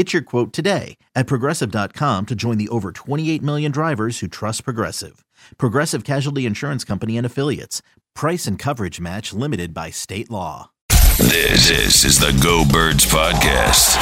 Get 0.00 0.14
your 0.14 0.22
quote 0.22 0.54
today 0.54 0.96
at 1.14 1.26
progressive.com 1.26 2.24
to 2.24 2.34
join 2.34 2.56
the 2.56 2.70
over 2.70 2.90
28 2.90 3.42
million 3.42 3.70
drivers 3.70 4.20
who 4.20 4.28
trust 4.28 4.64
Progressive. 4.64 5.26
Progressive 5.58 6.04
Casualty 6.04 6.46
Insurance 6.46 6.84
Company 6.84 7.18
and 7.18 7.26
Affiliates. 7.26 7.82
Price 8.14 8.46
and 8.46 8.58
coverage 8.58 8.98
match 8.98 9.34
limited 9.34 9.74
by 9.74 9.90
state 9.90 10.30
law. 10.30 10.70
This, 11.18 12.02
is 12.02 12.18
the 12.18 12.32
Go 12.42 12.64
Birds 12.64 13.04
Podcast. 13.04 13.98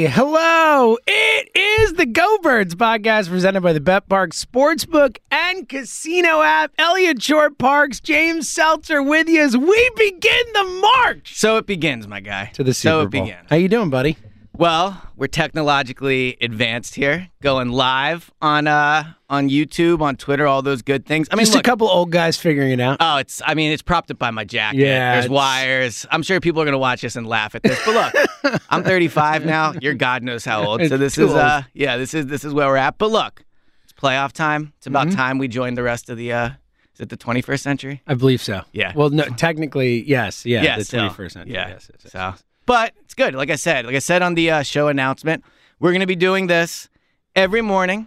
Hey, 0.00 0.06
hello. 0.06 0.96
It 1.06 1.50
is 1.54 1.92
the 1.92 2.06
Go 2.06 2.38
Birds 2.38 2.74
podcast 2.74 3.28
presented 3.28 3.60
by 3.60 3.74
the 3.74 3.80
betPARX 3.80 4.42
Sportsbook 4.42 5.18
and 5.30 5.68
Casino 5.68 6.40
app. 6.40 6.72
Eliot 6.78 7.20
Shorr-Parks, 7.20 8.00
James 8.00 8.48
Seltzer 8.48 9.02
with 9.02 9.28
you 9.28 9.42
as 9.42 9.58
we 9.58 9.90
begin 9.96 10.46
the 10.54 10.64
march 11.04 11.34
So 11.36 11.58
it 11.58 11.66
begins, 11.66 12.08
my 12.08 12.20
guy. 12.20 12.46
to 12.54 12.64
the 12.64 12.72
Super 12.72 12.90
so 12.90 13.00
it 13.02 13.10
Bowl. 13.10 13.24
begins. 13.26 13.46
How 13.50 13.56
you 13.56 13.68
doing, 13.68 13.90
buddy? 13.90 14.16
Well, 14.52 15.00
we're 15.16 15.28
technologically 15.28 16.36
advanced 16.40 16.94
here, 16.94 17.28
going 17.40 17.70
live 17.70 18.30
on 18.42 18.66
uh 18.66 19.12
on 19.30 19.48
YouTube, 19.48 20.00
on 20.02 20.16
Twitter, 20.16 20.46
all 20.46 20.60
those 20.60 20.82
good 20.82 21.06
things. 21.06 21.28
I 21.30 21.36
mean, 21.36 21.46
Just 21.46 21.54
look, 21.54 21.64
a 21.66 21.68
couple 21.70 21.88
old 21.88 22.10
guys 22.10 22.36
figuring 22.36 22.72
it 22.72 22.80
out. 22.80 22.96
Oh, 23.00 23.18
it's. 23.18 23.40
I 23.46 23.54
mean, 23.54 23.70
it's 23.72 23.80
propped 23.80 24.10
up 24.10 24.18
by 24.18 24.30
my 24.32 24.44
jacket. 24.44 24.80
Yeah, 24.80 25.12
there's 25.14 25.26
it's- 25.26 25.34
wires. 25.34 26.06
I'm 26.10 26.22
sure 26.22 26.40
people 26.40 26.60
are 26.60 26.64
gonna 26.64 26.78
watch 26.78 27.00
this 27.00 27.16
and 27.16 27.26
laugh 27.26 27.54
at 27.54 27.62
this. 27.62 27.80
But 27.86 28.12
look, 28.44 28.60
I'm 28.70 28.82
35 28.82 29.46
now. 29.46 29.72
You're 29.80 29.94
God 29.94 30.22
knows 30.24 30.44
how 30.44 30.64
old. 30.66 30.84
So 30.86 30.96
this 30.98 31.16
is. 31.16 31.32
uh 31.32 31.62
Yeah, 31.72 31.96
this 31.96 32.12
is 32.12 32.26
this 32.26 32.44
is 32.44 32.52
where 32.52 32.66
we're 32.68 32.76
at. 32.76 32.98
But 32.98 33.10
look, 33.12 33.44
it's 33.84 33.92
playoff 33.92 34.32
time. 34.32 34.72
It's 34.78 34.86
about 34.86 35.06
Mm-hmm. 35.06 35.16
time 35.16 35.38
we 35.38 35.48
joined 35.48 35.78
the 35.78 35.82
rest 35.84 36.10
of 36.10 36.16
the. 36.18 36.32
uh 36.32 36.50
Is 36.94 37.00
it 37.00 37.08
the 37.08 37.16
21st 37.16 37.60
century? 37.60 38.02
I 38.06 38.14
believe 38.14 38.42
so. 38.42 38.62
Yeah. 38.72 38.92
Well, 38.96 39.10
no, 39.10 39.24
technically, 39.36 40.02
yes. 40.02 40.44
Yeah. 40.44 40.62
Yeah, 40.62 40.76
the 40.78 40.84
still. 40.84 41.08
21st 41.08 41.32
century. 41.32 41.54
Yeah. 41.54 41.68
Yes, 41.68 41.90
yes, 41.92 42.00
yes. 42.04 42.12
So, 42.12 42.34
but 42.70 42.94
it's 43.02 43.14
good. 43.14 43.34
Like 43.34 43.50
I 43.50 43.56
said, 43.56 43.84
like 43.84 43.96
I 43.96 43.98
said 43.98 44.22
on 44.22 44.34
the 44.34 44.48
uh, 44.48 44.62
show 44.62 44.86
announcement, 44.86 45.42
we're 45.80 45.90
going 45.90 46.02
to 46.02 46.06
be 46.06 46.14
doing 46.14 46.46
this 46.46 46.88
every 47.34 47.62
morning 47.62 48.06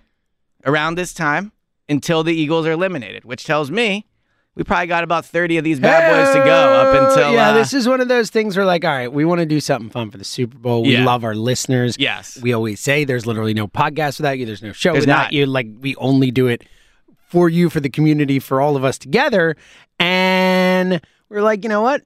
around 0.66 0.96
this 0.96 1.14
time 1.14 1.52
until 1.90 2.24
the 2.24 2.34
Eagles 2.34 2.66
are 2.66 2.72
eliminated, 2.72 3.26
which 3.26 3.44
tells 3.44 3.70
me 3.70 4.06
we 4.56 4.64
probably 4.64 4.88
got 4.88 5.04
about 5.04 5.26
30 5.26 5.58
of 5.58 5.66
these 5.66 5.82
bad 5.82 6.10
boys 6.10 6.34
to 6.34 6.40
go 6.46 6.54
up 6.54 7.10
until. 7.10 7.34
yeah, 7.34 7.50
uh, 7.50 7.54
this 7.54 7.74
is 7.74 7.90
one 7.90 8.00
of 8.00 8.08
those 8.08 8.30
things 8.30 8.56
where, 8.56 8.66
like, 8.66 8.86
all 8.86 8.92
right, 8.92 9.12
we 9.12 9.26
want 9.26 9.40
to 9.40 9.46
do 9.46 9.60
something 9.60 9.90
fun 9.90 10.10
for 10.12 10.18
the 10.18 10.24
Super 10.24 10.58
Bowl. 10.58 10.84
We 10.84 10.94
Yeah. 10.94 11.04
love 11.04 11.26
our 11.26 11.36
listeners. 11.36 11.98
Yes. 12.00 12.40
We 12.42 12.54
always 12.54 12.80
say 12.80 13.04
there's 13.04 13.26
literally 13.26 13.54
no 13.54 13.68
podcast 13.68 14.18
without 14.18 14.38
you. 14.40 14.46
There's 14.46 14.64
no 14.64 14.72
show 14.72 14.94
There's 14.94 15.02
without 15.04 15.24
not. 15.24 15.34
you. 15.34 15.46
Like, 15.46 15.68
we 15.82 15.94
only 15.98 16.32
do 16.32 16.48
it 16.48 16.64
for 17.28 17.50
you, 17.50 17.70
for 17.70 17.82
the 17.82 17.90
community, 17.90 18.40
for 18.40 18.62
all 18.62 18.78
of 18.78 18.86
us 18.86 18.98
together. 18.98 19.58
And 20.00 21.02
we're 21.28 21.42
like, 21.42 21.64
you 21.64 21.70
know 21.70 21.82
what? 21.82 22.04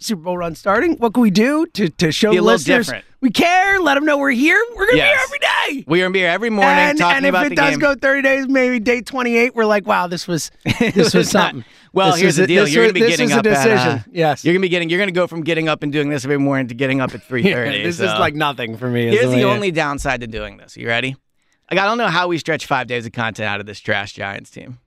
Super 0.00 0.22
Bowl 0.22 0.36
run 0.38 0.54
starting. 0.54 0.96
What 0.96 1.14
can 1.14 1.22
we 1.22 1.30
do 1.30 1.66
to, 1.74 1.88
to 1.88 2.10
show 2.12 2.30
Be 2.30 2.36
a 2.36 2.40
the 2.40 2.44
little 2.44 2.54
listeners 2.56 2.86
different. 2.86 3.04
we 3.20 3.30
care? 3.30 3.80
Let 3.80 3.94
them 3.94 4.04
know 4.04 4.18
we're 4.18 4.30
here. 4.30 4.60
We're 4.74 4.86
gonna 4.86 4.96
Yes. 4.98 5.06
be 5.06 5.16
here 5.16 5.24
every 5.24 5.38
day. 5.80 5.84
We're 5.86 6.02
going 6.02 6.12
to 6.12 6.16
be 6.16 6.20
here 6.20 6.28
every 6.30 6.50
morning 6.50 6.72
and, 6.78 6.98
talking 6.98 7.18
and 7.18 7.26
if 7.26 7.30
about 7.30 7.46
it 7.46 7.48
the 7.50 7.54
does 7.56 7.70
game. 7.70 7.78
go 7.78 7.94
30 7.94 8.22
days, 8.22 8.48
maybe 8.48 8.80
day 8.80 9.00
28, 9.02 9.54
we're 9.54 9.64
like, 9.66 9.86
wow, 9.86 10.06
this 10.06 10.26
was 10.26 10.50
this 10.80 10.94
was, 10.96 11.14
was 11.14 11.34
not- 11.34 11.52
something. 11.52 11.64
Well, 11.92 12.12
This 12.12 12.20
here's 12.20 12.36
the 12.36 12.46
deal. 12.46 12.68
You're 12.68 12.84
was- 12.84 12.90
to 12.90 12.94
be 12.94 13.00
getting 13.00 13.32
up 13.32 13.44
at, 13.46 13.68
uh, 13.68 13.98
yes. 14.12 14.44
You're 14.44 14.52
going 14.54 14.60
to 14.62 14.64
be 14.64 14.68
getting. 14.68 14.90
You're 14.90 14.98
going 15.00 15.08
to 15.08 15.12
go 15.14 15.26
from 15.26 15.42
getting 15.42 15.68
up 15.68 15.82
and 15.82 15.92
doing 15.92 16.08
this 16.08 16.24
every 16.24 16.38
morning 16.38 16.68
to 16.68 16.74
getting 16.74 17.00
up 17.00 17.14
at 17.14 17.22
3:30. 17.28 17.82
this 17.82 17.96
so. 17.98 18.04
is 18.04 18.18
like 18.18 18.34
nothing 18.34 18.76
for 18.76 18.88
me. 18.88 19.08
Here's 19.08 19.26
way 19.26 19.36
the 19.36 19.42
only 19.44 19.70
downside 19.72 20.20
to 20.20 20.26
doing 20.28 20.56
this. 20.56 20.76
You 20.76 20.86
ready? 20.86 21.16
Like 21.70 21.80
I 21.80 21.84
don't 21.84 21.98
know 21.98 22.06
how 22.06 22.28
we 22.28 22.38
stretch 22.38 22.66
five 22.66 22.86
days 22.86 23.06
of 23.06 23.12
content 23.12 23.48
out 23.48 23.58
of 23.60 23.66
this 23.66 23.80
trash 23.80 24.12
Giants 24.12 24.50
team. 24.50 24.78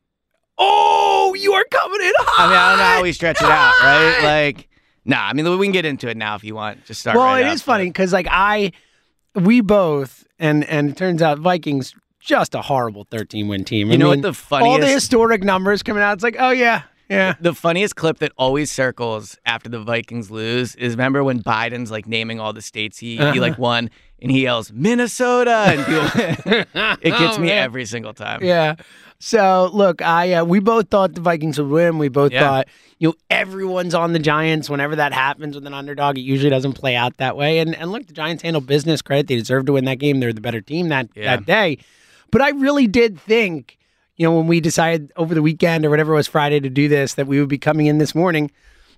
Oh, 0.58 1.34
you 1.38 1.54
are 1.54 1.66
coming 1.66 2.02
in 2.02 2.14
hot. 2.20 2.40
I 2.40 2.48
mean, 2.48 2.58
I 2.58 2.70
don't 2.70 2.78
know 2.80 2.84
how 2.86 3.02
we 3.04 3.12
stretch 3.12 3.38
it 3.42 3.48
out, 3.50 3.74
right? 3.82 4.24
Like, 4.24 4.70
nah. 5.06 5.22
I 5.28 5.34
mean, 5.34 5.46
we 5.58 5.66
can 5.66 5.72
get 5.74 5.86
into 5.86 6.08
it 6.10 6.18
now 6.18 6.36
if 6.36 6.44
you 6.44 6.56
want. 6.56 6.86
Just 6.86 7.02
start. 7.02 7.16
well, 7.18 7.26
right 7.26 7.42
it 7.44 7.48
up, 7.48 7.54
is 7.56 7.62
funny 7.62 7.86
because 7.86 8.14
like 8.14 8.28
I, 8.30 8.72
we 9.36 9.62
both, 9.62 10.26
and 10.40 10.64
and 10.66 10.90
it 10.90 10.98
turns 10.98 11.22
out 11.22 11.40
Vikings 11.40 11.94
just 12.20 12.56
a 12.56 12.62
horrible 12.62 13.06
13 13.12 13.48
win 13.48 13.64
team. 13.66 13.88
You 13.90 13.94
I 13.94 13.98
know 13.98 14.08
what 14.10 14.22
the 14.22 14.32
the 14.32 14.56
all 14.64 14.80
the 14.80 14.88
historic 14.88 15.44
numbers 15.44 15.84
coming 15.84 16.02
out. 16.04 16.14
It's 16.14 16.24
like, 16.24 16.38
oh 16.40 16.52
yeah, 16.52 16.84
yeah. 17.10 17.34
The 17.42 17.54
funniest 17.54 17.96
clip 17.98 18.20
that 18.20 18.32
always 18.38 18.72
circles 18.72 19.38
after 19.46 19.68
the 19.70 19.80
Vikings 19.80 20.32
lose 20.32 20.76
is 20.76 20.94
remember 20.94 21.24
when 21.24 21.42
Biden's 21.44 21.92
like 21.92 22.08
naming 22.08 22.40
all 22.40 22.54
the 22.54 22.62
states 22.62 22.98
he, 22.98 23.20
Uh-huh. 23.20 23.34
he 23.34 23.40
like 23.42 23.58
won 23.58 23.90
and 24.22 24.32
he 24.32 24.44
yells 24.44 24.72
Minnesota 24.72 25.66
and 25.68 25.86
people, 25.86 26.66
it 27.02 27.04
gets 27.18 27.38
Oh, 27.38 27.42
me 27.42 27.48
man. 27.48 27.58
every 27.58 27.84
single 27.86 28.14
time. 28.14 28.42
Yeah. 28.42 28.76
So 29.20 29.70
look, 29.74 30.02
I 30.02 30.34
uh, 30.36 30.46
we 30.46 30.60
both 30.60 30.90
thought 30.90 31.14
the 31.16 31.22
Vikings 31.22 31.60
would 31.60 31.70
win. 31.70 31.98
We 31.98 32.08
both 32.10 32.32
Yeah. 32.32 32.40
thought 32.42 32.68
you 33.04 33.10
know 33.10 33.16
everyone's 33.30 33.94
on 33.94 34.14
the 34.14 34.20
Giants. 34.20 34.70
Whenever 34.70 34.96
that 34.96 35.12
happens 35.12 35.56
with 35.56 35.68
an 35.68 35.74
underdog, 35.74 36.18
it 36.18 36.22
usually 36.22 36.50
doesn't 36.50 36.72
play 36.72 36.96
out 36.96 37.18
that 37.18 37.36
way. 37.36 37.60
And 37.60 37.76
and 37.76 37.92
look, 37.92 38.08
the 38.08 38.14
Giants 38.14 38.44
handle 38.44 38.62
business. 38.62 39.02
Credit 39.02 39.28
they 39.28 39.36
deserve 39.36 39.66
to 39.66 39.74
win 39.74 39.84
that 39.84 40.00
game. 40.00 40.22
They're 40.22 40.32
the 40.32 40.40
better 40.40 40.62
team 40.62 40.88
that 40.88 41.10
Yeah. 41.14 41.36
that 41.36 41.46
day. 41.46 41.80
But 42.32 42.42
I 42.42 42.52
really 42.52 42.88
did 42.88 43.20
think, 43.20 43.78
you 44.16 44.26
know, 44.26 44.34
when 44.38 44.48
we 44.48 44.62
decided 44.62 45.12
over 45.18 45.36
the 45.36 45.42
weekend 45.42 45.86
or 45.86 45.90
whatever 45.90 46.14
it 46.14 46.16
was 46.16 46.30
Friday 46.30 46.62
to 46.62 46.70
do 46.70 46.88
this, 46.88 47.16
that 47.16 47.28
we 47.28 47.42
would 47.42 47.50
be 47.50 47.58
coming 47.58 47.88
in 47.88 47.98
this 47.98 48.16
morning. 48.16 48.50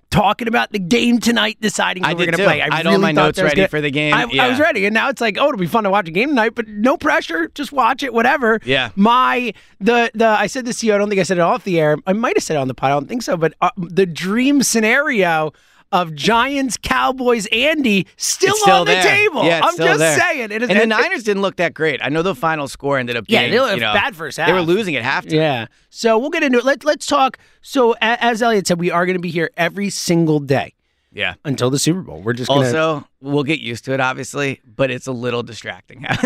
Talking 0.08 0.48
about 0.48 0.70
the 0.72 0.78
game 0.78 1.18
tonight, 1.20 1.58
deciding 1.60 2.04
I 2.04 2.10
who 2.10 2.16
we're 2.16 2.26
going 2.26 2.38
to 2.38 2.44
play. 2.44 2.62
I 2.62 2.74
had 2.76 2.84
really 2.84 2.94
all 2.96 3.02
my 3.02 3.12
notes 3.12 3.42
ready 3.42 3.56
gonna- 3.56 3.68
for 3.68 3.80
the 3.80 3.90
game. 3.90 4.14
I, 4.14 4.22
I 4.40 4.48
was 4.48 4.58
ready, 4.60 4.86
and 4.86 4.94
now 4.94 5.08
it's 5.10 5.20
like, 5.20 5.36
oh, 5.38 5.48
it'll 5.48 5.58
be 5.58 5.66
fun 5.66 5.84
to 5.84 5.90
watch 5.90 6.08
a 6.08 6.12
game 6.12 6.28
tonight, 6.30 6.54
but 6.54 6.68
no 6.68 6.96
pressure. 6.96 7.48
Just 7.54 7.72
watch 7.72 8.02
it, 8.02 8.14
whatever. 8.14 8.60
Yeah. 8.64 8.90
My 8.94 9.52
the 9.80 10.10
the 10.14 10.26
I 10.26 10.46
said 10.46 10.64
this 10.64 10.80
to 10.80 10.86
you. 10.86 10.94
I 10.94 10.98
don't 10.98 11.08
think 11.08 11.20
I 11.20 11.24
said 11.24 11.38
it 11.38 11.42
off 11.42 11.64
the 11.64 11.78
air. 11.80 11.98
I 12.06 12.12
might 12.12 12.36
have 12.36 12.44
said 12.44 12.56
it 12.56 12.60
on 12.60 12.68
the 12.68 12.74
pod. 12.74 12.92
I 12.92 12.94
don't 12.94 13.08
think 13.08 13.22
so. 13.22 13.36
But 13.36 13.54
uh, 13.60 13.70
the 13.76 14.06
dream 14.06 14.62
scenario 14.62 15.52
of 15.92 16.14
Giants 16.14 16.76
Cowboys 16.80 17.46
Andy 17.52 18.06
still, 18.16 18.54
still 18.56 18.74
on 18.76 18.86
the 18.86 18.92
there. 18.92 19.02
table. 19.02 19.44
Yeah, 19.44 19.60
I'm 19.64 19.76
just 19.76 19.98
there. 19.98 20.18
saying. 20.18 20.50
It 20.52 20.62
is, 20.62 20.68
and 20.70 20.78
the 20.78 20.82
it- 20.84 20.88
Niners 20.88 21.22
didn't 21.24 21.42
look 21.42 21.56
that 21.56 21.74
great. 21.74 22.00
I 22.02 22.08
know 22.08 22.22
the 22.22 22.34
final 22.34 22.68
score 22.68 22.98
ended 22.98 23.16
up 23.16 23.24
Yeah, 23.28 23.40
being 23.40 23.52
they 23.52 23.60
looked 23.60 23.74
you 23.74 23.80
know, 23.80 23.92
bad 23.92 24.14
first 24.14 24.36
They 24.36 24.52
were 24.52 24.60
losing 24.60 24.96
at 24.96 25.04
halftime. 25.04 25.32
Yeah. 25.32 25.66
So 25.90 26.18
we'll 26.18 26.30
get 26.30 26.42
into 26.42 26.58
it. 26.58 26.64
Let's 26.64 26.84
let's 26.84 27.06
talk. 27.06 27.38
So 27.62 27.94
as 28.00 28.42
Eliot 28.42 28.66
said, 28.66 28.78
we 28.78 28.90
are 28.90 29.06
going 29.06 29.16
to 29.16 29.20
be 29.22 29.30
here 29.30 29.50
every 29.56 29.90
single 29.90 30.38
day 30.38 30.74
Yeah. 31.16 31.34
until 31.44 31.70
the 31.70 31.78
Super 31.78 32.02
Bowl. 32.02 32.20
We're 32.20 32.34
just 32.34 32.48
gonna, 32.48 32.66
Also, 32.66 33.08
we'll 33.20 33.42
get 33.42 33.58
used 33.60 33.84
to 33.86 33.94
it, 33.94 34.00
obviously, 34.00 34.60
but 34.64 34.90
it's 34.90 35.06
a 35.06 35.12
little 35.12 35.42
distracting. 35.42 36.02
like 36.02 36.20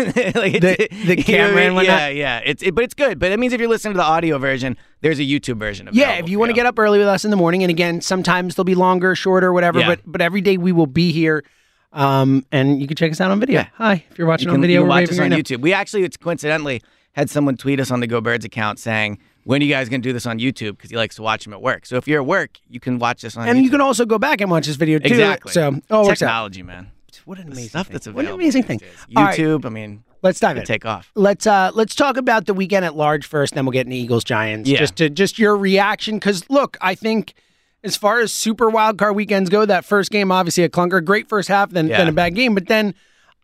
The- 0.61 0.87
the 1.05 1.15
camera 1.25 1.61
and 1.63 1.75
whatnot? 1.75 1.97
Yeah, 1.97 2.07
yeah. 2.09 2.41
It's 2.43 2.61
it, 2.61 2.75
but 2.75 2.83
it's 2.83 2.93
good. 2.93 3.17
But 3.17 3.31
it 3.31 3.39
means 3.39 3.53
if 3.53 3.59
you're 3.61 3.69
listening 3.69 3.93
to 3.93 3.97
the 3.97 4.03
audio 4.03 4.37
version, 4.37 4.75
there's 4.99 5.19
a 5.19 5.23
YouTube 5.23 5.57
version 5.57 5.87
of 5.87 5.95
Yeah, 5.95 6.13
if 6.13 6.27
you 6.29 6.37
want 6.39 6.49
to 6.49 6.53
get 6.53 6.65
up 6.65 6.77
early 6.77 6.99
with 6.99 7.07
us 7.07 7.23
in 7.25 7.31
the 7.31 7.37
morning, 7.37 7.63
and 7.63 7.69
again, 7.69 8.01
sometimes 8.01 8.55
they'll 8.55 8.63
be 8.65 8.75
longer, 8.75 9.15
shorter, 9.15 9.53
whatever. 9.53 9.79
Yeah. 9.79 9.87
But 9.87 10.01
but 10.05 10.21
every 10.21 10.41
day 10.41 10.57
we 10.57 10.71
will 10.73 10.87
be 10.87 11.11
here, 11.13 11.43
um, 11.93 12.45
and 12.51 12.81
you 12.81 12.87
can 12.87 12.95
check 12.97 13.11
us 13.11 13.21
out 13.21 13.31
on 13.31 13.39
video. 13.39 13.61
Yeah. 13.61 13.67
Hi, 13.75 14.03
if 14.11 14.17
you're 14.17 14.27
watching 14.27 14.49
you 14.49 14.53
on 14.55 14.61
video, 14.61 14.81
you 14.81 14.83
can 14.83 14.89
watch 14.89 15.03
us 15.09 15.17
on 15.17 15.19
right 15.19 15.27
now. 15.29 15.37
YouTube. 15.37 15.61
We 15.61 15.73
actually, 15.73 16.03
it's 16.03 16.17
coincidentally 16.17 16.81
had 17.13 17.29
someone 17.29 17.57
tweet 17.57 17.79
us 17.79 17.91
on 17.91 17.99
the 17.99 18.07
Go 18.07 18.21
Birds 18.21 18.45
account 18.45 18.79
saying, 18.79 19.19
"When 19.43 19.61
are 19.61 19.65
you 19.65 19.71
guys 19.71 19.89
going 19.89 20.01
to 20.01 20.07
do 20.09 20.13
this 20.13 20.25
on 20.25 20.39
YouTube?" 20.39 20.71
Because 20.77 20.89
he 20.89 20.95
likes 20.97 21.15
to 21.15 21.21
watch 21.21 21.43
them 21.43 21.53
at 21.53 21.61
work. 21.61 21.85
So 21.85 21.97
if 21.97 22.07
you're 22.07 22.21
at 22.21 22.27
work, 22.27 22.59
you 22.69 22.79
can 22.79 22.99
watch 22.99 23.21
this 23.21 23.35
on. 23.37 23.47
And 23.47 23.59
YouTube. 23.59 23.63
you 23.63 23.69
can 23.71 23.81
also 23.81 24.05
go 24.05 24.17
back 24.17 24.41
and 24.41 24.49
watch 24.51 24.67
this 24.67 24.75
video 24.75 24.99
too. 24.99 25.07
exactly. 25.07 25.51
So 25.51 25.79
oh, 25.89 26.03
it 26.03 26.07
works 26.07 26.21
out. 26.21 26.27
technology, 26.27 26.63
man. 26.63 26.91
What 27.25 27.37
an 27.37 27.47
amazing 27.47 27.69
stuff 27.69 27.87
thing. 27.87 27.93
that's 27.93 28.07
What 28.07 28.25
an 28.25 28.31
amazing 28.31 28.63
thing. 28.63 28.81
All 29.15 29.23
right. 29.25 29.37
YouTube. 29.37 29.65
I 29.65 29.69
mean, 29.69 30.03
Let's 30.23 30.39
dive 30.39 30.57
in. 30.57 30.63
take 30.65 30.85
off. 30.85 31.11
Let's 31.15 31.45
uh 31.45 31.71
let's 31.73 31.93
talk 31.93 32.17
about 32.17 32.45
the 32.47 32.53
weekend 32.53 32.83
at 32.83 32.95
large 32.95 33.27
first, 33.27 33.53
then 33.53 33.65
we'll 33.65 33.71
get 33.73 33.85
into 33.85 33.95
Eagles 33.97 34.23
Giants. 34.23 34.67
Yeah. 34.67 34.79
Just 34.79 34.95
to 34.97 35.09
just 35.09 35.37
your 35.37 35.55
reaction, 35.55 36.15
because 36.15 36.49
look, 36.49 36.77
I 36.81 36.95
think 36.95 37.33
as 37.83 37.95
far 37.95 38.19
as 38.19 38.31
super 38.33 38.69
wild 38.69 38.97
card 38.97 39.15
weekends 39.15 39.49
go, 39.49 39.65
that 39.65 39.85
first 39.85 40.09
game 40.11 40.31
obviously 40.31 40.63
a 40.63 40.69
clunker, 40.69 41.03
great 41.03 41.29
first 41.29 41.47
half, 41.47 41.69
then 41.71 41.87
Yeah. 41.87 41.97
then 41.97 42.07
a 42.07 42.11
bad 42.11 42.33
game, 42.35 42.53
but 42.55 42.67
then 42.67 42.95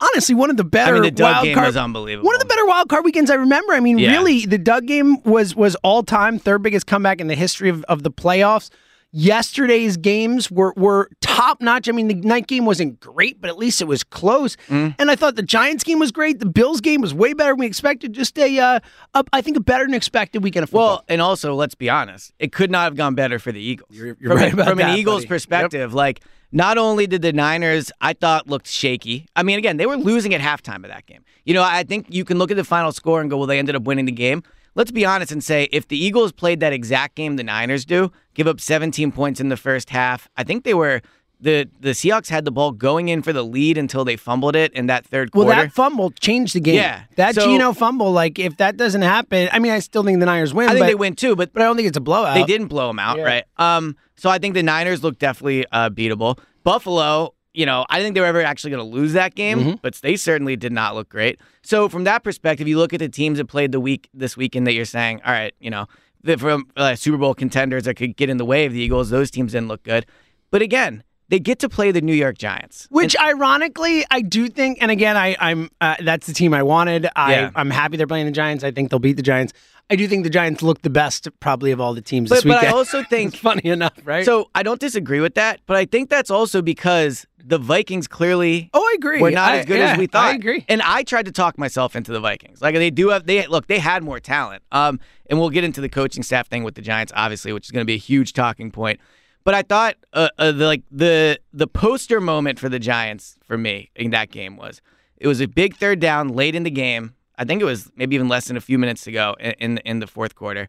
honestly 0.01 0.35
one 0.35 0.49
of 0.49 0.57
the 0.57 0.63
better. 0.63 0.91
I 0.91 0.99
mean, 0.99 1.03
the 1.03 1.11
Doug 1.11 1.33
wild 1.33 1.45
game 1.45 1.55
card 1.55 1.67
was 1.67 1.77
unbelievable. 1.77 2.25
One 2.27 2.35
of 2.35 2.39
the 2.39 2.45
better 2.47 2.65
wild 2.65 2.89
card 2.89 3.05
weekends 3.05 3.29
I 3.31 3.35
remember. 3.35 3.73
I 3.73 3.79
mean, 3.79 3.97
Yeah. 3.97 4.11
really, 4.11 4.45
the 4.45 4.57
Doug 4.57 4.85
game 4.85 5.21
was 5.23 5.55
was 5.55 5.75
all 5.83 6.03
time 6.03 6.39
third 6.39 6.61
biggest 6.63 6.85
comeback 6.87 7.19
in 7.21 7.27
the 7.27 7.35
history 7.35 7.69
of, 7.69 7.83
of 7.85 8.03
the 8.03 8.11
playoffs. 8.11 8.69
Yesterday's 9.13 9.95
games 9.97 10.51
were 10.51 10.73
were 10.75 11.09
top 11.21 11.61
notch. 11.61 11.87
I 11.87 11.91
mean, 11.93 12.07
the 12.07 12.13
night 12.13 12.45
game 12.45 12.65
wasn't 12.65 12.99
great, 12.99 13.39
but 13.41 13.49
at 13.49 13.57
least 13.57 13.81
it 13.81 13.85
was 13.85 14.03
close. 14.03 14.55
Mm-hmm. 14.67 14.89
And 14.99 15.09
I 15.09 15.15
thought 15.15 15.35
the 15.35 15.41
Giants 15.41 15.83
game 15.85 15.97
was 15.97 16.11
great. 16.11 16.39
The 16.39 16.45
Bills 16.45 16.81
game 16.81 16.99
was 17.01 17.13
way 17.13 17.33
better 17.33 17.53
than 17.53 17.59
we 17.61 17.65
expected. 17.65 18.11
Just 18.13 18.37
a, 18.37 18.59
uh, 18.59 18.79
a 19.13 19.23
I 19.31 19.41
think 19.41 19.55
a 19.57 19.61
better 19.61 19.85
than 19.85 19.93
expected 19.93 20.43
weekend 20.43 20.63
of 20.63 20.69
football. 20.69 20.87
Well, 20.87 21.03
and 21.07 21.21
also, 21.21 21.55
let's 21.55 21.73
be 21.73 21.89
honest, 21.89 22.33
it 22.37 22.51
could 22.51 22.69
not 22.69 22.83
have 22.83 22.95
gone 22.95 23.15
better 23.15 23.39
for 23.39 23.51
the 23.51 23.61
Eagles. 23.61 23.89
You're- 23.91 24.13
you're 24.19 24.31
from 24.33 24.39
right 24.39 24.53
about 24.53 24.67
from 24.67 24.77
that, 24.79 24.91
an 24.91 24.97
Eagles 24.97 25.21
buddy. 25.21 25.27
perspective, 25.29 25.93
like 25.93 26.19
not 26.51 26.77
only 26.77 27.07
did 27.07 27.21
the 27.21 27.33
Niners, 27.33 27.91
I 28.01 28.13
thought 28.13 28.47
looked 28.47 28.67
shaky. 28.67 29.27
I 29.35 29.43
mean, 29.43 29.57
again, 29.57 29.77
they 29.77 29.85
were 29.85 29.97
losing 29.97 30.33
at 30.33 30.41
halftime 30.41 30.77
of 30.77 30.89
that 30.89 31.05
game. 31.05 31.23
You 31.45 31.53
know, 31.53 31.63
I 31.63 31.83
think 31.83 32.07
you 32.09 32.25
can 32.25 32.37
look 32.37 32.51
at 32.51 32.57
the 32.57 32.63
final 32.63 32.91
score 32.91 33.21
and 33.21 33.29
go, 33.29 33.37
well, 33.37 33.47
they 33.47 33.59
ended 33.59 33.75
up 33.75 33.83
winning 33.83 34.05
the 34.05 34.11
game. 34.11 34.43
Let's 34.75 34.91
be 34.91 35.05
honest 35.05 35.31
and 35.31 35.43
say 35.43 35.67
if 35.71 35.87
the 35.87 35.97
Eagles 35.97 36.31
played 36.31 36.59
that 36.59 36.71
exact 36.71 37.15
game 37.15 37.35
the 37.35 37.43
Niners 37.43 37.83
do, 37.83 38.11
give 38.35 38.47
up 38.47 38.59
17 38.59 39.11
points 39.11 39.39
in 39.39 39.49
the 39.49 39.57
first 39.57 39.89
half, 39.89 40.29
I 40.37 40.43
think 40.43 40.63
they 40.63 40.73
were 40.73 41.01
the 41.39 41.69
the 41.79 41.89
Seahawks 41.91 42.29
had 42.29 42.45
the 42.45 42.51
ball 42.51 42.71
going 42.71 43.09
in 43.09 43.21
for 43.21 43.31
the 43.31 43.43
lead 43.43 43.77
until 43.77 44.03
they 44.03 44.15
fumbled 44.15 44.55
it 44.55 44.73
in 44.73 44.87
that 44.87 45.05
third 45.05 45.31
quarter. 45.31 45.47
Well, 45.49 45.55
that 45.57 45.71
fumble 45.71 46.09
changed 46.11 46.55
the 46.55 46.59
game. 46.59 46.75
Yeah. 46.75 47.03
that 47.15 47.35
So- 47.35 47.45
Geno 47.45 47.73
fumble. 47.73 48.11
Like, 48.11 48.39
if 48.39 48.57
that 48.57 48.75
doesn't 48.77 49.03
happen, 49.03 49.47
I 49.51 49.59
mean, 49.59 49.71
I 49.71 49.79
still 49.79 50.03
think 50.03 50.19
the 50.19 50.25
Niners 50.25 50.53
win. 50.53 50.67
I 50.67 50.71
think 50.73 50.81
but, 50.83 50.87
they 50.87 50.95
win 50.95 51.15
too, 51.15 51.35
but 51.35 51.53
but 51.53 51.61
I 51.61 51.65
don't 51.65 51.75
think 51.75 51.87
it's 51.87 51.97
a 51.97 52.01
blowout. 52.01 52.33
They 52.33 52.43
didn't 52.43 52.67
blow 52.67 52.87
them 52.87 52.99
out, 52.99 53.17
Yeah. 53.17 53.23
right? 53.23 53.43
Um, 53.57 53.95
so 54.15 54.29
I 54.29 54.39
think 54.39 54.55
the 54.55 54.63
Niners 54.63 55.03
look 55.03 55.19
definitely 55.19 55.65
uh, 55.71 55.89
beatable. 55.91 56.39
Buffalo, 56.63 57.33
you 57.53 57.65
know, 57.65 57.85
I 57.89 58.01
think 58.01 58.15
they 58.15 58.21
were 58.21 58.27
ever 58.27 58.41
actually 58.41 58.71
going 58.71 58.83
to 58.89 58.95
lose 58.95 59.13
that 59.13 59.35
game, 59.35 59.59
Mm-hmm. 59.59 59.71
but 59.83 59.93
they 59.95 60.15
certainly 60.15 60.55
did 60.55 60.71
not 60.71 60.95
look 60.95 61.07
great. 61.09 61.39
So 61.61 61.87
from 61.87 62.03
that 62.05 62.23
perspective, 62.23 62.67
you 62.67 62.77
look 62.77 62.93
at 62.93 62.99
the 62.99 63.09
teams 63.09 63.37
that 63.37 63.45
played 63.45 63.71
the 63.71 63.79
week 63.79 64.09
this 64.13 64.35
weekend 64.35 64.65
that 64.67 64.73
you're 64.73 64.85
saying, 64.85 65.21
all 65.23 65.31
right, 65.33 65.53
you 65.59 65.69
know, 65.69 65.85
the, 66.23 66.37
from 66.37 66.67
uh, 66.75 66.95
Super 66.95 67.17
Bowl 67.17 67.33
contenders 67.35 67.83
that 67.83 67.93
could 67.93 68.15
get 68.17 68.27
in 68.29 68.37
the 68.37 68.45
way 68.45 68.65
of 68.65 68.73
the 68.73 68.79
Eagles, 68.79 69.11
those 69.11 69.29
teams 69.31 69.51
didn't 69.51 69.67
look 69.67 69.83
good. 69.83 70.05
But 70.49 70.61
again, 70.61 71.03
they 71.29 71.39
get 71.39 71.59
to 71.59 71.69
play 71.69 71.91
the 71.91 72.01
New 72.01 72.13
York 72.13 72.37
Giants. 72.37 72.87
Which, 72.89 73.15
ironically, 73.19 74.05
I 74.09 74.21
do 74.21 74.47
think, 74.47 74.77
and 74.81 74.91
again, 74.91 75.17
I, 75.17 75.35
I'm 75.39 75.69
uh, 75.81 75.95
that's 76.01 76.27
the 76.27 76.33
team 76.33 76.53
I 76.53 76.63
wanted. 76.63 77.07
I, 77.15 77.31
Yeah. 77.33 77.51
I'm 77.55 77.69
happy 77.69 77.97
they're 77.97 78.07
playing 78.07 78.25
the 78.27 78.31
Giants. 78.31 78.63
I 78.63 78.71
think 78.71 78.89
they'll 78.89 78.99
beat 78.99 79.17
the 79.17 79.21
Giants. 79.23 79.53
I 79.89 79.95
do 79.95 80.05
think 80.07 80.23
the 80.25 80.29
Giants 80.29 80.61
look 80.61 80.81
the 80.81 80.89
best, 80.89 81.29
probably 81.39 81.71
of 81.71 81.79
all 81.79 81.93
the 81.93 82.01
teams 82.01 82.29
this 82.29 82.43
But, 82.43 82.49
but. 82.61 82.63
I 82.65 82.71
also 82.71 83.03
think 83.09 83.35
funny 83.37 83.69
enough, 83.69 83.93
right? 84.03 84.25
so. 84.25 84.49
I 84.53 84.63
don't 84.63 84.79
disagree 84.81 85.21
with 85.21 85.35
that, 85.35 85.61
but 85.65 85.77
I 85.77 85.85
think 85.85 86.09
that's 86.09 86.29
also 86.29 86.61
because 86.61 87.25
the 87.41 87.57
Vikings 87.57 88.07
clearly 88.07 88.69
oh, 88.73 88.81
I 88.81 88.95
agree. 88.97 89.21
We're 89.21 89.29
not 89.29 89.51
I- 89.53 89.57
as 89.59 89.65
good 89.65 89.79
yeah, 89.79 89.91
as 89.93 89.97
we 89.97 90.07
thought. 90.07 90.25
I 90.25 90.33
agree. 90.35 90.65
And 90.67 90.81
I 90.81 91.03
tried 91.03 91.25
to 91.27 91.31
talk 91.31 91.57
myself 91.57 91.95
into 91.95 92.11
the 92.11 92.19
Vikings. 92.19 92.61
Like 92.61 92.75
they 92.75 92.89
do 92.89 93.09
have 93.09 93.25
they 93.25 93.47
look, 93.47 93.67
they 93.67 93.79
had 93.79 94.03
more 94.03 94.19
talent. 94.19 94.63
Um 94.73 94.99
and 95.29 95.39
we'll 95.39 95.49
get 95.49 95.63
into 95.63 95.79
the 95.79 95.87
coaching 95.89 96.23
staff 96.23 96.47
thing 96.47 96.65
with 96.65 96.75
the 96.75 96.81
Giants 96.81 97.13
obviously, 97.15 97.53
which 97.53 97.67
is 97.67 97.71
going 97.71 97.83
to 97.83 97.87
be 97.87 97.93
a 97.93 97.97
huge 97.97 98.33
talking 98.33 98.69
point. 98.71 98.99
But 99.47 99.55
I 99.55 99.61
thought 99.61 99.95
uh, 100.11 100.27
uh, 100.37 100.51
the, 100.51 100.65
like 100.65 100.83
the 100.91 101.39
the 101.53 101.67
poster 101.67 102.19
moment 102.19 102.59
for 102.59 102.67
the 102.67 102.79
Giants 102.79 103.37
for 103.45 103.57
me 103.57 103.91
in 103.95 104.11
that 104.11 104.29
game 104.29 104.57
was 104.57 104.81
it 105.15 105.25
was 105.25 105.39
a 105.39 105.47
big 105.47 105.77
third 105.77 106.01
down 106.01 106.27
late 106.27 106.53
in 106.53 106.63
the 106.63 106.69
game. 106.69 107.13
I 107.37 107.45
think 107.45 107.61
it 107.61 107.63
was 107.63 107.89
maybe 107.95 108.13
even 108.15 108.27
less 108.27 108.49
than 108.49 108.57
a 108.57 108.59
few 108.59 108.77
minutes 108.77 109.07
ago 109.07 109.37
in 109.39 109.53
in, 109.59 109.77
in 109.85 109.99
the 109.99 110.07
fourth 110.07 110.35
quarter. 110.35 110.67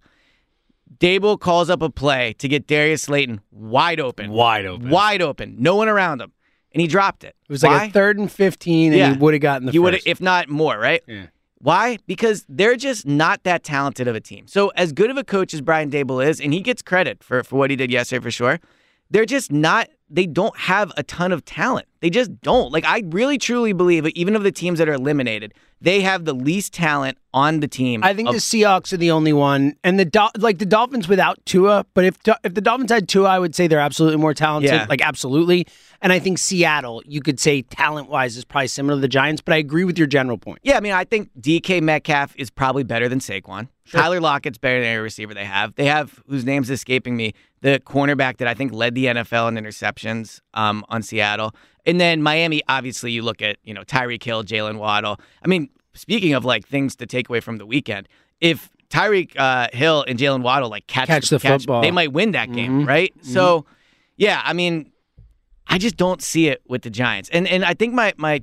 Daboll 1.01 1.41
calls 1.41 1.69
up 1.69 1.83
a 1.83 1.91
play 1.91 2.35
to 2.35 2.47
get 2.47 2.69
Darius 2.69 3.03
Slayton 3.03 3.41
wide 3.51 3.99
open. 3.99 4.31
Wide 4.31 4.65
open. 4.65 4.91
Wide 4.91 5.23
open. 5.23 5.57
No 5.59 5.75
one 5.75 5.89
around 5.89 6.21
him. 6.21 6.33
And 6.73 6.81
he 6.81 6.87
dropped 6.87 7.25
it. 7.25 7.35
it 7.49 7.53
was 7.53 7.65
like 7.65 7.91
a 7.91 7.93
third 7.93 8.17
and 8.17 8.31
15, 8.31 8.93
and 8.93 8.97
Yeah. 8.97 9.13
he 9.13 9.19
would 9.19 9.35
have 9.35 9.41
gotten 9.41 9.67
the 9.67 9.73
you 9.73 9.83
would, 9.83 9.95
first. 9.95 10.07
if 10.07 10.21
not 10.21 10.49
more, 10.49 10.79
right? 10.79 11.03
Yeah. 11.09 11.27
Why? 11.61 11.99
Because 12.07 12.47
they're 12.49 12.77
just 12.77 13.07
not 13.07 13.43
that 13.43 13.65
talented 13.65 14.07
of 14.07 14.15
a 14.15 14.21
team. 14.21 14.47
So 14.47 14.69
as 14.71 14.93
good 14.93 15.11
of 15.11 15.17
a 15.17 15.25
coach 15.25 15.53
as 15.53 15.61
Brian 15.61 15.91
Daboll 15.91 16.25
is, 16.25 16.41
and 16.41 16.53
he 16.53 16.61
gets 16.61 16.83
credit 16.83 17.23
for 17.23 17.43
for 17.43 17.57
what 17.57 17.71
he 17.71 17.77
did 17.77 17.91
yesterday 17.91 18.23
for 18.23 18.31
sure, 18.31 18.61
they're 19.11 19.27
just 19.27 19.53
not. 19.53 19.89
They 20.11 20.27
don't 20.27 20.57
have 20.59 20.93
a 20.97 21.03
ton 21.03 21.33
of 21.33 21.45
talent. 21.45 21.87
They 22.01 22.11
just 22.11 22.41
don't. 22.43 22.73
Like 22.73 22.85
I 22.85 23.03
really 23.07 23.39
truly 23.39 23.73
believe, 23.73 24.05
that 24.05 24.17
even 24.17 24.37
of 24.37 24.43
the 24.43 24.53
teams 24.53 24.79
that 24.79 24.89
are 24.89 24.93
eliminated, 24.95 25.53
they 25.81 26.01
have 26.01 26.25
the 26.25 26.33
least 26.33 26.73
talent 26.73 27.19
on 27.35 27.61
the 27.61 27.69
team. 27.69 28.03
I 28.03 28.15
think 28.15 28.29
of- 28.29 28.35
the 28.35 28.41
Seahawks 28.41 28.93
are 28.93 28.97
the 28.97 29.11
only 29.11 29.33
one, 29.33 29.75
and 29.85 29.99
the 29.99 30.05
Dol- 30.05 30.31
like 30.39 30.59
the 30.59 30.67
Dolphins 30.67 31.09
without 31.09 31.45
Tua. 31.45 31.85
But 31.95 32.05
if 32.05 32.17
if 32.45 32.55
the 32.55 32.61
Dolphins 32.61 32.91
had 32.93 33.09
Tua, 33.09 33.29
I 33.29 33.39
would 33.39 33.55
say 33.55 33.67
they're 33.67 33.81
absolutely 33.81 34.19
more 34.19 34.35
talented. 34.35 34.71
Yeah. 34.73 34.87
Like 34.89 35.03
absolutely. 35.03 35.67
And 36.01 36.13
I 36.13 36.21
think 36.21 36.39
Seattle, 36.39 37.03
you 37.07 37.21
could 37.21 37.41
say 37.41 37.63
talent 37.63 38.09
wise, 38.09 38.37
is 38.37 38.45
probably 38.45 38.69
similar 38.69 38.97
to 38.97 39.01
the 39.01 39.09
Giants. 39.09 39.43
But 39.43 39.55
I 39.55 39.59
agree 39.59 39.85
with 39.85 39.99
your 39.99 40.07
general 40.07 40.39
point. 40.39 40.61
Yeah, 40.63 40.77
I 40.77 40.81
mean, 40.81 40.93
I 40.93 41.05
think 41.05 41.31
DK 41.41 41.83
Metcalf 41.83 42.35
is 42.37 42.51
probably 42.51 42.85
better 42.85 43.09
than 43.09 43.19
Saquon. 43.19 43.69
Tyler 43.91 44.21
Lockett's 44.21 44.59
better 44.59 44.81
than 44.81 44.89
every 44.89 45.03
receiver 45.03 45.33
they 45.35 45.47
have. 45.47 45.75
They 45.75 45.87
have 45.87 46.21
whose 46.29 46.45
name's 46.45 46.69
escaping 46.69 47.17
me, 47.17 47.33
the 47.63 47.81
cornerback 47.87 48.37
that 48.37 48.47
I 48.47 48.53
think 48.53 48.71
led 48.73 48.95
the 48.95 49.07
NFL 49.07 49.49
in 49.49 49.55
interceptions 49.65 49.98
um, 50.55 50.85
on 50.89 51.03
Seattle. 51.03 51.55
And 51.87 52.01
then 52.01 52.23
Miami, 52.23 52.63
obviously, 52.69 53.13
you 53.13 53.23
look 53.23 53.41
at 53.43 53.57
you 53.65 53.73
know 53.75 53.83
Tyreek 53.83 54.23
Hill, 54.23 54.45
Jaylen 54.45 54.79
Waddle. 54.79 55.19
I 55.43 55.49
mean, 55.49 55.71
speaking 55.95 56.35
of 56.35 56.45
like 56.45 56.67
things 56.67 56.97
to 56.97 57.07
take 57.07 57.29
away 57.29 57.41
from 57.41 57.57
the 57.57 57.67
weekend, 57.67 58.09
if 58.41 58.71
Tyreek 58.91 59.39
uh, 59.39 59.69
Hill 59.73 60.05
and 60.07 60.19
Jaylen 60.19 60.43
Waddle 60.43 60.69
like 60.69 60.87
catch, 60.87 61.09
Catch 61.09 61.31
the 61.31 61.39
football. 61.39 61.83
they 61.83 61.91
might 61.91 62.13
win 62.13 62.33
that 62.33 62.53
game, 62.53 62.87
right? 62.87 63.13
So, 63.23 63.67
yeah, 64.17 64.41
I 64.45 64.53
mean, 64.53 64.93
I 65.67 65.79
just 65.79 65.97
don't 65.97 66.23
see 66.23 66.49
it 66.49 66.63
with 66.67 66.83
the 66.83 66.91
Giants. 66.91 67.29
And 67.33 67.47
and 67.49 67.65
I 67.65 67.75
think 67.75 67.95
my 67.95 68.15
my 68.17 68.43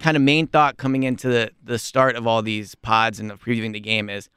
kind 0.00 0.16
of 0.16 0.22
main 0.22 0.46
thought 0.46 0.76
coming 0.76 1.02
into 1.02 1.28
the 1.28 1.50
the 1.62 1.78
start 1.78 2.16
of 2.16 2.26
all 2.26 2.42
these 2.42 2.74
pods 2.74 3.20
and 3.20 3.30
the 3.30 3.34
previewing 3.34 3.72
the 3.72 3.80
game 3.80 4.08
is 4.10 4.28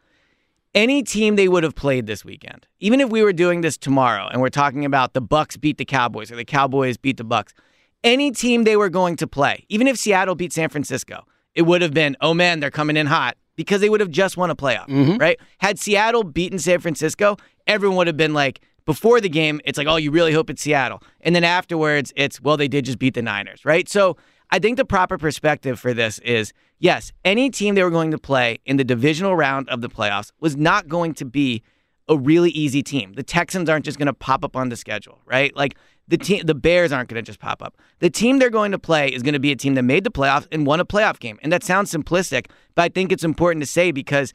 any 0.77 1.01
team 1.01 1.35
they 1.35 1.47
would 1.47 1.63
have 1.63 1.75
played 1.75 2.05
this 2.05 2.23
weekend, 2.23 2.67
even 2.79 3.01
if 3.01 3.09
we 3.09 3.23
were 3.23 3.33
doing 3.33 3.61
this 3.61 3.77
tomorrow 3.77 4.27
and 4.27 4.41
we're 4.41 4.49
talking 4.49 4.85
about 4.85 5.13
the 5.13 5.21
Bucks 5.21 5.57
beat 5.57 5.79
the 5.79 5.85
Cowboys 5.85 6.31
or 6.31 6.35
the 6.35 6.45
Cowboys 6.45 6.97
beat 6.97 7.17
the 7.17 7.23
Bucks, 7.23 7.55
any 8.03 8.31
team 8.31 8.63
they 8.63 8.77
were 8.77 8.89
going 8.89 9.15
to 9.15 9.25
play, 9.25 9.65
even 9.69 9.87
if 9.87 9.97
Seattle 9.97 10.35
beat 10.35 10.53
San 10.53 10.69
Francisco, 10.69 11.25
it 11.55 11.63
would 11.63 11.81
have 11.81 11.95
been, 11.95 12.15
oh 12.21 12.35
man, 12.35 12.59
they're 12.59 12.69
coming 12.69 12.95
in 12.95 13.07
hot 13.07 13.37
because 13.55 13.81
they 13.81 13.89
would 13.89 13.99
have 13.99 14.11
just 14.11 14.37
won 14.37 14.51
a 14.51 14.55
playoff, 14.55 14.87
mm-hmm. 14.87 15.17
right? 15.17 15.39
Had 15.57 15.79
Seattle 15.79 16.23
beaten 16.23 16.59
San 16.59 16.79
Francisco, 16.79 17.37
everyone 17.65 17.97
would 17.97 18.07
have 18.07 18.17
been 18.17 18.35
like, 18.35 18.61
before 18.85 19.19
the 19.19 19.29
game, 19.29 19.59
it's 19.65 19.79
like, 19.79 19.87
oh, 19.87 19.95
you 19.95 20.11
really 20.11 20.31
hope 20.31 20.51
it's 20.51 20.61
Seattle. 20.61 21.01
And 21.21 21.35
then 21.35 21.43
afterwards, 21.43 22.13
it's, 22.15 22.39
well, 22.39 22.55
they 22.55 22.67
did 22.67 22.85
just 22.85 22.99
beat 22.99 23.15
the 23.15 23.23
Niners, 23.23 23.65
right? 23.65 23.89
So 23.89 24.15
I 24.51 24.59
think 24.59 24.77
the 24.77 24.85
proper 24.85 25.17
perspective 25.17 25.79
for 25.79 25.93
this 25.93 26.19
is 26.19 26.53
yes, 26.79 27.11
any 27.25 27.49
team 27.49 27.75
they 27.75 27.83
were 27.83 27.89
going 27.89 28.11
to 28.11 28.17
play 28.17 28.59
in 28.65 28.77
the 28.77 28.83
divisional 28.83 29.35
round 29.35 29.69
of 29.69 29.81
the 29.81 29.89
playoffs 29.89 30.31
was 30.39 30.55
not 30.55 30.87
going 30.87 31.13
to 31.15 31.25
be 31.25 31.63
a 32.09 32.17
really 32.17 32.51
easy 32.51 32.81
team. 32.81 33.13
The 33.13 33.23
Texans 33.23 33.69
aren't 33.69 33.85
just 33.85 33.97
going 33.97 34.07
to 34.07 34.13
pop 34.13 34.45
up 34.45 34.55
on 34.55 34.69
the 34.69 34.75
schedule, 34.75 35.19
right? 35.25 35.55
Like 35.55 35.75
the 36.07 36.17
team, 36.17 36.45
the 36.45 36.55
Bears 36.55 36.91
aren't 36.91 37.09
going 37.09 37.23
to 37.23 37.27
just 37.27 37.39
pop 37.39 37.61
up. 37.61 37.77
The 37.99 38.09
team 38.09 38.39
they're 38.39 38.49
going 38.49 38.71
to 38.71 38.79
play 38.79 39.09
is 39.09 39.23
going 39.23 39.33
to 39.33 39.39
be 39.39 39.51
a 39.51 39.55
team 39.55 39.75
that 39.75 39.83
made 39.83 40.03
the 40.03 40.11
playoffs 40.11 40.47
and 40.51 40.65
won 40.65 40.79
a 40.79 40.85
playoff 40.85 41.19
game. 41.19 41.37
And 41.41 41.51
that 41.51 41.63
sounds 41.63 41.91
simplistic, 41.91 42.47
but 42.75 42.83
I 42.83 42.89
think 42.89 43.11
it's 43.11 43.23
important 43.23 43.61
to 43.63 43.69
say 43.69 43.91
because 43.91 44.33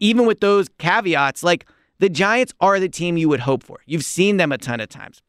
even 0.00 0.26
with 0.26 0.40
those 0.40 0.68
caveats, 0.78 1.44
like 1.44 1.66
the 2.00 2.08
Giants 2.08 2.52
are 2.60 2.80
the 2.80 2.88
team 2.88 3.16
you 3.16 3.28
would 3.28 3.40
hope 3.40 3.62
for. 3.62 3.80
You've 3.86 4.04
seen 4.04 4.36
them 4.36 4.50
a 4.50 4.58
ton 4.58 4.80
of 4.80 4.88
times. 4.88 5.22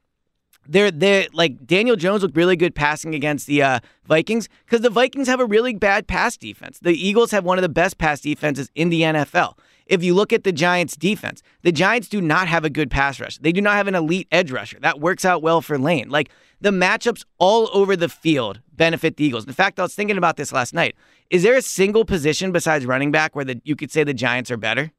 They're 0.67 0.91
they 0.91 1.27
like 1.33 1.65
Daniel 1.65 1.95
Jones 1.95 2.21
looked 2.21 2.37
really 2.37 2.55
good 2.55 2.75
passing 2.75 3.13
against 3.15 3.47
the 3.47 3.61
uh, 3.61 3.79
Vikings 4.05 4.47
because 4.65 4.81
the 4.81 4.89
Vikings 4.89 5.27
have 5.27 5.39
a 5.39 5.45
really 5.45 5.73
bad 5.73 6.07
pass 6.07 6.37
defense. 6.37 6.79
The 6.79 6.93
Eagles 6.93 7.31
have 7.31 7.43
one 7.43 7.57
of 7.57 7.61
the 7.61 7.69
best 7.69 7.97
pass 7.97 8.21
defenses 8.21 8.69
in 8.75 8.89
the 8.89 9.01
NFL. 9.01 9.57
If 9.85 10.03
you 10.03 10.13
look 10.13 10.31
at 10.31 10.45
the 10.45 10.53
Giants' 10.53 10.95
defense, 10.95 11.43
the 11.61 11.71
Giants 11.71 12.07
do 12.07 12.21
not 12.21 12.47
have 12.47 12.63
a 12.63 12.69
good 12.69 12.89
pass 12.89 13.19
rush. 13.19 13.37
They 13.37 13.51
do 13.51 13.61
not 13.61 13.75
have 13.75 13.87
an 13.87 13.95
elite 13.95 14.27
edge 14.31 14.51
rusher. 14.51 14.79
That 14.79 15.01
works 15.01 15.25
out 15.25 15.41
well 15.41 15.61
for 15.61 15.77
Lane. 15.77 16.09
Like 16.09 16.29
the 16.61 16.71
matchups 16.71 17.25
all 17.37 17.69
over 17.73 17.95
the 17.95 18.07
field 18.07 18.61
benefit 18.71 19.17
the 19.17 19.25
Eagles. 19.25 19.45
In 19.45 19.53
fact, 19.53 19.79
I 19.79 19.83
was 19.83 19.93
thinking 19.93 20.17
about 20.17 20.37
this 20.37 20.53
last 20.53 20.73
night. 20.73 20.95
Is 21.29 21.43
there 21.43 21.55
a 21.55 21.61
single 21.61 22.05
position 22.05 22.51
besides 22.51 22.85
running 22.85 23.11
back 23.11 23.35
where 23.35 23.45
the, 23.45 23.61
you 23.65 23.75
could 23.75 23.91
say 23.91 24.03
the 24.03 24.13
Giants 24.13 24.49
are 24.49 24.57
better? 24.57 24.91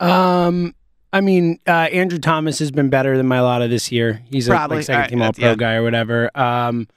Um, 0.00 0.74
I 1.12 1.20
mean, 1.20 1.58
uh, 1.66 1.70
Andrew 1.70 2.18
Thomas 2.18 2.58
has 2.60 2.70
been 2.70 2.88
better 2.88 3.16
than 3.16 3.26
Mailata 3.26 3.68
this 3.68 3.92
year. 3.92 4.22
He's 4.30 4.48
a 4.48 4.50
Probably. 4.52 4.78
like 4.78 4.86
second 4.86 4.96
All 4.96 5.00
right, 5.02 5.10
team 5.10 5.22
All 5.22 5.32
Pro 5.32 5.48
yeah. 5.50 5.54
guy 5.56 5.74
or 5.74 5.82
whatever. 5.82 6.30
Um, 6.34 6.88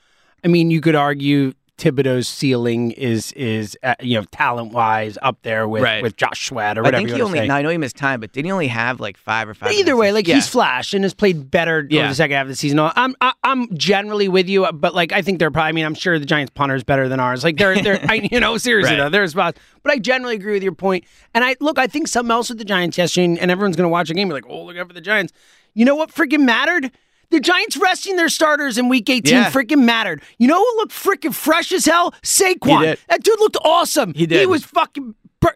I 0.44 0.48
mean, 0.48 0.72
you 0.72 0.80
could 0.80 0.96
argue 0.96 1.54
Thibodeaux's 1.78 2.28
ceiling 2.30 2.92
is 2.92 3.34
is 3.34 3.78
uh, 3.84 3.96
you 4.00 4.18
know 4.18 4.24
talent 4.32 4.72
wise 4.72 5.18
up 5.22 5.38
there 5.42 5.68
with 5.68 5.84
Right. 5.84 6.02
with 6.02 6.16
Josh 6.16 6.48
Sweat 6.48 6.78
or 6.78 6.82
I 6.82 6.84
whatever 6.84 7.00
think 7.00 7.10
you 7.10 7.16
he 7.16 7.22
want 7.22 7.30
only. 7.32 7.40
to 7.40 7.44
say. 7.44 7.48
Now 7.50 7.56
I 7.58 7.62
know 7.64 7.70
he 7.70 7.78
missed 7.78 7.98
time, 7.98 8.22
but 8.22 8.32
didn't 8.32 8.46
he 8.46 8.52
only 8.52 8.68
have 8.68 9.02
like 9.02 9.18
five 9.18 9.50
or 9.50 9.54
five? 9.54 9.70
But 9.70 9.76
either 9.76 9.98
way, 9.98 10.14
like 10.14 10.26
yeah. 10.28 10.36
he's 10.36 10.48
flashed 10.48 10.94
and 10.94 11.04
has 11.04 11.14
played 11.14 11.52
better 11.52 11.80
over 11.80 11.88
Yeah. 11.90 12.08
the 12.08 12.16
second 12.16 12.36
half 12.38 12.44
of 12.44 12.48
the 12.50 12.56
season. 12.56 12.80
I'm 12.80 13.16
I, 13.20 13.34
I'm 13.44 13.76
generally 13.78 14.30
with 14.30 14.48
you, 14.48 14.72
but 14.72 14.96
like 14.96 15.12
I 15.12 15.22
think 15.22 15.40
they're 15.40 15.52
probably. 15.52 15.70
I 15.70 15.72
mean, 15.74 15.86
I'm 15.86 15.96
sure 15.96 16.18
the 16.18 16.26
Giants 16.26 16.52
punter 16.56 16.76
is 16.76 16.84
better 16.86 17.10
than 17.10 17.20
ours. 17.20 17.44
Like 17.44 17.58
they're 17.58 17.82
they're 17.82 18.00
I, 18.10 18.28
you 18.32 18.40
know 18.40 18.58
seriously 18.58 18.94
Right. 18.94 19.04
though, 19.04 19.10
there's 19.10 19.32
spots. 19.32 19.60
But 19.84 19.92
I 19.92 20.00
generally 20.00 20.36
agree 20.36 20.54
with 20.54 20.64
your 20.64 20.72
point. 20.76 21.04
And 21.34 21.44
I 21.44 21.58
look, 21.60 21.78
I 21.78 21.88
think 21.88 22.08
something 22.08 22.32
else 22.32 22.48
with 22.50 22.58
the 22.58 22.66
Giants 22.66 22.98
yesterday, 22.98 23.38
and 23.40 23.52
everyone's 23.52 23.76
going 23.76 23.84
to 23.86 23.90
watch 23.90 24.10
a 24.10 24.14
game. 24.14 24.30
You're 24.30 24.38
like, 24.38 24.48
oh, 24.50 24.64
look 24.64 24.78
out 24.78 24.88
for 24.88 24.94
the 24.94 25.02
Giants. 25.02 25.34
You 25.74 25.84
know 25.84 25.96
what 25.96 26.10
freaking 26.10 26.46
mattered? 26.46 26.92
The 27.32 27.40
Giants 27.40 27.78
resting 27.78 28.16
their 28.16 28.30
starters 28.30 28.78
in 28.78 28.90
Week 28.90 29.10
18 29.10 29.34
Yeah. 29.34 29.52
freaking 29.52 29.84
mattered. 29.84 30.22
You 30.38 30.48
know 30.48 30.58
who 30.60 30.78
looked 30.78 30.94
freaking 30.94 31.34
fresh 31.34 31.72
as 31.72 31.86
hell? 31.86 32.14
Saquon. 32.24 32.98
That 33.10 33.24
dude 33.24 33.40
looked 33.40 33.58
awesome. 33.64 34.14
He 34.14 34.26
did. 34.26 34.40
He 34.42 34.46
was 34.46 34.64
fucking. 34.64 35.16
Bur- 35.40 35.56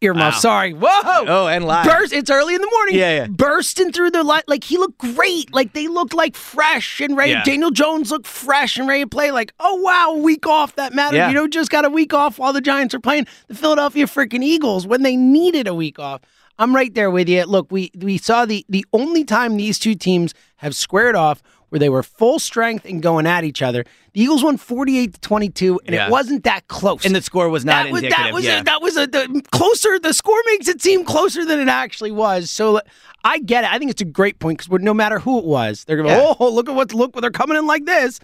Earmuff, 0.00 0.16
Wow. 0.16 0.30
sorry. 0.30 0.72
Whoa. 0.74 0.88
Oh, 1.04 1.48
and 1.48 1.64
live. 1.64 1.84
Burst. 1.84 2.12
It's 2.12 2.30
early 2.30 2.54
in 2.54 2.60
the 2.60 2.70
morning. 2.70 2.94
Yeah, 2.94 3.16
yeah. 3.16 3.26
Bursting 3.26 3.90
through 3.90 4.12
the 4.12 4.22
light. 4.22 4.44
Like, 4.46 4.62
he 4.62 4.78
looked 4.78 4.98
great. 4.98 5.52
Like, 5.52 5.72
they 5.72 5.88
looked 5.88 6.14
like 6.14 6.36
fresh 6.36 7.00
and 7.00 7.16
ready. 7.16 7.32
Yeah. 7.32 7.42
Daniel 7.42 7.72
Jones 7.72 8.12
looked 8.12 8.28
fresh 8.28 8.78
and 8.78 8.86
ready 8.86 9.02
to 9.02 9.08
play. 9.08 9.32
Like, 9.32 9.52
oh, 9.58 9.74
wow, 9.74 10.12
week 10.14 10.46
off. 10.46 10.76
That 10.76 10.94
mattered. 10.94 11.16
Yeah. 11.16 11.28
You 11.30 11.34
know, 11.34 11.48
just 11.48 11.68
got 11.70 11.84
a 11.84 11.90
week 11.90 12.14
off 12.14 12.38
while 12.38 12.52
the 12.52 12.60
Giants 12.60 12.94
are 12.94 13.00
playing 13.00 13.26
the 13.48 13.56
Philadelphia 13.56 14.06
freaking 14.06 14.44
Eagles 14.44 14.86
when 14.86 15.02
they 15.02 15.16
needed 15.16 15.66
a 15.66 15.74
week 15.74 15.98
off. 15.98 16.20
I'm 16.58 16.74
right 16.74 16.92
there 16.92 17.10
with 17.10 17.28
you. 17.28 17.44
Look, 17.44 17.70
we 17.70 17.90
we 17.96 18.18
saw 18.18 18.44
the 18.44 18.64
the 18.68 18.84
only 18.92 19.24
time 19.24 19.56
these 19.56 19.78
two 19.78 19.94
teams 19.94 20.34
have 20.56 20.74
squared 20.74 21.14
off 21.14 21.42
where 21.68 21.78
they 21.78 21.88
were 21.88 22.02
full 22.02 22.38
strength 22.38 22.84
and 22.86 23.02
going 23.02 23.26
at 23.26 23.44
each 23.44 23.60
other. 23.60 23.84
The 24.14 24.22
Eagles 24.22 24.42
won 24.42 24.56
48 24.56 25.12
to 25.14 25.20
22, 25.20 25.80
and 25.84 25.94
Yeah. 25.94 26.06
it 26.06 26.10
wasn't 26.10 26.44
that 26.44 26.66
close. 26.68 27.04
and 27.04 27.14
the 27.14 27.20
score 27.20 27.48
was 27.50 27.62
not 27.64 27.84
that 27.84 27.92
was 27.92 28.02
indicative. 28.02 28.24
that 28.24 28.32
was 28.32 28.44
yeah. 28.44 28.60
a, 28.60 28.64
that 28.64 28.82
was 28.82 28.96
a 28.96 29.06
the 29.06 29.42
closer. 29.52 29.98
The 29.98 30.14
score 30.14 30.40
makes 30.46 30.66
it 30.66 30.80
seem 30.80 31.04
closer 31.04 31.44
than 31.44 31.60
it 31.60 31.68
actually 31.68 32.10
was. 32.10 32.50
So 32.50 32.80
I 33.22 33.38
get 33.40 33.64
it. 33.64 33.72
I 33.72 33.78
think 33.78 33.90
it's 33.90 34.00
a 34.00 34.06
great 34.06 34.38
point 34.38 34.58
because 34.58 34.80
no 34.80 34.94
matter 34.94 35.18
who 35.18 35.38
it 35.38 35.44
was, 35.44 35.84
they're 35.84 35.96
going. 35.96 36.08
Yeah. 36.08 36.34
Oh, 36.38 36.48
look 36.50 36.68
at 36.68 36.74
what 36.74 36.92
look 36.94 37.12
they're 37.20 37.30
coming 37.30 37.56
in 37.58 37.66
like 37.66 37.84
this. 37.84 38.18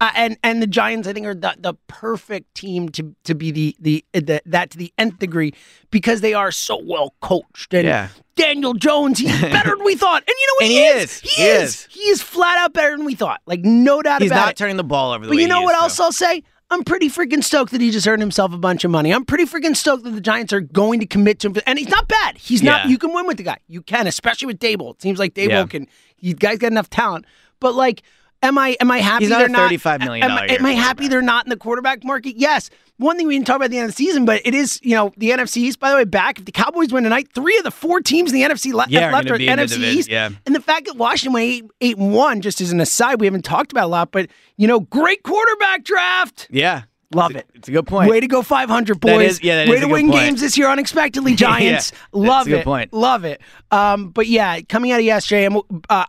Uh, 0.00 0.10
and 0.14 0.38
and 0.44 0.62
the 0.62 0.66
Giants, 0.68 1.08
I 1.08 1.12
think, 1.12 1.26
are 1.26 1.34
the, 1.34 1.56
the 1.58 1.74
perfect 1.88 2.54
team 2.54 2.88
to 2.90 3.14
to 3.24 3.34
be 3.34 3.50
the, 3.50 3.76
the 3.80 4.04
the 4.12 4.40
that 4.46 4.70
to 4.70 4.78
the 4.78 4.92
nth 4.96 5.18
degree 5.18 5.52
because 5.90 6.20
they 6.20 6.34
are 6.34 6.52
so 6.52 6.80
well 6.82 7.14
coached. 7.20 7.74
And 7.74 7.86
Yeah. 7.86 8.08
Daniel 8.36 8.74
Jones, 8.74 9.18
he's 9.18 9.40
better 9.40 9.70
than 9.74 9.84
we 9.84 9.96
thought. 9.96 10.22
And 10.22 10.28
you 10.40 10.46
know? 10.46 10.66
And 10.66 10.70
he, 10.72 10.78
he 10.78 10.84
is. 10.86 11.10
is. 11.10 11.20
He, 11.20 11.42
He 11.42 11.48
is. 11.48 11.62
is. 11.74 11.86
He 11.90 12.00
is 12.10 12.22
flat 12.22 12.58
out 12.58 12.72
better 12.72 12.96
than 12.96 13.04
we 13.04 13.16
thought. 13.16 13.40
Like 13.46 13.60
no 13.64 14.00
doubt 14.00 14.22
He's 14.22 14.30
about 14.30 14.40
not 14.44 14.50
it. 14.52 14.56
turning 14.56 14.76
the 14.76 14.84
ball 14.84 15.12
over 15.12 15.24
the 15.26 15.30
But 15.32 15.38
you 15.38 15.48
know 15.48 15.62
what 15.62 15.74
else 15.74 15.96
to. 15.96 16.04
I'll 16.04 16.12
say? 16.12 16.44
I'm 16.70 16.84
pretty 16.84 17.08
freaking 17.08 17.42
stoked 17.42 17.72
that 17.72 17.80
he 17.80 17.90
just 17.90 18.06
earned 18.06 18.20
himself 18.22 18.52
a 18.52 18.58
bunch 18.58 18.84
of 18.84 18.90
money. 18.90 19.10
I'm 19.12 19.24
pretty 19.24 19.46
freaking 19.46 19.74
stoked 19.74 20.04
that 20.04 20.10
the 20.10 20.20
Giants 20.20 20.52
are 20.52 20.60
going 20.60 21.00
to 21.00 21.06
commit 21.06 21.40
to 21.40 21.48
him. 21.48 21.56
And 21.66 21.78
he's 21.78 21.88
not 21.88 22.06
bad. 22.06 22.36
He's 22.36 22.62
not. 22.62 22.88
You 22.90 22.98
can 22.98 23.12
win 23.14 23.26
with 23.26 23.38
the 23.38 23.42
guy. 23.42 23.56
You 23.68 23.80
can, 23.82 24.06
especially 24.06 24.46
with 24.46 24.60
Daboll. 24.60 24.94
It 24.94 25.02
seems 25.02 25.18
like 25.18 25.32
Daboll 25.34 25.48
Yeah. 25.48 25.66
can. 25.66 25.88
You 26.20 26.34
guys 26.34 26.58
got 26.58 26.70
enough 26.70 26.90
talent. 26.90 27.24
But 27.58 27.74
like, 27.74 28.02
am 28.42 28.58
I 28.58 28.76
am 28.80 28.90
I 28.90 28.98
happy 28.98 29.24
He's 29.24 29.30
not 29.30 29.38
they're 29.38 29.48
not 29.48 29.70
$35 29.70 30.00
million 30.04 30.30
Am, 30.30 30.38
am 30.50 30.66
I 30.66 30.72
happy 30.72 31.08
they're 31.08 31.22
not 31.22 31.46
in 31.46 31.50
the 31.50 31.56
quarterback 31.56 32.04
market? 32.04 32.36
Yes. 32.36 32.70
One 32.96 33.16
thing 33.16 33.28
we 33.28 33.34
didn't 33.36 33.46
talk 33.46 33.56
about 33.56 33.66
at 33.66 33.70
the 33.70 33.78
end 33.78 33.88
of 33.88 33.94
the 33.94 34.04
season, 34.04 34.24
but 34.24 34.42
it 34.44 34.54
is 34.54 34.80
you 34.82 34.94
know 34.94 35.12
the 35.16 35.30
NFC 35.30 35.58
East. 35.58 35.78
By 35.78 35.90
the 35.90 35.96
way, 35.96 36.04
back 36.04 36.38
if 36.40 36.44
the 36.44 36.52
Cowboys 36.52 36.92
win 36.92 37.04
tonight, 37.04 37.28
three 37.32 37.56
of 37.58 37.64
the 37.64 37.70
four 37.70 38.00
teams 38.00 38.32
in 38.32 38.40
the 38.40 38.46
NFC 38.46 38.72
le- 38.72 38.86
Yeah, 38.88 39.12
left 39.12 39.30
are 39.30 39.38
the 39.38 39.46
NFC 39.46 39.78
East. 39.78 40.08
yeah. 40.08 40.30
And 40.46 40.54
the 40.54 40.60
fact 40.60 40.86
that 40.86 40.96
Washington 40.96 41.32
went 41.34 41.44
eight, 41.46 41.64
eight 41.80 41.96
and 41.96 42.12
one, 42.12 42.40
just 42.40 42.60
as 42.60 42.72
an 42.72 42.80
aside, 42.80 43.20
we 43.20 43.26
haven't 43.26 43.44
talked 43.44 43.70
about 43.70 43.84
a 43.84 43.88
lot, 43.88 44.10
but 44.10 44.28
you 44.56 44.66
know, 44.66 44.80
great 44.80 45.22
quarterback 45.22 45.84
draft. 45.84 46.48
Yeah. 46.50 46.82
Love 47.14 47.30
It's 47.30 47.36
a- 47.36 47.38
it. 47.38 47.46
It's 47.54 47.68
a 47.68 47.72
good 47.72 47.86
point. 47.86 48.10
Way 48.10 48.20
to 48.20 48.26
go 48.26 48.42
500, 48.42 49.00
boys. 49.00 49.30
Is- 49.32 49.42
yeah, 49.42 49.68
Way 49.68 49.80
to 49.80 49.86
win 49.86 50.10
point. 50.10 50.20
games 50.20 50.40
this 50.42 50.58
year 50.58 50.68
unexpectedly, 50.68 51.34
Giants. 51.36 51.90
Yeah, 51.92 51.98
Love 52.12 52.26
that's 52.26 52.46
a 52.46 52.50
good 52.50 52.58
it. 52.60 52.64
point. 52.64 52.92
Love 52.92 53.24
it. 53.24 53.40
Um, 53.70 54.10
but 54.10 54.26
yeah, 54.26 54.60
coming 54.68 54.92
out 54.92 54.98
of 55.00 55.06
yesterday, 55.06 55.46
uh, 55.46 55.60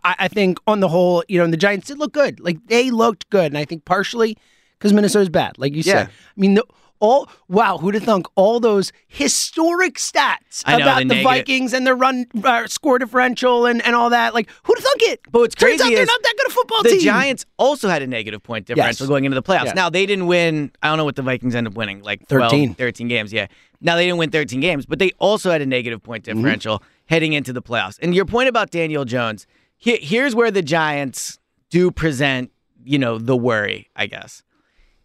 I, 0.04 0.14
I 0.18 0.28
think 0.28 0.58
on 0.66 0.80
the 0.80 0.88
whole, 0.88 1.24
you 1.26 1.38
know, 1.38 1.46
the 1.46 1.56
Giants 1.56 1.86
did 1.88 1.98
look 1.98 2.12
good. 2.12 2.38
Like 2.38 2.58
they 2.66 2.90
looked 2.90 3.30
good, 3.30 3.46
and 3.46 3.56
I 3.56 3.64
think 3.64 3.86
partially 3.86 4.36
because 4.78 4.92
Minnesota's 4.92 5.30
bad, 5.30 5.58
like 5.58 5.72
you 5.72 5.82
Yeah. 5.84 5.92
said. 5.92 6.06
I 6.08 6.10
mean, 6.40 6.54
the, 6.54 6.64
all 7.00 7.28
wow, 7.48 7.78
who'd 7.78 7.94
have 7.94 8.04
thunk 8.04 8.26
all 8.36 8.60
those 8.60 8.92
historic 9.08 9.94
stats 9.96 10.66
know, 10.68 10.76
about 10.76 11.02
the 11.02 11.14
the, 11.16 11.22
Vikings 11.22 11.72
and 11.72 11.86
their 11.86 11.96
run 11.96 12.26
uh, 12.44 12.66
score 12.66 12.98
differential 12.98 13.66
and, 13.66 13.84
and 13.84 13.96
all 13.96 14.10
that? 14.10 14.34
Like 14.34 14.48
who'd 14.64 14.78
have 14.78 14.84
thunk 14.84 15.02
it? 15.02 15.20
But 15.30 15.40
what's 15.40 15.54
Turns 15.54 15.80
out 15.80 15.84
crazy 15.84 15.94
they're 15.94 16.02
is 16.04 16.08
not 16.08 16.22
that 16.22 16.34
good 16.36 16.46
a 16.46 16.50
football 16.50 16.82
the 16.82 16.88
team. 16.90 16.98
The 16.98 17.04
Giants 17.04 17.46
also 17.56 17.88
had 17.88 18.02
a 18.02 18.06
negative 18.06 18.42
point 18.42 18.66
differential 18.66 19.04
Yes. 19.04 19.08
going 19.08 19.24
into 19.24 19.34
the 19.34 19.42
playoffs. 19.42 19.64
Yes. 19.66 19.74
Now 19.74 19.90
they 19.90 20.06
didn't 20.06 20.26
win. 20.26 20.70
I 20.82 20.88
don't 20.88 20.98
know 20.98 21.04
what 21.04 21.16
the 21.16 21.22
Vikings 21.22 21.54
ended 21.54 21.72
up 21.72 21.76
winning, 21.76 22.02
like 22.02 22.28
12, 22.28 22.50
13. 22.50 22.74
13 22.74 23.08
games. 23.08 23.32
Yeah. 23.32 23.46
Now 23.80 23.96
they 23.96 24.04
didn't 24.04 24.18
win 24.18 24.30
13 24.30 24.60
games, 24.60 24.84
but 24.86 24.98
they 24.98 25.10
also 25.18 25.50
had 25.50 25.62
a 25.62 25.66
negative 25.66 26.02
point 26.02 26.24
Mm-hmm. 26.24 26.38
differential 26.38 26.82
heading 27.06 27.32
into 27.32 27.52
the 27.52 27.62
playoffs. 27.62 27.98
And 28.02 28.14
your 28.14 28.26
point 28.26 28.48
about 28.48 28.70
Daniel 28.70 29.04
Jones, 29.06 29.46
he, 29.78 29.96
here's 29.96 30.34
where 30.34 30.50
the 30.50 30.60
Giants 30.62 31.38
do 31.70 31.90
present, 31.90 32.50
you 32.84 32.98
know, 32.98 33.16
the 33.16 33.36
worry, 33.36 33.88
I 33.96 34.06
guess, 34.06 34.42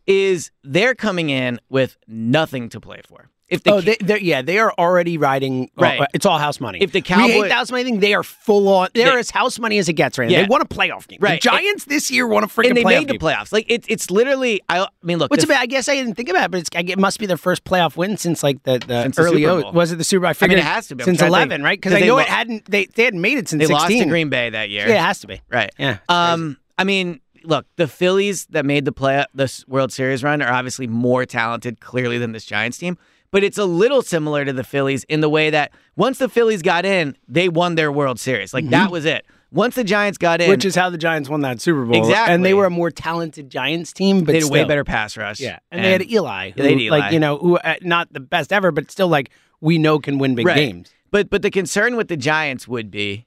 is 0.08 0.52
they're 0.64 0.96
coming 0.96 1.30
in 1.30 1.60
with 1.70 1.98
nothing 2.08 2.70
to 2.70 2.80
play 2.80 3.02
for. 3.08 3.30
If 3.48 3.62
the 3.62 3.74
Oh, 3.74 3.80
they, 3.82 3.96
they're, 4.00 4.18
yeah, 4.18 4.42
they 4.42 4.58
are 4.58 4.74
already 4.80 5.20
riding. 5.20 5.70
uh, 5.78 5.82
Right. 5.84 6.02
it's 6.16 6.26
all 6.26 6.40
house 6.40 6.60
money. 6.60 6.80
If 6.82 6.94
the 6.94 6.98
we 6.98 7.02
Cowboy- 7.04 7.28
hate 7.28 7.48
the 7.50 7.54
house 7.54 7.70
money 7.70 7.84
thing, 7.84 8.00
they 8.00 8.16
are 8.16 8.24
full 8.24 8.68
on. 8.70 8.90
They're 8.96 9.12
They- 9.14 9.20
as 9.20 9.30
house 9.30 9.60
money 9.60 9.78
as 9.78 9.88
it 9.88 9.94
gets 9.94 10.18
right 10.18 10.28
now. 10.28 10.34
Yeah. 10.36 10.42
They 10.42 10.48
want 10.48 10.64
a 10.64 10.66
playoff 10.66 11.08
game. 11.08 11.20
Right. 11.22 11.40
The 11.40 11.50
Giants 11.52 11.86
this 11.86 12.10
year 12.10 12.26
won 12.28 12.44
a 12.44 12.48
freaking 12.48 12.70
and 12.70 12.78
they 12.78 12.84
playoff 12.84 13.00
made 13.02 13.08
the 13.08 13.14
game. 13.14 13.20
playoffs. 13.20 13.52
Like 13.54 13.70
it, 13.70 13.86
it's 13.88 14.10
literally. 14.10 14.62
I, 14.68 14.80
I 14.80 14.88
mean, 15.04 15.20
look. 15.20 15.30
What's 15.30 15.46
the- 15.46 15.52
about? 15.54 15.62
I 15.62 15.68
guess 15.68 15.88
I 15.88 15.94
didn't 15.94 16.16
think 16.16 16.30
about 16.30 16.46
it, 16.46 16.52
but 16.52 16.60
it's, 16.62 16.70
it 16.74 16.98
must 16.98 17.20
be 17.20 17.28
their 17.28 17.38
first 17.38 17.64
playoff 17.66 17.96
win 17.96 18.18
since 18.18 18.42
like 18.42 18.64
the, 18.64 18.80
the 18.80 19.04
Since 19.04 19.16
the 19.18 19.22
early 19.22 19.46
O- 19.46 19.62
Bowl. 19.62 19.74
Was 19.74 19.92
it 19.92 19.98
the 19.98 20.04
Super 20.04 20.22
Bowl? 20.22 20.30
I 20.42 20.46
I 20.46 20.48
mean, 20.48 20.58
it 20.58 20.64
has 20.64 20.88
to 20.88 20.96
be. 20.96 21.04
I'm 21.04 21.06
since 21.06 21.20
trying 21.20 21.30
to 21.30 21.36
think. 21.38 21.46
eleven, 21.52 21.64
right? 21.64 21.78
Because 21.78 21.94
I 21.94 22.00
they 22.00 22.08
know 22.08 22.16
lo- 22.16 22.22
it 22.22 22.28
hadn't. 22.28 22.66
They 22.66 22.88
they 22.88 23.04
hadn't 23.04 23.22
made 23.22 23.38
it 23.38 23.48
since 23.48 23.62
They 23.68 23.72
lost 23.72 23.90
to 23.90 24.06
Green 24.06 24.30
Bay 24.30 24.50
that 24.50 24.72
year. 24.72 24.88
Yeah, 24.88 24.96
it 24.96 25.02
has 25.02 25.20
to 25.20 25.28
be. 25.28 25.40
Right. 25.52 25.70
Yeah. 25.78 26.00
Um. 26.10 26.58
I 26.80 26.84
mean, 26.84 27.22
look, 27.46 27.66
the 27.76 27.88
Phillies 27.88 28.46
that 28.48 28.66
made 28.66 28.86
the 28.86 28.92
play 28.92 29.26
this 29.34 29.66
World 29.68 29.92
Series 29.92 30.24
run 30.24 30.42
are 30.42 30.52
obviously 30.52 30.88
more 30.88 31.26
talented, 31.26 31.80
clearly, 31.80 32.18
than 32.18 32.32
this 32.32 32.46
Giants 32.46 32.78
team. 32.78 32.98
But 33.32 33.44
it's 33.44 33.58
a 33.58 33.66
little 33.66 34.02
similar 34.02 34.46
to 34.46 34.54
the 34.54 34.64
Phillies 34.64 35.04
in 35.06 35.20
the 35.22 35.30
way 35.30 35.50
that 35.50 35.72
once 35.96 36.20
the 36.20 36.30
Phillies 36.30 36.62
got 36.62 36.86
in, 36.86 37.18
they 37.28 37.50
won 37.50 37.76
their 37.76 37.92
World 37.92 38.20
Series. 38.20 38.54
Like 38.54 38.70
that 38.70 38.92
was 38.92 39.04
it. 39.06 39.26
Once 39.52 39.76
the 39.76 39.84
Giants 39.84 40.18
got 40.18 40.42
in, 40.42 40.46
Mm-hmm. 40.46 40.52
Which 40.52 40.66
is 40.66 40.76
how 40.76 40.90
the 40.90 40.98
Giants 40.98 41.30
won 41.30 41.42
that 41.42 41.60
Super 41.62 41.86
Bowl. 41.86 41.98
Exactly. 41.98 42.34
And 42.34 42.46
they 42.46 42.54
were 42.54 42.66
a 42.66 42.70
more 42.70 42.92
talented 42.92 43.50
Giants 43.50 43.94
team, 43.94 44.20
but 44.20 44.28
they 44.28 44.40
had 44.40 44.44
a 44.44 44.48
way 44.52 44.64
better 44.66 44.84
pass 44.84 45.16
rush. 45.18 45.40
Yeah, 45.40 45.60
and, 45.72 45.84
they 45.84 45.92
had 45.92 46.10
Eli, 46.10 46.52
who, 46.52 46.62
they 46.62 46.72
had 46.72 46.82
Eli. 46.82 46.98
like 47.00 47.14
you 47.14 47.20
know, 47.20 47.38
who 47.38 47.58
uh, 47.58 47.76
not 47.82 48.12
the 48.12 48.20
best 48.20 48.52
ever, 48.54 48.72
but 48.72 48.90
still 48.92 49.08
like 49.08 49.30
we 49.62 49.78
know 49.78 50.00
can 50.00 50.18
win 50.18 50.36
big 50.36 50.46
Right. 50.46 50.56
games. 50.56 50.92
But 51.12 51.30
but 51.30 51.42
the 51.42 51.52
concern 51.52 51.96
with 51.96 52.08
the 52.10 52.18
Giants 52.18 52.68
would 52.68 52.92
be, 52.92 53.26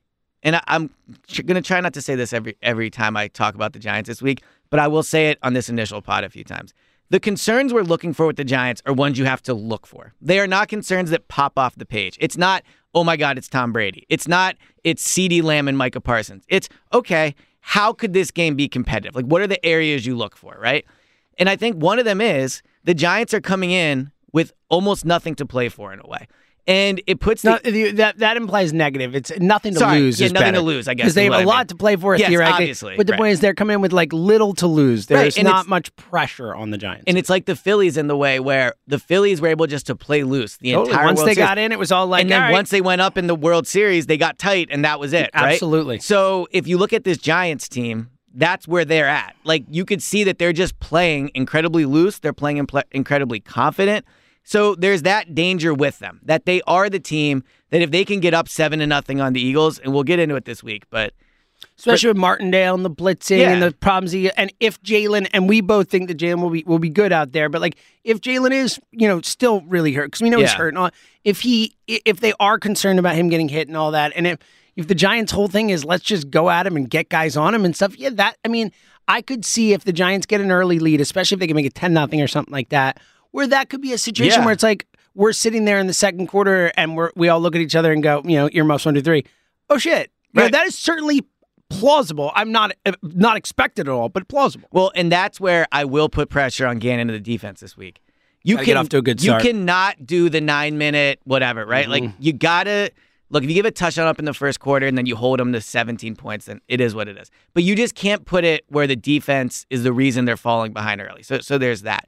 and 0.49 0.57
I, 0.57 0.63
I'm 0.67 0.89
tr- 1.27 1.43
going 1.43 1.63
to 1.63 1.67
try 1.67 1.79
not 1.81 1.93
to 1.93 2.03
say 2.03 2.15
this 2.15 2.33
every 2.33 2.57
every 2.63 2.89
time 2.91 3.17
I 3.17 3.29
talk 3.29 3.55
about 3.55 3.75
the 3.75 3.79
Giants 3.79 4.09
this 4.09 4.23
week, 4.23 4.43
but 4.71 4.81
I 4.81 4.89
will 4.89 5.03
say 5.03 5.29
it 5.29 5.39
on 5.43 5.53
this 5.53 5.69
initial 5.69 6.01
pod 6.01 6.25
a 6.25 6.31
few 6.31 6.43
times. 6.43 6.73
The 7.11 7.21
concerns 7.21 7.73
we're 7.73 7.83
looking 7.83 8.15
for 8.15 8.27
with 8.27 8.37
the 8.37 8.45
Giants 8.45 8.83
are 8.87 8.95
ones 8.95 9.19
you 9.19 9.27
have 9.27 9.43
to 9.43 9.55
look 9.55 9.87
for. 9.87 10.15
They 10.23 10.41
are 10.41 10.47
not 10.47 10.69
concerns 10.69 11.11
that 11.11 11.29
pop 11.29 11.59
off 11.59 11.77
the 11.77 11.87
page. 11.87 12.17
It's 12.21 12.37
not, 12.37 12.63
oh 12.95 13.05
my 13.05 13.17
God, 13.17 13.37
it's 13.37 13.49
Tom 13.49 13.73
Brady. 13.73 14.07
It's 14.09 14.27
not, 14.27 14.57
it's 14.85 15.07
CeeDee 15.07 15.43
Lamb 15.43 15.69
and 15.69 15.77
Micah 15.77 16.01
Parsons. 16.01 16.45
It's, 16.49 16.69
okay, 16.93 17.35
how 17.61 17.93
could 17.93 18.13
this 18.15 18.31
game 18.31 18.57
be 18.57 18.69
competitive? 18.69 19.15
Like, 19.15 19.27
what 19.27 19.41
are 19.43 19.47
the 19.47 19.65
areas 19.65 20.07
you 20.07 20.17
look 20.17 20.37
for, 20.37 20.59
right? 20.61 20.85
And 21.39 21.49
I 21.49 21.57
think 21.57 21.77
one 21.77 21.99
of 21.99 22.05
them 22.05 22.21
is 22.21 22.63
the 22.85 22.95
Giants 22.95 23.33
are 23.33 23.41
coming 23.41 23.71
in 23.71 24.11
with 24.33 24.53
almost 24.69 25.05
nothing 25.05 25.35
to 25.37 25.47
play 25.47 25.69
for 25.69 25.93
in 25.95 26.01
a 26.01 26.07
way. 26.07 26.27
And 26.69 27.01
it 27.07 27.19
puts 27.19 27.41
the, 27.41 27.53
No, 27.53 27.59
the- 27.71 27.91
that 27.93 28.19
that 28.19 28.37
implies 28.37 28.75
negative. 28.75 29.17
It's 29.17 29.33
nothing 29.41 29.73
to 29.73 29.79
Sorry, 29.81 30.01
lose. 30.01 30.21
yeah, 30.21 30.29
nothing 30.29 30.49
better. 30.49 30.57
to 30.59 30.61
lose, 30.63 30.87
I 30.87 30.93
guess, 30.93 31.05
because 31.07 31.15
they 31.15 31.25
have 31.25 31.33
a 31.33 31.37
I 31.39 31.45
lot 31.45 31.59
mean. 31.61 31.67
to 31.69 31.75
play 31.77 31.97
for 31.97 32.15
Yes, 32.15 32.29
theoretically. 32.29 32.53
obviously, 32.65 32.97
but 32.99 33.07
the 33.07 33.15
right. 33.15 33.19
point 33.19 33.33
is, 33.33 33.41
they're 33.41 33.55
coming 33.55 33.75
in 33.77 33.81
with 33.81 33.95
like 33.95 34.13
little 34.13 34.53
to 34.55 34.67
lose. 34.67 35.07
There's 35.07 35.39
and 35.39 35.47
not 35.47 35.67
much 35.67 35.97
pressure 35.97 36.55
on 36.55 36.71
the 36.71 36.77
Giants. 36.77 37.05
And 37.07 37.17
it's 37.17 37.31
like 37.31 37.47
the 37.47 37.57
Phillies 37.57 37.97
in 37.97 38.07
the 38.07 38.17
way 38.19 38.39
where 38.39 38.75
the 38.87 38.99
Phillies 38.99 39.41
were 39.41 39.49
able 39.49 39.67
just 39.67 39.87
to 39.87 39.97
play 39.97 40.25
loose 40.25 40.59
the 40.59 40.73
Totally. 40.73 40.91
entire 40.93 41.07
once 41.07 41.17
World 41.17 41.29
they 41.31 41.35
Series. 41.35 41.49
got 41.49 41.57
in, 41.59 41.73
it 41.73 41.79
was 41.79 41.91
all 41.91 42.07
like, 42.07 42.21
and 42.23 42.31
then 42.31 42.43
right. 42.43 42.53
once 42.53 42.69
they 42.69 42.83
went 42.83 43.01
up 43.01 43.17
in 43.17 43.29
the 43.29 43.35
World 43.35 43.67
Series, 43.67 44.05
they 44.07 44.19
got 44.19 44.39
tight, 44.39 44.69
and 44.71 44.85
that 44.85 45.01
was 45.01 45.15
it. 45.15 45.31
right? 45.35 45.53
Absolutely. 45.55 46.01
So 46.01 46.47
if 46.51 46.67
you 46.67 46.77
look 46.77 46.93
at 46.93 47.05
this 47.05 47.17
Giants 47.17 47.67
team, 47.69 48.11
that's 48.35 48.69
where 48.69 48.85
they're 48.85 49.09
at. 49.09 49.35
Like 49.43 49.65
you 49.71 49.87
could 49.87 50.03
see 50.03 50.23
that 50.25 50.39
they're 50.39 50.53
just 50.53 50.79
playing 50.81 51.31
incredibly 51.35 51.87
loose. 51.87 52.19
They're 52.19 52.35
playing 52.35 52.59
impl- 52.65 52.85
incredibly 52.93 53.41
confident. 53.41 54.05
So 54.49 54.75
there's 54.75 55.03
that 55.03 55.35
danger 55.35 55.75
with 55.75 55.99
them 55.99 56.21
that 56.23 56.47
they 56.47 56.63
are 56.67 56.89
the 56.89 56.99
team 56.99 57.45
that 57.69 57.83
if 57.83 57.91
they 57.91 58.03
can 58.03 58.19
get 58.19 58.33
up 58.33 58.49
seven 58.49 58.79
to 58.79 58.87
nothing 58.87 59.21
on 59.21 59.35
the 59.35 59.43
Eagles, 59.43 59.79
and 59.79 59.93
we'll 59.93 60.05
get 60.05 60.19
into 60.19 60.37
it 60.37 60.47
this 60.47 60.63
week, 60.63 60.85
but 60.89 61.13
especially 61.77 62.09
with 62.09 62.17
Martindale 62.17 62.75
and 62.75 62.83
the 62.83 62.91
blitzing 62.91 63.41
Yeah. 63.41 63.51
and 63.53 63.63
the 63.63 63.73
problems 63.73 64.11
he 64.13 64.31
and 64.39 64.51
if 64.59 64.81
Jalen 64.83 65.29
and 65.35 65.51
we 65.51 65.61
both 65.61 65.91
think 65.91 66.09
that 66.09 66.17
Jalen 66.17 66.41
will 66.41 66.49
be 66.49 66.65
will 66.67 66.79
be 66.79 66.89
good 66.89 67.13
out 67.13 67.33
there, 67.33 67.51
but 67.51 67.61
like 67.61 67.77
if 68.05 68.23
Jalen 68.23 68.53
is 68.53 68.81
you 68.91 69.07
know 69.07 69.21
still 69.21 69.61
really 69.67 69.93
hurt 69.93 70.07
because 70.07 70.23
we 70.23 70.31
know 70.31 70.39
he's 70.39 70.53
hurt 70.53 70.69
and 70.69 70.79
all, 70.79 70.91
if 71.25 71.43
he 71.43 71.75
if 71.87 72.21
they 72.21 72.33
are 72.41 72.59
concerned 72.59 72.99
about 72.99 73.17
him 73.17 73.29
getting 73.29 73.51
hit 73.51 73.69
and 73.69 73.77
all 73.77 73.91
that, 73.91 74.13
and 74.17 74.27
if 74.27 74.39
if 74.77 74.89
the 74.89 74.95
Giants' 74.95 75.31
whole 75.33 75.49
thing 75.49 75.69
is 75.69 75.85
let's 75.85 76.05
just 76.05 76.31
go 76.31 76.49
at 76.49 76.67
him 76.67 76.75
and 76.75 76.89
get 76.89 77.11
guys 77.11 77.37
on 77.37 77.55
him 77.55 77.67
and 77.67 77.77
stuff, 77.77 77.99
yeah, 77.99 78.09
that 78.11 78.39
I 78.47 78.49
mean. 78.49 78.73
I 79.11 79.23
could 79.23 79.43
see 79.47 79.73
if 79.73 79.85
the 79.85 79.93
Giants 79.95 80.27
get 80.27 80.43
an 80.43 80.51
early 80.53 80.79
lead, 80.79 81.01
especially 81.01 81.37
if 81.37 81.41
they 81.41 81.47
can 81.47 81.57
make 81.57 81.65
it 81.65 81.75
10 81.75 81.95
nothing 81.95 82.21
or 82.21 82.27
something 82.29 82.53
like 82.53 82.69
that, 82.69 83.01
where 83.33 83.47
that 83.47 83.69
could 83.71 83.81
be 83.83 83.93
a 83.93 83.99
situation 83.99 84.41
Yeah. 84.41 84.45
where 84.47 84.53
it's 84.55 84.63
like 84.63 84.87
we're 85.15 85.33
sitting 85.33 85.65
there 85.65 85.79
in 85.79 85.87
the 85.87 85.95
second 85.95 86.27
quarter 86.29 86.73
and 86.77 86.97
we're 86.97 87.11
we 87.17 87.29
all 87.29 87.41
look 87.41 87.55
at 87.55 87.61
each 87.61 87.75
other 87.77 87.93
and 87.93 88.03
go, 88.03 88.23
you 88.25 88.37
know, 88.37 88.49
earmuffs 88.53 88.85
one, 88.85 88.95
two, 88.95 89.03
three. 89.03 89.25
Oh 89.71 89.79
shit. 89.79 90.11
You 90.33 90.39
know, 90.39 90.43
Right. 90.45 90.53
that 90.53 90.67
is 90.67 90.77
certainly 90.79 91.23
plausible. 91.71 92.33
I'm 92.35 92.53
not 92.53 92.73
uh, 92.87 92.93
not 93.03 93.37
expected 93.37 93.89
at 93.89 93.93
all, 93.93 94.09
but 94.09 94.29
plausible. 94.29 94.69
Well, 94.73 94.91
and 94.95 95.11
that's 95.13 95.41
where 95.41 95.67
I 95.73 95.85
will 95.85 96.09
put 96.09 96.31
pressure 96.31 96.67
on 96.67 96.79
Gannon 96.79 97.11
and 97.11 97.17
the 97.17 97.21
defense 97.21 97.61
this 97.61 97.77
week. 97.77 98.01
You 98.45 98.55
Gotta 98.57 98.65
can 98.65 98.71
get 98.73 98.77
off 98.79 98.89
to 98.91 98.99
a 98.99 99.03
good 99.03 99.21
start. 99.21 99.45
You 99.45 99.51
cannot 99.53 100.07
do 100.07 100.29
the 100.31 100.41
nine 100.41 100.79
minute 100.79 101.21
whatever, 101.25 101.67
right? 101.67 101.89
Like 101.89 102.05
Mm-hmm. 102.05 102.23
you 102.23 102.33
gotta 102.33 102.91
look. 103.31 103.43
If 103.43 103.51
you 103.51 103.55
give 103.55 103.67
a 103.67 103.71
touchdown 103.71 104.07
up 104.07 104.19
in 104.19 104.25
the 104.25 104.33
first 104.33 104.61
quarter 104.61 104.87
and 104.87 104.97
then 104.97 105.05
you 105.07 105.17
hold 105.17 105.41
them 105.41 105.53
to 105.53 105.61
17 105.61 106.15
points, 106.17 106.47
then 106.47 106.61
it 106.69 106.81
is 106.81 106.95
what 106.95 107.09
it 107.09 107.19
is. 107.19 107.31
But 107.53 107.65
you 107.65 107.75
just 107.75 107.95
can't 107.95 108.25
put 108.25 108.45
it 108.45 108.65
where 108.69 108.87
the 108.87 108.97
defense 108.97 109.67
is 109.69 109.83
the 109.83 109.93
reason 109.93 110.25
they're 110.25 110.37
falling 110.37 110.73
behind 110.73 111.01
early. 111.01 111.23
So 111.23 111.41
so 111.41 111.59
there's 111.59 111.83
that. 111.83 112.07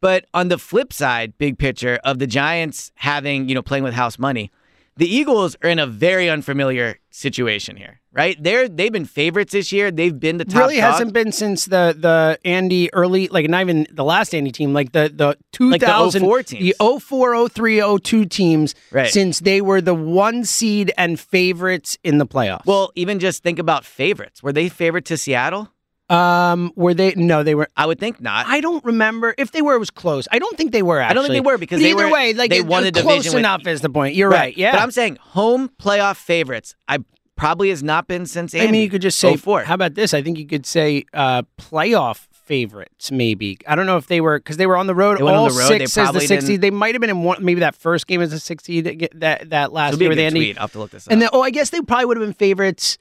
But 0.00 0.26
on 0.32 0.48
the 0.48 0.58
flip 0.58 0.92
side, 0.92 1.36
big 1.38 1.58
picture 1.58 1.98
of 2.04 2.18
the 2.18 2.26
Giants 2.26 2.92
having 2.96 3.48
you 3.48 3.54
know 3.54 3.62
playing 3.62 3.84
with 3.84 3.94
house 3.94 4.18
money, 4.18 4.50
the 4.96 5.06
Eagles 5.12 5.56
are 5.62 5.70
in 5.70 5.78
a 5.78 5.86
very 5.86 6.28
unfamiliar 6.28 6.98
situation 7.10 7.76
here, 7.76 8.00
right? 8.12 8.40
They're 8.40 8.68
they've 8.68 8.92
been 8.92 9.04
favorites 9.06 9.52
this 9.52 9.72
year. 9.72 9.90
They've 9.90 10.18
been 10.18 10.38
the 10.38 10.44
top. 10.44 10.60
really 10.62 10.76
dog. 10.76 10.92
hasn't 10.92 11.12
been 11.12 11.32
since 11.32 11.64
the 11.64 11.96
the 11.98 12.38
Andy 12.44 12.92
early 12.94 13.26
like 13.28 13.48
not 13.48 13.60
even 13.62 13.86
the 13.90 14.04
last 14.04 14.34
Andy 14.34 14.52
team 14.52 14.72
like 14.72 14.92
the 14.92 15.10
the 15.12 15.36
2000 15.52 15.70
Like 15.72 15.80
the 15.80 16.20
04 16.20 16.42
teams. 16.44 16.76
the 16.78 17.00
04 17.00 17.48
03 17.48 17.98
02 18.00 18.24
teams 18.26 18.74
Right. 18.92 19.08
since 19.10 19.40
they 19.40 19.60
were 19.60 19.80
the 19.80 19.94
one 19.94 20.44
seed 20.44 20.92
and 20.96 21.18
favorites 21.18 21.98
in 22.04 22.18
the 22.18 22.26
playoffs. 22.26 22.66
Well, 22.66 22.92
even 22.94 23.18
just 23.18 23.42
think 23.42 23.58
about 23.58 23.84
favorites. 23.84 24.42
Were 24.44 24.52
they 24.52 24.68
favorite 24.68 25.04
to 25.06 25.16
Seattle? 25.16 25.72
Um 26.10 26.72
were 26.76 26.94
they 26.94 27.14
no 27.16 27.42
they 27.42 27.54
were 27.54 27.68
I 27.76 27.84
would 27.86 27.98
think 28.00 28.20
not. 28.20 28.46
I 28.46 28.60
don't 28.60 28.84
remember 28.84 29.34
if 29.36 29.52
they 29.52 29.60
were 29.62 29.74
it 29.74 29.78
was 29.78 29.90
close. 29.90 30.26
I 30.32 30.38
don't 30.38 30.56
think 30.56 30.72
they 30.72 30.82
were 30.82 31.00
actually. 31.00 31.10
I 31.10 31.14
don't 31.14 31.24
think 31.24 31.44
they 31.44 31.50
were 31.50 31.58
because 31.58 31.80
they 31.82 31.90
either 31.90 32.06
were- 32.06 32.12
way 32.12 32.32
like 32.32 32.50
they 32.50 32.58
it- 32.58 32.66
won 32.66 32.82
close 32.92 32.92
division 32.92 33.32
with- 33.34 33.40
enough 33.40 33.66
is 33.66 33.80
the 33.82 33.90
point. 33.90 34.14
You're 34.14 34.30
right. 34.30 34.56
Yeah. 34.56 34.72
But 34.72 34.80
I'm 34.80 34.90
saying 34.90 35.16
home 35.20 35.70
playoff 35.80 36.16
favorites. 36.16 36.74
I 36.88 36.98
probably 37.36 37.68
has 37.70 37.82
not 37.82 38.08
been 38.08 38.26
since 38.26 38.54
Andy. 38.54 38.68
I 38.68 38.70
mean 38.72 38.82
you 38.82 38.90
could 38.90 39.02
just 39.02 39.18
say 39.18 39.36
04. 39.36 39.64
how 39.64 39.74
about 39.74 39.94
this? 39.94 40.14
I 40.14 40.22
think 40.22 40.38
you 40.38 40.46
could 40.46 40.64
say 40.66 41.04
uh 41.12 41.42
playoff 41.60 42.26
favorites 42.32 43.12
maybe. 43.12 43.58
I 43.66 43.74
don't 43.74 43.84
know 43.84 43.98
if 43.98 44.06
they 44.06 44.22
were 44.22 44.40
cuz 44.40 44.56
they 44.56 44.66
were 44.66 44.78
on 44.78 44.86
the 44.86 44.94
road 44.94 45.20
went 45.20 45.36
on 45.36 45.42
all 45.42 45.50
the 45.50 45.58
road, 45.58 45.68
six 45.68 45.98
as 45.98 46.12
the 46.12 46.20
60. 46.22 46.56
They 46.56 46.70
might 46.70 46.94
have 46.94 47.00
been 47.02 47.10
in 47.10 47.22
one 47.22 47.44
maybe 47.44 47.60
that 47.60 47.74
first 47.76 48.06
game 48.06 48.22
as 48.22 48.32
a 48.32 48.40
60 48.40 48.82
to 48.82 48.94
get 48.94 49.20
that 49.20 49.50
that 49.50 49.72
last 49.74 50.00
year 50.00 50.08
a 50.08 50.10
with 50.10 50.18
Andy. 50.18 50.40
tweet. 50.40 50.56
I'll 50.56 50.62
have 50.62 50.72
to 50.72 50.78
look 50.78 50.90
this 50.90 51.06
up. 51.06 51.12
And 51.12 51.20
then 51.20 51.28
oh 51.34 51.42
I 51.42 51.50
guess 51.50 51.68
they 51.68 51.82
probably 51.82 52.06
would 52.06 52.16
have 52.16 52.26
been 52.26 52.32
favorites. 52.32 52.96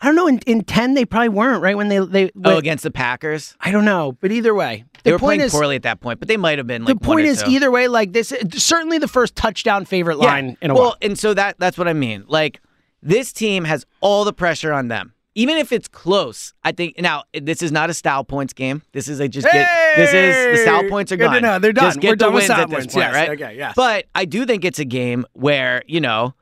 I 0.00 0.06
don't 0.06 0.14
know 0.14 0.28
in, 0.28 0.38
in 0.46 0.62
10 0.62 0.94
they 0.94 1.04
probably 1.04 1.30
weren't 1.30 1.62
right 1.62 1.76
when 1.76 1.88
they 1.88 1.98
they 1.98 2.30
oh, 2.44 2.56
against 2.58 2.84
the 2.84 2.90
Packers, 2.90 3.56
I 3.60 3.70
don't 3.70 3.84
know, 3.84 4.16
but 4.20 4.30
either 4.30 4.54
way. 4.54 4.84
they 5.02 5.12
were 5.12 5.18
point 5.18 5.38
playing 5.38 5.40
is 5.42 5.52
poorly 5.52 5.76
at 5.76 5.82
that 5.82 6.00
point, 6.00 6.20
but 6.20 6.28
they 6.28 6.36
might 6.36 6.58
have 6.58 6.66
been 6.66 6.84
like 6.84 6.98
the 6.98 7.04
point 7.04 7.26
is 7.26 7.42
either 7.44 7.70
way 7.70 7.88
like 7.88 8.12
this 8.12 8.30
uh, 8.32 8.36
certainly 8.52 8.98
the 8.98 9.08
first 9.08 9.34
touchdown 9.34 9.84
favorite 9.84 10.18
line 10.18 10.56
in 10.62 10.70
a 10.70 10.74
well, 10.74 10.82
while. 10.84 10.96
and 11.02 11.18
so 11.18 11.34
that 11.34 11.58
that's 11.58 11.76
what 11.76 11.88
I 11.88 11.92
mean. 11.94 12.24
Like 12.28 12.60
this 13.02 13.32
team 13.32 13.64
has 13.64 13.86
all 14.00 14.24
the 14.24 14.32
pressure 14.32 14.72
on 14.72 14.88
them. 14.88 15.14
Even 15.34 15.56
if 15.56 15.70
it's 15.70 15.86
close, 15.86 16.52
I 16.64 16.72
think 16.72 16.98
now 16.98 17.22
this 17.32 17.62
is 17.62 17.70
not 17.70 17.90
a 17.90 17.94
style 17.94 18.24
points 18.24 18.52
game. 18.52 18.82
This 18.90 19.06
is 19.06 19.20
a 19.20 19.28
just 19.28 19.46
get. 19.46 19.68
This 19.96 20.12
is 20.12 20.58
the 20.58 20.62
style 20.64 20.88
points 20.88 21.12
are 21.12 21.16
gone. 21.16 21.42
know. 21.42 21.60
They're 21.60 21.72
done. 21.72 21.84
Just 21.84 22.00
get 22.00 22.08
We're 22.08 22.12
the 22.14 22.16
done 22.16 22.34
with 22.34 22.40
wins 22.40 22.46
style 22.46 22.60
at 22.62 22.70
this 22.70 22.78
points. 22.78 22.94
point, 22.94 23.04
Yes. 23.04 23.14
right? 23.14 23.30
Okay, 23.30 23.56
yes. 23.56 23.72
But 23.76 24.06
I 24.16 24.24
do 24.24 24.44
think 24.46 24.64
it's 24.64 24.80
a 24.80 24.84
game 24.84 25.24
where 25.34 25.82
you 25.86 26.00
know 26.00 26.34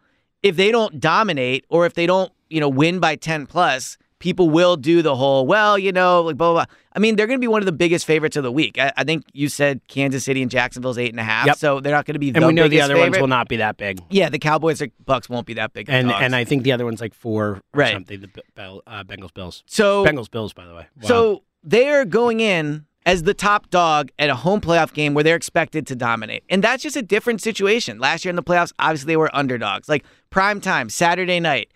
if 0.42 0.56
they 0.56 0.70
don't 0.70 0.98
dominate 0.98 1.66
or 1.68 1.84
if 1.84 1.92
they 1.92 2.06
don't 2.06 2.32
you 2.50 2.60
know 2.60 2.68
win 2.68 2.98
by 3.00 3.16
ten 3.16 3.46
plus, 3.46 3.98
people 4.18 4.48
will 4.50 4.76
do 4.76 5.02
the 5.02 5.14
whole 5.16 5.46
well, 5.46 5.78
you 5.78 5.92
know, 5.92 6.22
like 6.22 6.36
blah 6.36 6.52
blah. 6.52 6.64
blah. 6.66 6.74
I 6.94 6.98
mean, 6.98 7.16
they're 7.16 7.26
going 7.26 7.38
to 7.38 7.42
be 7.44 7.48
one 7.48 7.60
of 7.60 7.66
the 7.66 7.72
biggest 7.72 8.06
favorites 8.06 8.36
of 8.38 8.42
the 8.42 8.50
week. 8.50 8.78
I, 8.78 8.90
I 8.96 9.04
think 9.04 9.24
you 9.34 9.50
said 9.50 9.82
Kansas 9.86 10.24
City 10.24 10.40
and 10.40 10.50
Jacksonville's 10.50 10.96
eight 10.96 11.10
and 11.10 11.20
a 11.20 11.22
half, 11.24 11.46
Yep. 11.46 11.56
so 11.58 11.80
they're 11.80 11.92
not 11.92 12.06
going 12.06 12.14
to 12.14 12.18
be. 12.18 12.30
and 12.34 12.46
we 12.46 12.54
know 12.54 12.68
the 12.68 12.80
other 12.80 12.96
ones 12.96 13.18
will 13.18 13.26
not 13.26 13.48
be 13.48 13.56
that 13.56 13.76
big. 13.76 14.00
Yeah, 14.08 14.30
the 14.30 14.38
Cowboys 14.38 14.80
or 14.80 14.88
Bucks 15.04 15.28
won't 15.28 15.46
be 15.46 15.52
that 15.54 15.74
big. 15.74 15.90
And 15.90 16.08
dogs. 16.08 16.24
and 16.24 16.34
I 16.34 16.44
think 16.44 16.62
the 16.62 16.72
other 16.72 16.86
one's 16.86 17.00
like 17.02 17.12
four 17.12 17.44
or 17.46 17.60
Right. 17.74 17.92
something. 17.92 18.20
The 18.22 18.30
Bell, 18.54 18.82
uh, 18.86 19.04
Bengals 19.04 19.34
Bills. 19.34 19.62
so 19.66 20.04
Bengals 20.06 20.30
Bills, 20.30 20.54
by 20.54 20.64
the 20.66 20.74
way. 20.74 20.86
Wow. 21.02 21.08
so 21.08 21.42
they're 21.62 22.06
going 22.06 22.40
in 22.40 22.86
as 23.04 23.24
the 23.24 23.34
top 23.34 23.68
dog 23.68 24.10
at 24.18 24.30
a 24.30 24.34
home 24.34 24.60
playoff 24.62 24.94
game 24.94 25.12
where 25.12 25.22
they're 25.22 25.36
expected 25.36 25.86
to 25.88 25.94
dominate, 25.94 26.42
and 26.48 26.64
that's 26.64 26.82
just 26.82 26.96
a 26.96 27.02
different 27.02 27.42
situation. 27.42 27.98
Last 27.98 28.24
year 28.24 28.30
in 28.30 28.36
the 28.36 28.42
playoffs, 28.42 28.72
obviously 28.78 29.08
they 29.08 29.16
were 29.18 29.30
underdogs, 29.36 29.86
like 29.88 30.04
prime 30.30 30.62
time 30.62 30.88
Saturday 30.88 31.38
night. 31.40 31.70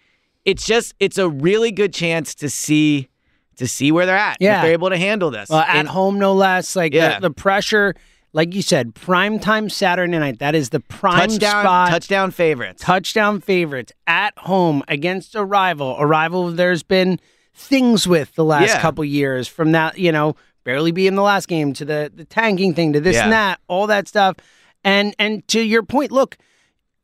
It's 0.45 0.65
just 0.67 0.95
it's 1.01 1.19
a 1.19 1.29
really 1.29 1.71
good 1.73 1.93
chance 1.93 2.35
to 2.37 2.49
see 2.51 3.09
to 3.57 3.67
see 3.69 3.93
where 3.93 4.07
they're 4.07 4.17
at. 4.17 4.37
if 4.41 4.45
Yeah. 4.45 4.63
they're 4.63 4.73
able 4.73 4.89
to 4.91 4.97
handle 4.97 5.31
this. 5.31 5.51
well, 5.51 5.61
at 5.61 5.77
And- 5.77 5.89
home 5.89 6.19
no 6.19 6.33
less. 6.33 6.75
Like 6.75 6.95
Yeah. 6.95 7.17
the, 7.21 7.29
the 7.29 7.35
pressure, 7.35 7.95
like 8.33 8.55
you 8.55 8.63
said, 8.63 8.95
prime 8.95 9.39
time 9.39 9.69
Saturday 9.69 10.17
night. 10.19 10.39
That 10.39 10.55
is 10.55 10.71
the 10.71 10.81
prime 10.81 11.29
touchdown 11.29 11.65
spot. 11.65 11.91
touchdown 11.91 12.31
favorites. 12.31 12.83
touchdown 12.83 13.41
favorites 13.43 13.93
at 14.07 14.33
home 14.39 14.83
against 14.89 15.35
a 15.35 15.45
rival, 15.45 15.95
a 15.99 16.07
rival 16.07 16.51
there's 16.51 16.83
been 16.83 17.21
things 17.55 18.09
with 18.09 18.35
the 18.35 18.45
last 18.45 18.69
Yeah. 18.69 18.81
couple 18.81 19.05
years 19.05 19.47
from 19.47 19.73
that, 19.73 19.99
you 19.99 20.11
know, 20.11 20.37
barely 20.65 20.91
being 20.93 21.15
the 21.17 21.23
last 21.23 21.47
game 21.49 21.75
to 21.75 21.85
the 21.85 22.11
the 22.15 22.25
tanking 22.25 22.73
thing 22.75 22.95
to 22.95 23.01
this 23.01 23.17
Yeah. 23.17 23.25
and 23.25 23.33
that, 23.33 23.61
all 23.69 23.87
that 23.89 24.09
stuff. 24.09 24.37
And 24.85 25.15
and 25.19 25.47
to 25.49 25.61
your 25.61 25.83
point, 25.83 26.11
look, 26.13 26.39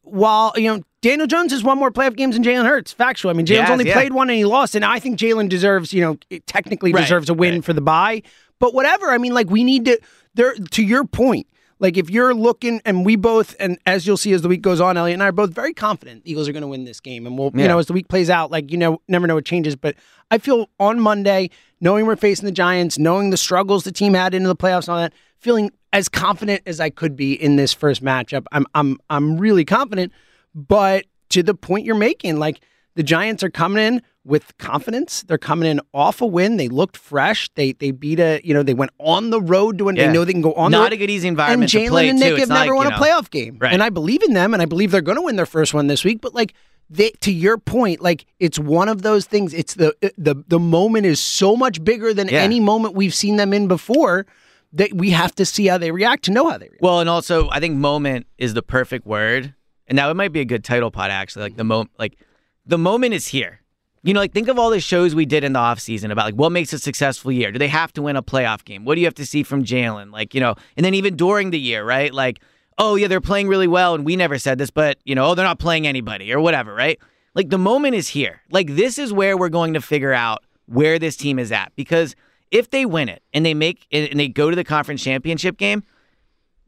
while 0.02 0.52
you 0.56 0.74
know 0.74 0.82
Daniel 1.06 1.28
Jones 1.28 1.52
has 1.52 1.62
won 1.62 1.78
more 1.78 1.92
playoff 1.92 2.16
games 2.16 2.34
than 2.34 2.42
Jalen 2.42 2.66
Hurts. 2.66 2.92
Factual. 2.92 3.30
I 3.30 3.34
mean, 3.34 3.46
Jalen's 3.46 3.58
Yes, 3.58 3.70
only 3.70 3.86
yeah. 3.86 3.92
played 3.92 4.12
one 4.12 4.28
and 4.28 4.36
he 4.36 4.44
lost, 4.44 4.74
and 4.74 4.84
I 4.84 4.98
think 4.98 5.18
Jalen 5.18 5.48
deserves, 5.48 5.92
you 5.92 6.00
know, 6.00 6.18
technically 6.46 6.92
Right, 6.92 7.02
deserves 7.02 7.28
a 7.28 7.34
win 7.34 7.54
right. 7.54 7.64
for 7.64 7.72
the 7.72 7.80
bye. 7.80 8.22
But 8.58 8.74
whatever. 8.74 9.10
I 9.10 9.18
mean, 9.18 9.32
like 9.32 9.48
we 9.48 9.62
need 9.62 9.84
to. 9.84 10.00
There 10.34 10.54
to 10.54 10.82
your 10.82 11.04
point. 11.04 11.46
Like 11.78 11.96
if 11.96 12.10
you're 12.10 12.34
looking, 12.34 12.80
and 12.84 13.04
we 13.06 13.14
both, 13.14 13.54
and 13.60 13.78
as 13.86 14.06
you'll 14.06 14.16
see 14.16 14.32
as 14.32 14.42
the 14.42 14.48
week 14.48 14.62
goes 14.62 14.80
on, 14.80 14.96
Eliot 14.96 15.14
and 15.14 15.22
I 15.22 15.28
are 15.28 15.32
both 15.32 15.50
very 15.54 15.72
confident 15.74 16.24
the 16.24 16.30
Eagles 16.32 16.48
are 16.48 16.52
going 16.52 16.62
to 16.62 16.68
win 16.68 16.84
this 16.84 17.00
game, 17.00 17.24
and 17.26 17.38
we'll, 17.38 17.52
you 17.54 17.68
know, 17.68 17.78
as 17.78 17.86
the 17.86 17.92
week 17.92 18.08
plays 18.08 18.28
out, 18.28 18.50
like 18.50 18.72
you 18.72 18.78
know, 18.78 19.00
never 19.06 19.26
know 19.26 19.36
what 19.36 19.44
changes. 19.44 19.76
But 19.76 19.94
I 20.30 20.38
feel 20.38 20.68
on 20.80 20.98
Monday, 20.98 21.50
knowing 21.80 22.06
we're 22.06 22.16
facing 22.16 22.46
the 22.46 22.52
Giants, 22.52 22.98
knowing 22.98 23.30
the 23.30 23.36
struggles 23.36 23.84
the 23.84 23.92
team 23.92 24.14
had 24.14 24.34
into 24.34 24.48
the 24.48 24.56
playoffs 24.56 24.88
and 24.88 24.94
all 24.94 24.98
that, 24.98 25.12
feeling 25.38 25.70
as 25.92 26.08
confident 26.08 26.62
as 26.66 26.80
I 26.80 26.90
could 26.90 27.14
be 27.14 27.32
in 27.32 27.56
this 27.56 27.72
first 27.72 28.02
matchup. 28.02 28.46
I'm, 28.50 28.66
I'm, 28.74 28.98
I'm 29.08 29.36
really 29.38 29.64
confident. 29.64 30.12
But 30.56 31.04
to 31.30 31.42
the 31.42 31.54
point 31.54 31.84
you're 31.84 31.94
making, 31.94 32.38
like 32.38 32.60
the 32.94 33.02
Giants 33.02 33.42
are 33.44 33.50
coming 33.50 33.84
in 33.84 34.02
with 34.24 34.56
confidence. 34.58 35.22
They're 35.28 35.36
coming 35.38 35.68
in 35.68 35.80
off 35.92 36.20
a 36.22 36.26
win. 36.26 36.56
They 36.56 36.68
looked 36.68 36.96
fresh. 36.96 37.50
They 37.54 37.72
they 37.72 37.90
beat 37.90 38.18
a 38.18 38.40
you 38.42 38.54
know 38.54 38.62
they 38.62 38.74
went 38.74 38.90
on 38.98 39.28
the 39.30 39.40
road 39.40 39.76
doing. 39.76 39.96
Yeah. 39.96 40.06
They 40.06 40.12
know 40.14 40.24
they 40.24 40.32
can 40.32 40.40
go 40.42 40.54
on 40.54 40.70
the 40.72 40.78
Not 40.78 40.84
road. 40.84 40.92
a 40.94 40.96
good 40.96 41.10
easy 41.10 41.28
And 41.28 41.34
environment 41.34 41.70
to 41.72 41.78
Jalen 41.78 41.88
play 41.90 42.08
and 42.08 42.18
too. 42.18 42.24
Nick 42.24 42.32
It's 42.32 42.40
have 42.40 42.48
never 42.48 42.70
like, 42.74 42.76
won 42.76 42.86
you 42.86 42.88
a 42.88 42.98
know- 42.98 43.04
playoff 43.04 43.30
game, 43.30 43.58
Right. 43.60 43.72
and 43.72 43.82
I 43.82 43.90
believe 43.90 44.22
in 44.22 44.32
them, 44.32 44.54
and 44.54 44.62
I 44.62 44.66
believe 44.66 44.90
they're 44.90 45.02
going 45.02 45.16
to 45.18 45.22
win 45.22 45.36
their 45.36 45.46
first 45.46 45.74
one 45.74 45.86
this 45.88 46.04
week. 46.04 46.20
But 46.22 46.34
like 46.34 46.54
they, 46.88 47.10
to 47.20 47.30
your 47.32 47.58
point, 47.58 48.00
like 48.00 48.24
it's 48.40 48.58
one 48.58 48.88
of 48.88 49.02
those 49.02 49.26
things. 49.26 49.52
It's 49.52 49.74
the 49.74 49.94
uh, 50.02 50.08
the 50.16 50.36
the 50.48 50.58
moment 50.58 51.04
is 51.06 51.20
so 51.20 51.54
much 51.54 51.84
bigger 51.84 52.14
than 52.14 52.28
Yeah. 52.28 52.40
any 52.40 52.60
moment 52.60 52.94
we've 52.94 53.14
seen 53.14 53.36
them 53.36 53.52
in 53.52 53.68
before. 53.68 54.24
That 54.72 54.92
we 54.94 55.10
have 55.10 55.34
to 55.36 55.44
see 55.46 55.66
how 55.68 55.78
they 55.78 55.90
react 55.90 56.24
to 56.24 56.32
know 56.32 56.50
how 56.50 56.58
they 56.58 56.66
react. 56.68 56.82
Well, 56.82 57.00
and 57.00 57.08
also 57.08 57.48
I 57.50 57.60
think 57.60 57.76
moment 57.76 58.26
is 58.38 58.52
the 58.54 58.62
perfect 58.62 59.06
word. 59.06 59.54
And 59.88 59.96
now 59.96 60.10
it 60.10 60.14
might 60.14 60.32
be 60.32 60.40
a 60.40 60.44
good 60.44 60.64
title 60.64 60.90
pod 60.90 61.10
actually. 61.10 61.42
Like 61.42 61.56
the 61.56 61.64
moment 61.64 61.90
like 61.98 62.18
the 62.64 62.78
moment 62.78 63.14
is 63.14 63.28
here. 63.28 63.60
You 64.02 64.14
know, 64.14 64.20
like 64.20 64.32
think 64.32 64.48
of 64.48 64.58
all 64.58 64.70
the 64.70 64.80
shows 64.80 65.14
we 65.14 65.26
did 65.26 65.42
in 65.42 65.52
the 65.52 65.58
offseason 65.58 66.12
about 66.12 66.26
like 66.26 66.34
what 66.34 66.52
makes 66.52 66.72
a 66.72 66.78
successful 66.78 67.32
year. 67.32 67.50
Do 67.50 67.58
they 67.58 67.68
have 67.68 67.92
to 67.94 68.02
win 68.02 68.16
a 68.16 68.22
playoff 68.22 68.64
game? 68.64 68.84
What 68.84 68.94
do 68.94 69.00
you 69.00 69.06
have 69.06 69.14
to 69.14 69.26
see 69.26 69.42
from 69.42 69.64
Jalen? 69.64 70.12
Like, 70.12 70.32
you 70.32 70.40
know, 70.40 70.54
and 70.76 70.86
then 70.86 70.94
even 70.94 71.16
during 71.16 71.50
the 71.50 71.58
year, 71.58 71.84
right? 71.84 72.14
Like, 72.14 72.40
oh 72.78 72.94
yeah, 72.94 73.08
they're 73.08 73.20
playing 73.20 73.48
really 73.48 73.66
well, 73.66 73.94
and 73.94 74.04
we 74.04 74.14
never 74.14 74.38
said 74.38 74.58
this, 74.58 74.70
but 74.70 74.98
you 75.04 75.14
know, 75.14 75.26
oh, 75.26 75.34
they're 75.34 75.44
not 75.44 75.58
playing 75.58 75.86
anybody 75.86 76.32
or 76.32 76.40
whatever, 76.40 76.72
right? 76.72 77.00
Like 77.34 77.50
the 77.50 77.58
moment 77.58 77.94
is 77.96 78.08
here. 78.08 78.42
Like 78.50 78.76
this 78.76 78.96
is 78.98 79.12
where 79.12 79.36
we're 79.36 79.48
going 79.48 79.74
to 79.74 79.80
figure 79.80 80.12
out 80.12 80.44
where 80.66 80.98
this 80.98 81.16
team 81.16 81.38
is 81.38 81.50
at. 81.50 81.72
Because 81.76 82.14
if 82.50 82.70
they 82.70 82.86
win 82.86 83.08
it 83.08 83.22
and 83.32 83.44
they 83.44 83.54
make 83.54 83.86
and 83.90 84.18
they 84.18 84.28
go 84.28 84.50
to 84.50 84.56
the 84.56 84.64
conference 84.64 85.02
championship 85.02 85.56
game, 85.56 85.82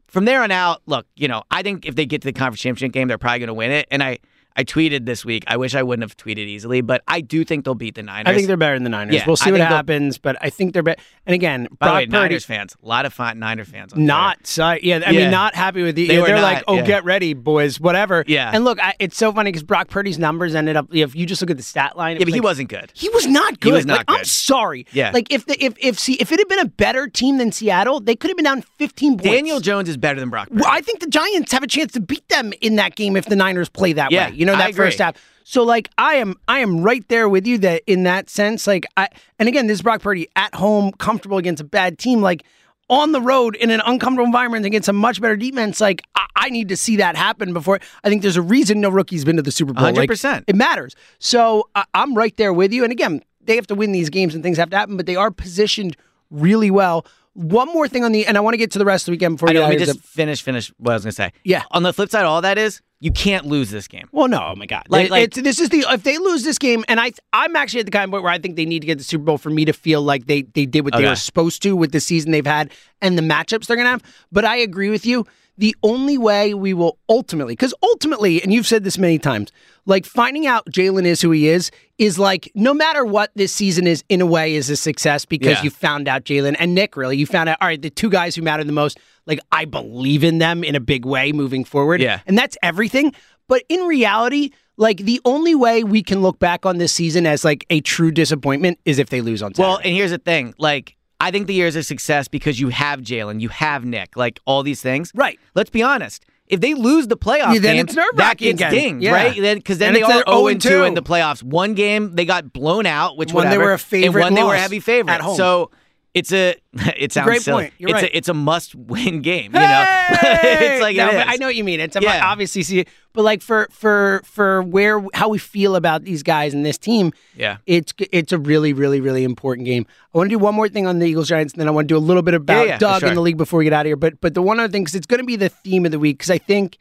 from 0.09 0.25
there 0.25 0.41
on 0.41 0.51
out, 0.51 0.81
look, 0.85 1.05
you 1.15 1.27
know, 1.27 1.43
I 1.51 1.61
think 1.61 1.85
if 1.85 1.95
they 1.95 2.05
get 2.05 2.21
to 2.21 2.25
the 2.27 2.33
conference 2.33 2.61
championship 2.61 2.93
game, 2.93 3.07
they're 3.07 3.17
probably 3.17 3.39
going 3.39 3.47
to 3.47 3.53
win 3.53 3.71
it. 3.71 3.87
And 3.91 4.03
I, 4.03 4.19
I 4.59 4.65
tweeted 4.65 5.05
this 5.05 5.23
week. 5.23 5.45
I 5.47 5.55
wish 5.55 5.73
I 5.73 5.83
wouldn't 5.83 6.03
have 6.03 6.17
tweeted 6.17 6.39
easily, 6.39 6.81
but 6.81 7.01
I 7.07 7.21
do 7.21 7.45
think 7.45 7.63
they'll 7.63 7.75
beat 7.75 7.95
the 7.95 8.03
Niners. 8.03 8.29
I 8.29 8.35
think 8.35 8.47
they're 8.47 8.57
better 8.57 8.75
than 8.75 8.83
the 8.83 8.89
Niners. 8.89 9.15
Yeah, 9.15 9.23
we'll 9.25 9.37
see 9.37 9.51
I 9.51 9.53
what 9.53 9.61
happens, 9.61 10.17
but 10.17 10.35
I 10.41 10.49
think 10.49 10.73
they're 10.73 10.83
better. 10.83 11.01
And 11.25 11.33
again, 11.33 11.69
By 11.79 11.87
the 11.87 11.93
way, 11.93 12.05
Brock 12.07 12.23
Purdy, 12.23 12.29
Niners 12.33 12.43
fans, 12.43 12.75
a 12.83 12.85
lot 12.85 13.05
of 13.05 13.13
fun 13.13 13.39
Niner 13.39 13.63
fans. 13.63 13.93
On 13.93 14.05
not 14.05 14.57
yeah. 14.57 14.67
I 14.67 14.79
Yeah. 14.81 15.11
mean, 15.11 15.31
not 15.31 15.55
happy 15.55 15.81
with 15.81 15.95
the. 15.95 16.09
They 16.09 16.17
they're 16.17 16.35
not, 16.35 16.41
like, 16.41 16.63
oh, 16.67 16.75
yeah. 16.75 16.81
get 16.85 17.05
ready, 17.05 17.33
boys, 17.33 17.79
whatever. 17.79 18.25
Yeah. 18.27 18.51
And 18.53 18.65
look, 18.65 18.83
I, 18.83 18.95
it's 18.99 19.15
so 19.15 19.31
funny 19.31 19.49
because 19.49 19.63
Brock 19.63 19.87
Purdy's 19.87 20.19
numbers 20.19 20.55
ended 20.55 20.75
up. 20.75 20.93
If 20.93 21.15
you 21.15 21.25
just 21.25 21.41
look 21.41 21.51
at 21.51 21.55
the 21.55 21.63
stat 21.63 21.95
line, 21.95 22.17
yeah, 22.17 22.19
but 22.19 22.25
was 22.25 22.33
he 22.33 22.41
wasn't 22.41 22.67
good. 22.67 22.91
He 22.93 23.07
was 23.07 23.27
not 23.27 23.61
good. 23.61 23.69
He 23.69 23.73
was 23.73 23.85
not 23.85 24.09
Like, 24.09 24.19
I'm 24.19 24.25
sorry. 24.25 24.87
Yeah. 24.91 25.11
Like 25.13 25.31
if 25.31 25.45
the 25.45 25.63
if 25.63 25.73
if 25.79 25.97
see 25.97 26.15
if 26.15 26.33
it 26.33 26.39
had 26.39 26.49
been 26.49 26.59
a 26.59 26.65
better 26.65 27.07
team 27.07 27.37
than 27.37 27.53
Seattle, 27.53 28.01
they 28.01 28.17
could 28.17 28.29
have 28.29 28.35
been 28.35 28.43
down 28.43 28.63
15 28.77 29.19
points. 29.19 29.23
Daniel 29.23 29.61
Jones 29.61 29.87
is 29.87 29.95
better 29.95 30.19
than 30.19 30.29
Brock. 30.29 30.49
Purdy. 30.49 30.61
Well, 30.61 30.69
I 30.69 30.81
think 30.81 30.99
the 30.99 31.07
Giants 31.07 31.53
have 31.53 31.63
a 31.63 31.67
chance 31.67 31.93
to 31.93 32.01
beat 32.01 32.27
them 32.27 32.51
in 32.59 32.75
that 32.75 32.95
game 32.95 33.15
if 33.15 33.25
the 33.27 33.37
Niners 33.37 33.69
play 33.69 33.93
that 33.93 34.11
way. 34.11 34.31
You 34.33 34.45
know, 34.45 34.48
I 34.55 34.67
that 34.67 34.75
first 34.75 34.99
half. 34.99 35.15
So 35.43 35.63
like 35.63 35.89
I 35.97 36.15
am 36.15 36.35
I 36.47 36.59
am 36.59 36.81
right 36.81 37.07
there 37.07 37.27
with 37.27 37.47
you 37.47 37.57
that 37.59 37.81
in 37.87 38.03
that 38.03 38.29
sense, 38.29 38.67
like 38.67 38.85
I 38.97 39.07
and 39.39 39.49
again, 39.49 39.67
this 39.67 39.79
is 39.79 39.81
Brock 39.81 40.01
Purdy 40.01 40.27
at 40.35 40.53
home, 40.55 40.91
comfortable 40.93 41.37
against 41.37 41.61
a 41.61 41.65
bad 41.65 41.97
team, 41.97 42.21
like 42.21 42.43
on 42.89 43.11
the 43.11 43.21
road 43.21 43.55
in 43.55 43.69
an 43.69 43.81
uncomfortable 43.85 44.25
environment 44.25 44.65
against 44.65 44.89
a 44.89 44.93
much 44.93 45.21
better 45.21 45.35
defense, 45.35 45.79
like 45.79 46.03
I, 46.15 46.25
I 46.35 46.49
need 46.49 46.69
to 46.69 46.77
see 46.77 46.97
that 46.97 47.15
happen 47.15 47.53
before 47.53 47.79
I 48.03 48.09
think 48.09 48.21
there's 48.21 48.37
a 48.37 48.41
reason 48.41 48.81
no 48.81 48.89
rookie's 48.89 49.23
been 49.23 49.35
to 49.35 49.41
the 49.41 49.51
Super 49.51 49.73
Bowl. 49.73 49.91
Like, 49.91 50.09
100%. 50.09 50.43
it 50.47 50.55
matters. 50.55 50.95
So 51.19 51.69
I, 51.75 51.85
I'm 51.93 52.15
right 52.15 52.35
there 52.37 52.53
with 52.53 52.73
you. 52.73 52.83
And 52.83 52.91
again, 52.91 53.23
they 53.41 53.55
have 53.55 53.67
to 53.67 53.75
win 53.75 53.91
these 53.91 54.09
games 54.09 54.33
and 54.33 54.43
things 54.43 54.57
have 54.57 54.69
to 54.71 54.77
happen, 54.77 54.97
but 54.97 55.05
they 55.05 55.15
are 55.15 55.31
positioned 55.31 55.95
really 56.29 56.71
well. 56.71 57.05
One 57.39 57.67
more 57.69 57.87
thing 57.87 58.03
on 58.03 58.11
the, 58.11 58.25
and 58.25 58.35
I 58.35 58.41
want 58.41 58.53
to 58.53 58.57
get 58.57 58.71
to 58.71 58.79
the 58.79 58.83
rest 58.83 59.03
of 59.03 59.05
the 59.05 59.11
weekend 59.11 59.37
before 59.37 59.47
I 59.47 59.51
we 59.51 59.53
know, 59.55 59.61
let 59.61 59.69
me 59.69 59.77
just 59.85 60.01
finish 60.01 60.41
finish 60.41 60.73
what 60.77 60.91
I 60.91 60.95
was 60.95 61.03
gonna 61.05 61.13
say. 61.13 61.31
Yeah. 61.45 61.63
On 61.71 61.83
the 61.83 61.93
flip 61.93 62.09
side, 62.09 62.25
all 62.25 62.41
that 62.41 62.57
is 62.57 62.81
you 62.99 63.11
can't 63.13 63.45
lose 63.45 63.69
this 63.71 63.87
game. 63.87 64.09
Well, 64.11 64.27
no, 64.27 64.43
oh 64.43 64.55
my 64.57 64.65
God! 64.65 64.83
Like- 64.89 65.09
like- 65.09 65.23
it's, 65.23 65.41
this 65.41 65.61
is 65.61 65.69
the 65.69 65.85
if 65.89 66.03
they 66.03 66.17
lose 66.17 66.43
this 66.43 66.57
game, 66.57 66.83
and 66.89 66.99
I 66.99 67.13
I'm 67.31 67.55
actually 67.55 67.79
at 67.79 67.85
the 67.85 67.93
kind 67.93 68.03
of 68.03 68.11
point 68.11 68.23
where 68.23 68.33
I 68.33 68.39
think 68.39 68.57
they 68.57 68.65
need 68.65 68.81
to 68.81 68.87
get 68.87 68.97
the 68.97 69.05
Super 69.05 69.23
Bowl 69.23 69.37
for 69.37 69.49
me 69.49 69.63
to 69.63 69.71
feel 69.71 70.01
like 70.01 70.25
they 70.25 70.41
they 70.41 70.65
did 70.65 70.83
what 70.83 70.93
they 70.95 71.03
were 71.11 71.15
supposed 71.15 71.61
to 71.63 71.77
with 71.77 71.93
the 71.93 72.01
season 72.01 72.31
they've 72.31 72.45
had 72.45 72.71
and 73.01 73.17
the 73.17 73.21
matchups 73.21 73.67
they're 73.67 73.77
gonna 73.77 73.89
have. 73.89 74.03
But 74.33 74.43
I 74.43 74.57
agree 74.57 74.89
with 74.89 75.05
you. 75.05 75.25
The 75.57 75.75
only 75.83 76.17
way 76.17 76.53
we 76.53 76.73
will 76.73 76.97
ultimately, 77.09 77.53
because 77.53 77.73
ultimately, 77.83 78.41
and 78.41 78.53
you've 78.53 78.67
said 78.67 78.85
this 78.85 78.97
many 78.97 79.19
times, 79.19 79.51
like 79.89 80.05
finding 80.05 80.47
out 80.47 80.65
Jalen 80.69 81.05
is 81.05 81.21
who 81.21 81.31
he 81.31 81.49
is 81.49 81.71
is 81.97 82.17
like 82.17 82.49
no 82.55 82.73
matter 82.73 83.03
what 83.03 83.31
this 83.35 83.53
season 83.53 83.87
is, 83.87 84.03
in 84.07 84.21
a 84.21 84.25
way, 84.25 84.55
is 84.55 84.69
a 84.69 84.77
success 84.77 85.25
because 85.25 85.57
Yeah. 85.57 85.63
you 85.63 85.69
found 85.69 86.07
out 86.07 86.23
Jalen 86.23 86.55
and 86.59 86.73
Nick. 86.73 86.95
Really, 86.95 87.17
you 87.17 87.25
found 87.25 87.49
out. 87.49 87.57
All 87.59 87.67
right, 87.67 87.81
the 87.81 87.89
two 87.89 88.09
guys 88.09 88.35
who 88.35 88.41
matter 88.41 88.63
the 88.63 88.71
most. 88.71 88.97
Like 89.25 89.39
I 89.51 89.65
believe 89.65 90.23
in 90.23 90.37
them 90.37 90.63
in 90.63 90.75
a 90.75 90.79
big 90.79 91.05
way 91.05 91.31
moving 91.33 91.65
forward. 91.65 92.01
Yeah. 92.01 92.21
And 92.25 92.37
that's 92.37 92.57
everything. 92.63 93.13
But 93.47 93.63
in 93.67 93.81
reality, 93.81 94.51
like 94.77 94.97
the 94.97 95.19
only 95.25 95.55
way 95.55 95.83
we 95.83 96.01
can 96.03 96.21
look 96.21 96.39
back 96.39 96.65
on 96.65 96.77
this 96.77 96.93
season 96.93 97.25
as 97.25 97.43
like 97.43 97.65
a 97.69 97.81
true 97.81 98.11
disappointment 98.11 98.79
is 98.85 98.97
if 98.99 99.09
they 99.09 99.21
lose 99.21 99.41
on 99.43 99.53
Saturday. 99.53 99.67
Well, 99.69 99.77
and 99.83 99.93
here's 99.93 100.11
the 100.11 100.17
thing, 100.19 100.53
like. 100.57 100.95
I 101.21 101.31
think 101.31 101.47
the 101.47 101.53
year 101.53 101.67
is 101.67 101.75
a 101.75 101.83
success 101.83 102.29
because 102.29 102.61
you 102.61 102.69
have 102.69 103.01
Jalen, 103.01 103.41
you 103.41 103.49
have 103.49 103.83
Nick, 103.83 104.15
like 104.15 104.39
all 104.45 104.63
these 104.63 104.81
things. 104.81 105.11
Right. 105.13 105.37
Let's 105.53 105.69
be 105.69 105.83
honest. 105.83 106.23
If 106.49 106.61
they 106.61 106.73
lose 106.73 107.07
the 107.07 107.15
playoff 107.15 107.53
Yeah, 107.53 107.59
then 107.59 107.75
game, 107.75 107.85
it's 107.85 107.95
that 108.15 108.37
gets 108.37 108.59
again. 108.59 108.71
dinged, 108.73 109.03
Yeah. 109.03 109.11
right? 109.13 109.35
Because 109.55 109.77
then, 109.77 109.89
And 109.89 109.95
they 109.97 110.01
are 110.01 110.23
0 110.27 110.47
0-2. 110.47 110.87
in 110.87 110.95
the 110.95 111.03
playoffs. 111.03 111.43
One 111.43 111.75
game 111.75 112.15
they 112.15 112.25
got 112.25 112.51
blown 112.51 112.87
out, 112.87 113.17
which 113.17 113.31
One 113.31 113.49
they 113.49 113.57
were 113.59 113.73
a 113.73 113.77
favorite 113.79 114.23
and 114.25 114.33
one 114.33 114.33
they 114.33 114.43
were 114.43 114.55
a 114.55 114.59
heavy 114.59 114.79
favorite. 114.79 115.13
at 115.13 115.21
home. 115.21 115.37
So 115.37 115.69
it's 116.13 116.31
a 116.31 116.55
it 116.97 117.11
sounds 117.13 117.25
great 117.25 117.41
silly. 117.41 117.63
point. 117.65 117.73
You're 117.77 117.89
it's 117.91 118.01
right. 118.01 118.11
a 118.11 118.17
it's 118.17 118.29
a 118.29 118.33
must 118.33 118.75
win 118.75 119.21
game. 119.21 119.53
You 119.53 119.59
know, 119.59 119.85
it's 120.11 120.81
like 120.81 120.95
no, 120.95 121.09
it. 121.09 121.27
I 121.27 121.35
know 121.37 121.47
what 121.47 121.55
you 121.55 121.63
mean. 121.63 121.79
It's 121.79 121.95
Yeah. 121.99 122.21
obviously 122.25 122.63
see, 122.63 122.85
but 123.13 123.23
like 123.23 123.41
for 123.41 123.67
for 123.71 124.21
for 124.25 124.61
where 124.63 125.03
how 125.13 125.29
we 125.29 125.37
feel 125.37 125.75
about 125.75 126.03
these 126.03 126.23
guys 126.23 126.53
and 126.53 126.65
this 126.65 126.77
team, 126.77 127.11
Yeah. 127.35 127.57
it's 127.65 127.93
it's 128.11 128.31
a 128.31 128.37
really 128.37 128.73
really 128.73 129.01
really 129.01 129.23
important 129.23 129.65
game. 129.65 129.85
I 130.13 130.17
want 130.17 130.29
to 130.29 130.35
do 130.35 130.39
one 130.39 130.55
more 130.55 130.67
thing 130.69 130.87
on 130.87 130.99
the 130.99 131.05
Eagles 131.05 131.27
Giants, 131.27 131.53
and 131.53 131.61
then 131.61 131.67
I 131.67 131.71
want 131.71 131.87
to 131.87 131.93
do 131.93 131.97
a 131.97 131.99
little 132.05 132.23
bit 132.23 132.33
about 132.33 132.67
yeah, 132.67 132.75
for 132.75 132.79
Doug 132.81 132.99
sure. 133.01 133.09
in 133.09 133.15
the 133.15 133.21
league 133.21 133.37
before 133.37 133.59
we 133.59 133.63
get 133.65 133.73
out 133.73 133.81
of 133.81 133.87
here. 133.87 133.95
But 133.95 134.19
but 134.21 134.33
the 134.33 134.41
one 134.41 134.59
other 134.59 134.71
thing 134.71 134.83
because 134.83 134.95
it's 134.95 135.07
going 135.07 135.19
to 135.21 135.25
be 135.25 135.35
the 135.35 135.49
theme 135.49 135.85
of 135.85 135.91
the 135.91 135.99
week 135.99 136.17
because 136.17 136.31
I 136.31 136.37
think 136.39 136.77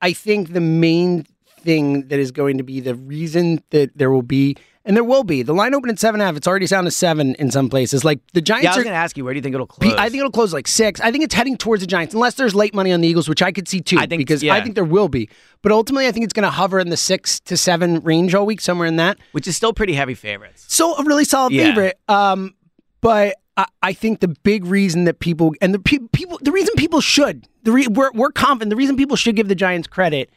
I 0.00 0.12
think 0.12 0.52
the 0.52 0.60
main 0.60 1.26
thing 1.60 2.08
that 2.08 2.18
is 2.18 2.30
going 2.30 2.58
to 2.58 2.64
be 2.64 2.80
the 2.80 2.94
reason 2.94 3.62
that 3.70 3.96
there 3.96 4.10
will 4.10 4.22
be. 4.22 4.56
And 4.86 4.94
there 4.94 5.04
will 5.04 5.24
be. 5.24 5.42
The 5.42 5.54
line 5.54 5.72
opened 5.74 5.92
at 5.92 5.98
seven 5.98 6.20
and 6.20 6.24
a 6.24 6.26
half. 6.26 6.36
It's 6.36 6.46
already 6.46 6.66
down 6.66 6.84
to 6.84 6.90
seven 6.90 7.34
in 7.36 7.50
some 7.50 7.70
places. 7.70 8.04
Like 8.04 8.20
the 8.34 8.42
Giants 8.42 8.64
Yeah, 8.64 8.70
I 8.70 8.72
was 8.72 8.78
are 8.80 8.84
going 8.84 8.92
to 8.92 8.98
ask 8.98 9.16
you, 9.16 9.24
where 9.24 9.32
do 9.32 9.38
you 9.38 9.42
think 9.42 9.54
it'll 9.54 9.66
close? 9.66 9.94
I 9.94 10.10
think 10.10 10.18
it'll 10.20 10.30
close 10.30 10.52
like 10.52 10.68
six. 10.68 11.00
I 11.00 11.10
think 11.10 11.24
it's 11.24 11.32
heading 11.34 11.56
towards 11.56 11.80
the 11.80 11.86
Giants, 11.86 12.12
unless 12.12 12.34
there's 12.34 12.54
late 12.54 12.74
money 12.74 12.92
on 12.92 13.00
the 13.00 13.08
Eagles, 13.08 13.26
which 13.26 13.40
I 13.40 13.50
could 13.50 13.66
see 13.66 13.80
too. 13.80 13.96
I 13.98 14.04
think- 14.06 14.20
because 14.20 14.42
yeah. 14.42 14.52
I 14.52 14.60
think 14.60 14.74
there 14.74 14.84
will 14.84 15.08
be. 15.08 15.30
But 15.62 15.72
ultimately, 15.72 16.06
I 16.06 16.12
think 16.12 16.24
it's 16.24 16.34
going 16.34 16.44
to 16.44 16.50
hover 16.50 16.78
in 16.78 16.90
the 16.90 16.98
six 16.98 17.40
to 17.40 17.56
seven 17.56 18.00
range 18.00 18.34
all 18.34 18.44
week, 18.44 18.60
somewhere 18.60 18.86
in 18.86 18.96
that. 18.96 19.16
which 19.32 19.46
is 19.48 19.56
still 19.56 19.72
pretty 19.72 19.94
heavy 19.94 20.14
favorites. 20.14 20.66
So 20.68 20.94
a 20.96 21.02
really 21.04 21.24
solid 21.24 21.54
Yeah. 21.54 21.64
favorite. 21.68 21.98
Um, 22.08 22.54
but 23.00 23.36
I, 23.56 23.64
I 23.82 23.92
think 23.94 24.20
the 24.20 24.28
big 24.28 24.66
reason 24.66 25.04
that 25.04 25.18
people 25.18 25.54
and 25.62 25.72
the 25.72 25.78
pe- 25.78 25.98
people, 26.12 26.38
the 26.42 26.52
reason 26.52 26.74
people 26.76 27.00
should, 27.00 27.46
the 27.62 27.72
re- 27.72 27.86
we're 27.86 28.10
we're 28.12 28.32
confident. 28.32 28.68
The 28.68 28.76
reason 28.76 28.96
people 28.96 29.16
should 29.16 29.34
give 29.36 29.48
the 29.48 29.54
Giants 29.54 29.88
credit 29.88 30.28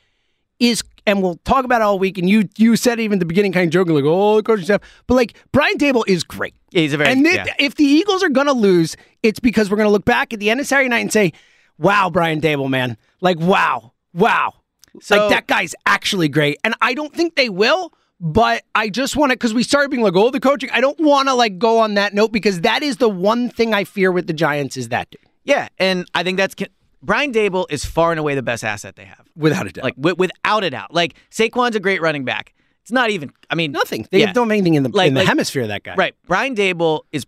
is, 0.60 0.84
and 1.08 1.24
we'll 1.24 1.38
talk 1.46 1.66
about 1.66 1.82
it 1.82 1.86
all 1.86 1.98
week. 1.98 2.20
And 2.20 2.30
you 2.30 2.48
you 2.58 2.76
said 2.76 3.00
even 3.00 3.16
at 3.16 3.20
the 3.22 3.26
beginning, 3.26 3.54
kind 3.54 3.66
of 3.66 3.72
joking, 3.72 3.96
like, 3.96 4.04
oh, 4.06 4.36
the 4.36 4.44
coaching 4.44 4.66
staff. 4.66 4.82
But 5.08 5.16
like 5.16 5.36
Brian 5.52 5.78
Daboll 5.78 6.04
is 6.08 6.24
great. 6.24 6.54
Yeah, 6.70 6.82
he's 6.82 6.94
a 6.94 6.98
very 6.98 7.10
And 7.12 7.26
yeah. 7.26 7.46
if 7.58 7.76
the 7.76 7.86
Eagles 7.86 8.22
are 8.22 8.30
going 8.30 8.48
to 8.48 8.54
lose, 8.54 8.96
it's 9.24 9.40
because 9.40 9.72
we're 9.72 9.78
going 9.78 9.88
to 9.88 9.92
look 9.92 10.06
back 10.06 10.34
at 10.34 10.40
the 10.40 10.52
end 10.52 10.60
of 10.60 10.68
Saturday 10.68 10.90
night 10.90 11.00
and 11.00 11.12
say, 11.12 11.32
"Wow, 11.80 12.12
Brian 12.12 12.42
Daboll, 12.42 12.70
man! 12.70 12.98
Like, 13.22 13.40
wow, 13.40 13.94
wow! 14.14 14.54
So- 15.02 15.18
like 15.18 15.30
that 15.30 15.48
guy's 15.48 15.74
actually 15.86 16.28
great." 16.28 16.60
And 16.64 16.76
I 16.82 16.94
don't 16.94 17.14
think 17.14 17.36
they 17.36 17.48
will, 17.50 17.94
but 18.20 18.64
I 18.76 18.90
just 18.90 19.16
want 19.16 19.32
to 19.32 19.36
because 19.36 19.54
we 19.54 19.64
started 19.64 19.90
being 19.90 20.04
like, 20.04 20.16
"Oh, 20.16 20.30
the 20.30 20.42
coaching." 20.42 20.70
I 20.72 20.82
don't 20.82 21.00
want 21.00 21.30
to 21.30 21.34
like 21.34 21.58
go 21.58 21.80
on 21.80 21.94
that 21.94 22.14
note 22.14 22.34
because 22.34 22.62
that 22.62 22.84
is 22.84 22.98
the 22.98 23.10
one 23.10 23.50
thing 23.50 23.74
I 23.74 23.86
fear 23.86 24.12
with 24.12 24.28
the 24.28 24.34
Giants 24.34 24.76
is 24.76 24.90
that 24.90 25.10
dude, 25.10 25.22
Yeah, 25.46 25.70
and 25.80 26.06
I 26.14 26.24
think 26.24 26.38
that's 26.38 26.54
Brian 27.02 27.32
Daboll 27.32 27.66
is 27.70 27.86
far 27.86 28.12
and 28.12 28.20
away 28.20 28.36
the 28.36 28.42
best 28.44 28.64
asset 28.64 28.96
they 28.96 29.06
have. 29.06 29.28
without 29.36 29.68
a 29.68 29.72
doubt. 29.72 29.84
Like 29.84 29.96
wi- 29.96 30.16
without 30.18 30.64
a 30.64 30.70
doubt. 30.70 30.94
Like 30.94 31.16
Saquon's 31.32 31.76
a 31.76 31.80
great 31.80 32.02
running 32.02 32.26
back. 32.26 32.54
It's 32.82 32.92
not 32.92 33.10
even. 33.10 33.32
I 33.50 33.56
mean, 33.56 33.72
nothing. 33.72 34.08
They 34.12 34.22
yeah. 34.22 34.32
don't 34.34 34.48
have 34.48 34.52
anything 34.54 34.74
in 34.76 34.84
the 34.84 34.90
Like- 34.90 35.10
in 35.10 35.14
the 35.14 35.20
like- 35.22 35.28
hemisphere 35.28 35.64
of 35.64 35.68
that 35.70 35.84
guy. 35.84 35.96
Right. 35.96 36.16
Brian 36.28 36.56
Daboll 36.56 37.02
is. 37.12 37.26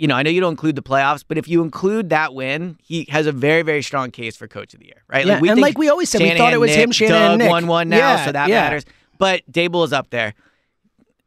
You 0.00 0.06
know, 0.06 0.14
I 0.14 0.22
know 0.22 0.30
you 0.30 0.40
don't 0.40 0.52
include 0.52 0.76
the 0.76 0.82
playoffs, 0.82 1.24
but 1.26 1.38
if 1.38 1.48
you 1.48 1.60
include 1.60 2.10
that 2.10 2.32
win, 2.32 2.78
he 2.80 3.04
has 3.08 3.26
a 3.26 3.32
very, 3.32 3.62
very 3.62 3.82
strong 3.82 4.12
case 4.12 4.36
for 4.36 4.46
coach 4.46 4.72
of 4.72 4.78
the 4.78 4.86
year, 4.86 5.02
right? 5.08 5.26
Yeah, 5.26 5.32
Like 5.32 5.42
we 5.42 5.48
and 5.48 5.60
like 5.60 5.76
we 5.76 5.88
always 5.88 6.08
said, 6.08 6.20
we 6.20 6.36
thought 6.36 6.52
it 6.52 6.58
was 6.60 6.70
Nick, 6.70 6.78
him, 6.78 6.92
Shanahan, 6.92 7.20
Doug 7.22 7.30
and 7.32 7.38
Nick. 7.40 7.50
won 7.50 7.66
one 7.66 7.88
now, 7.88 7.96
Yeah, 7.96 8.24
so 8.26 8.30
that 8.30 8.48
yeah. 8.48 8.60
matters. 8.62 8.84
But 9.18 9.42
Daboll 9.50 9.84
is 9.84 9.92
up 9.92 10.10
there, 10.10 10.34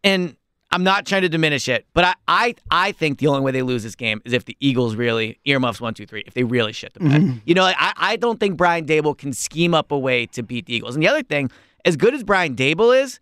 and 0.06 0.38
I'm 0.72 0.84
not 0.84 1.06
trying 1.06 1.24
to 1.24 1.30
diminish 1.30 1.68
it, 1.68 1.86
but 1.94 2.06
I, 2.06 2.14
I, 2.28 2.56
I 2.72 2.92
think 2.94 3.20
the 3.20 3.28
only 3.28 3.42
way 3.42 3.52
they 3.52 3.62
lose 3.62 3.84
this 3.84 3.96
game 3.96 4.22
is 4.26 4.32
if 4.34 4.46
the 4.46 4.56
Eagles 4.60 4.96
really 4.96 5.40
earmuffs 5.46 5.82
one, 5.82 5.94
two, 5.94 6.06
three. 6.06 6.24
If 6.26 6.34
they 6.34 6.44
really 6.44 6.72
shit 6.74 6.94
the 6.94 7.02
bed, 7.02 7.22
Mm-hmm. 7.22 7.38
you 7.46 7.54
know, 7.54 7.64
I, 7.66 7.94
I 7.98 8.16
don't 8.16 8.40
think 8.40 8.56
Brian 8.58 8.86
Daboll 8.86 9.18
can 9.18 9.34
scheme 9.34 9.74
up 9.74 9.92
a 9.92 9.98
way 10.00 10.26
to 10.28 10.42
beat 10.44 10.68
the 10.68 10.76
Eagles. 10.76 10.96
And 10.96 11.04
the 11.04 11.10
other 11.10 11.24
thing, 11.24 11.52
as 11.84 11.98
good 11.98 12.14
as 12.14 12.24
Brian 12.24 12.56
Daboll 12.56 13.00
is, 13.02 13.20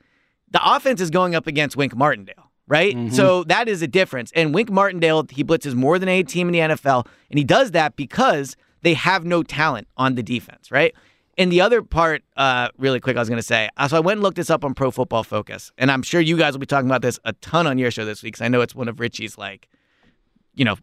the 0.52 0.60
offense 0.64 1.02
is 1.02 1.10
going 1.10 1.34
up 1.36 1.48
against 1.48 1.76
Wink 1.78 1.96
Martindale, 1.96 2.52
right? 2.68 2.96
Mm-hmm. 2.96 3.14
So 3.16 3.44
that 3.46 3.68
is 3.68 3.82
a 3.82 3.88
difference. 3.88 4.32
And 4.36 4.54
Wink 4.54 4.70
Martindale, 4.72 5.26
he 5.30 5.44
blitzes 5.44 5.74
more 5.76 5.98
than 6.00 6.10
any 6.10 6.24
team 6.24 6.48
in 6.48 6.54
the 6.54 6.76
NFL, 6.76 7.06
and 7.30 7.38
he 7.38 7.44
does 7.44 7.72
that 7.72 7.96
because 7.96 8.56
they 8.82 8.94
have 8.94 9.26
no 9.26 9.44
talent 9.44 9.88
on 9.98 10.16
the 10.16 10.24
defense, 10.24 10.72
right? 10.72 10.94
And 11.40 11.50
the 11.50 11.62
other 11.62 11.82
part, 11.82 12.22
uh, 12.36 12.68
really 12.78 13.00
quick, 13.00 13.16
I 13.16 13.22
was 13.22 13.30
going 13.30 13.40
to 13.40 13.48
say, 13.48 13.70
uh, 13.78 13.88
so 13.88 13.96
I 13.96 14.02
went 14.02 14.18
and 14.18 14.24
looked 14.24 14.36
this 14.36 14.50
up 14.50 14.66
on 14.66 14.74
Pro 14.74 14.92
Football 14.92 15.24
Focus, 15.24 15.72
and 15.78 15.90
I'm 15.90 16.04
sure 16.04 16.20
you 16.20 16.36
guys 16.36 16.52
will 16.52 16.60
be 16.60 16.66
talking 16.66 16.90
about 16.90 17.02
this 17.02 17.18
a 17.24 17.32
ton 17.32 17.66
on 17.66 17.78
your 17.78 17.92
show 17.92 18.04
this 18.04 18.22
week 18.22 18.34
because 18.34 18.46
I 18.46 18.50
know 18.50 18.60
it's 18.60 18.76
one 18.76 18.90
of 18.90 19.00
Richie's 19.00 19.38
like, 19.38 19.70
you 20.54 20.66
know, 20.66 20.76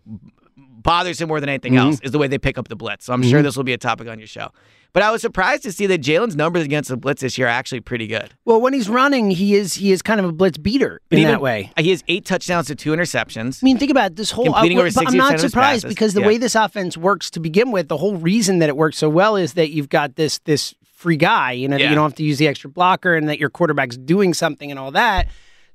bothers 0.56 1.20
him 1.20 1.28
more 1.28 1.40
than 1.40 1.48
anything 1.48 1.76
else 1.76 2.00
is 2.00 2.12
the 2.12 2.18
way 2.18 2.26
they 2.28 2.38
pick 2.38 2.56
up 2.58 2.68
the 2.68 2.76
blitz. 2.76 3.04
So 3.06 3.12
I'm 3.12 3.22
sure 3.22 3.42
this 3.42 3.56
will 3.56 3.64
be 3.64 3.72
a 3.72 3.78
topic 3.78 4.08
on 4.08 4.18
your 4.18 4.28
show. 4.28 4.50
But 4.92 5.02
I 5.02 5.10
was 5.10 5.20
surprised 5.20 5.62
to 5.64 5.72
see 5.72 5.84
that 5.88 6.00
Jalen's 6.00 6.36
numbers 6.36 6.64
against 6.64 6.88
the 6.88 6.96
blitz 6.96 7.20
this 7.20 7.36
year 7.36 7.48
are 7.48 7.50
actually 7.50 7.80
pretty 7.80 8.06
good. 8.06 8.32
Well, 8.46 8.62
when 8.62 8.72
he's 8.72 8.88
running, 8.88 9.30
he 9.30 9.54
is 9.54 9.74
he 9.74 9.92
is 9.92 10.00
kind 10.00 10.20
of 10.20 10.24
a 10.26 10.32
blitz 10.32 10.56
beater 10.56 11.02
in 11.10 11.18
Even- 11.18 11.32
that 11.32 11.40
way. 11.42 11.70
He 11.76 11.90
has 11.90 12.02
eight 12.08 12.24
touchdowns 12.24 12.68
to 12.68 12.74
two 12.74 12.92
interceptions. 12.92 13.62
I 13.62 13.66
mean, 13.66 13.76
think 13.76 13.90
about 13.90 14.16
this 14.16 14.30
whole. 14.30 14.46
Completing 14.46 14.78
uh, 14.78 14.82
over 14.82 14.90
but 14.94 15.08
I'm 15.08 15.16
not 15.18 15.38
surprised 15.40 15.82
passes. 15.82 15.94
because 15.94 16.14
the 16.14 16.20
Yeah. 16.22 16.26
way 16.28 16.38
this 16.38 16.54
offense 16.54 16.96
works 16.96 17.30
to 17.32 17.40
begin 17.40 17.72
with, 17.72 17.88
the 17.88 17.98
whole 17.98 18.16
reason 18.16 18.60
that 18.60 18.70
it 18.70 18.76
works 18.76 18.96
so 18.96 19.10
well 19.10 19.36
is 19.36 19.52
that 19.54 19.68
you've 19.70 19.90
got 19.90 20.16
this 20.16 20.38
this 20.44 20.74
free 20.94 21.18
guy. 21.18 21.52
You 21.52 21.68
know, 21.68 21.76
that 21.76 21.86
you 21.90 21.94
don't 21.94 22.04
have 22.08 22.14
to 22.16 22.24
use 22.24 22.38
the 22.38 22.48
extra 22.48 22.70
blocker, 22.70 23.14
and 23.14 23.28
that 23.28 23.38
your 23.38 23.50
quarterback's 23.50 23.98
doing 23.98 24.32
something 24.32 24.70
and 24.70 24.80
all 24.80 24.92
that. 24.92 25.28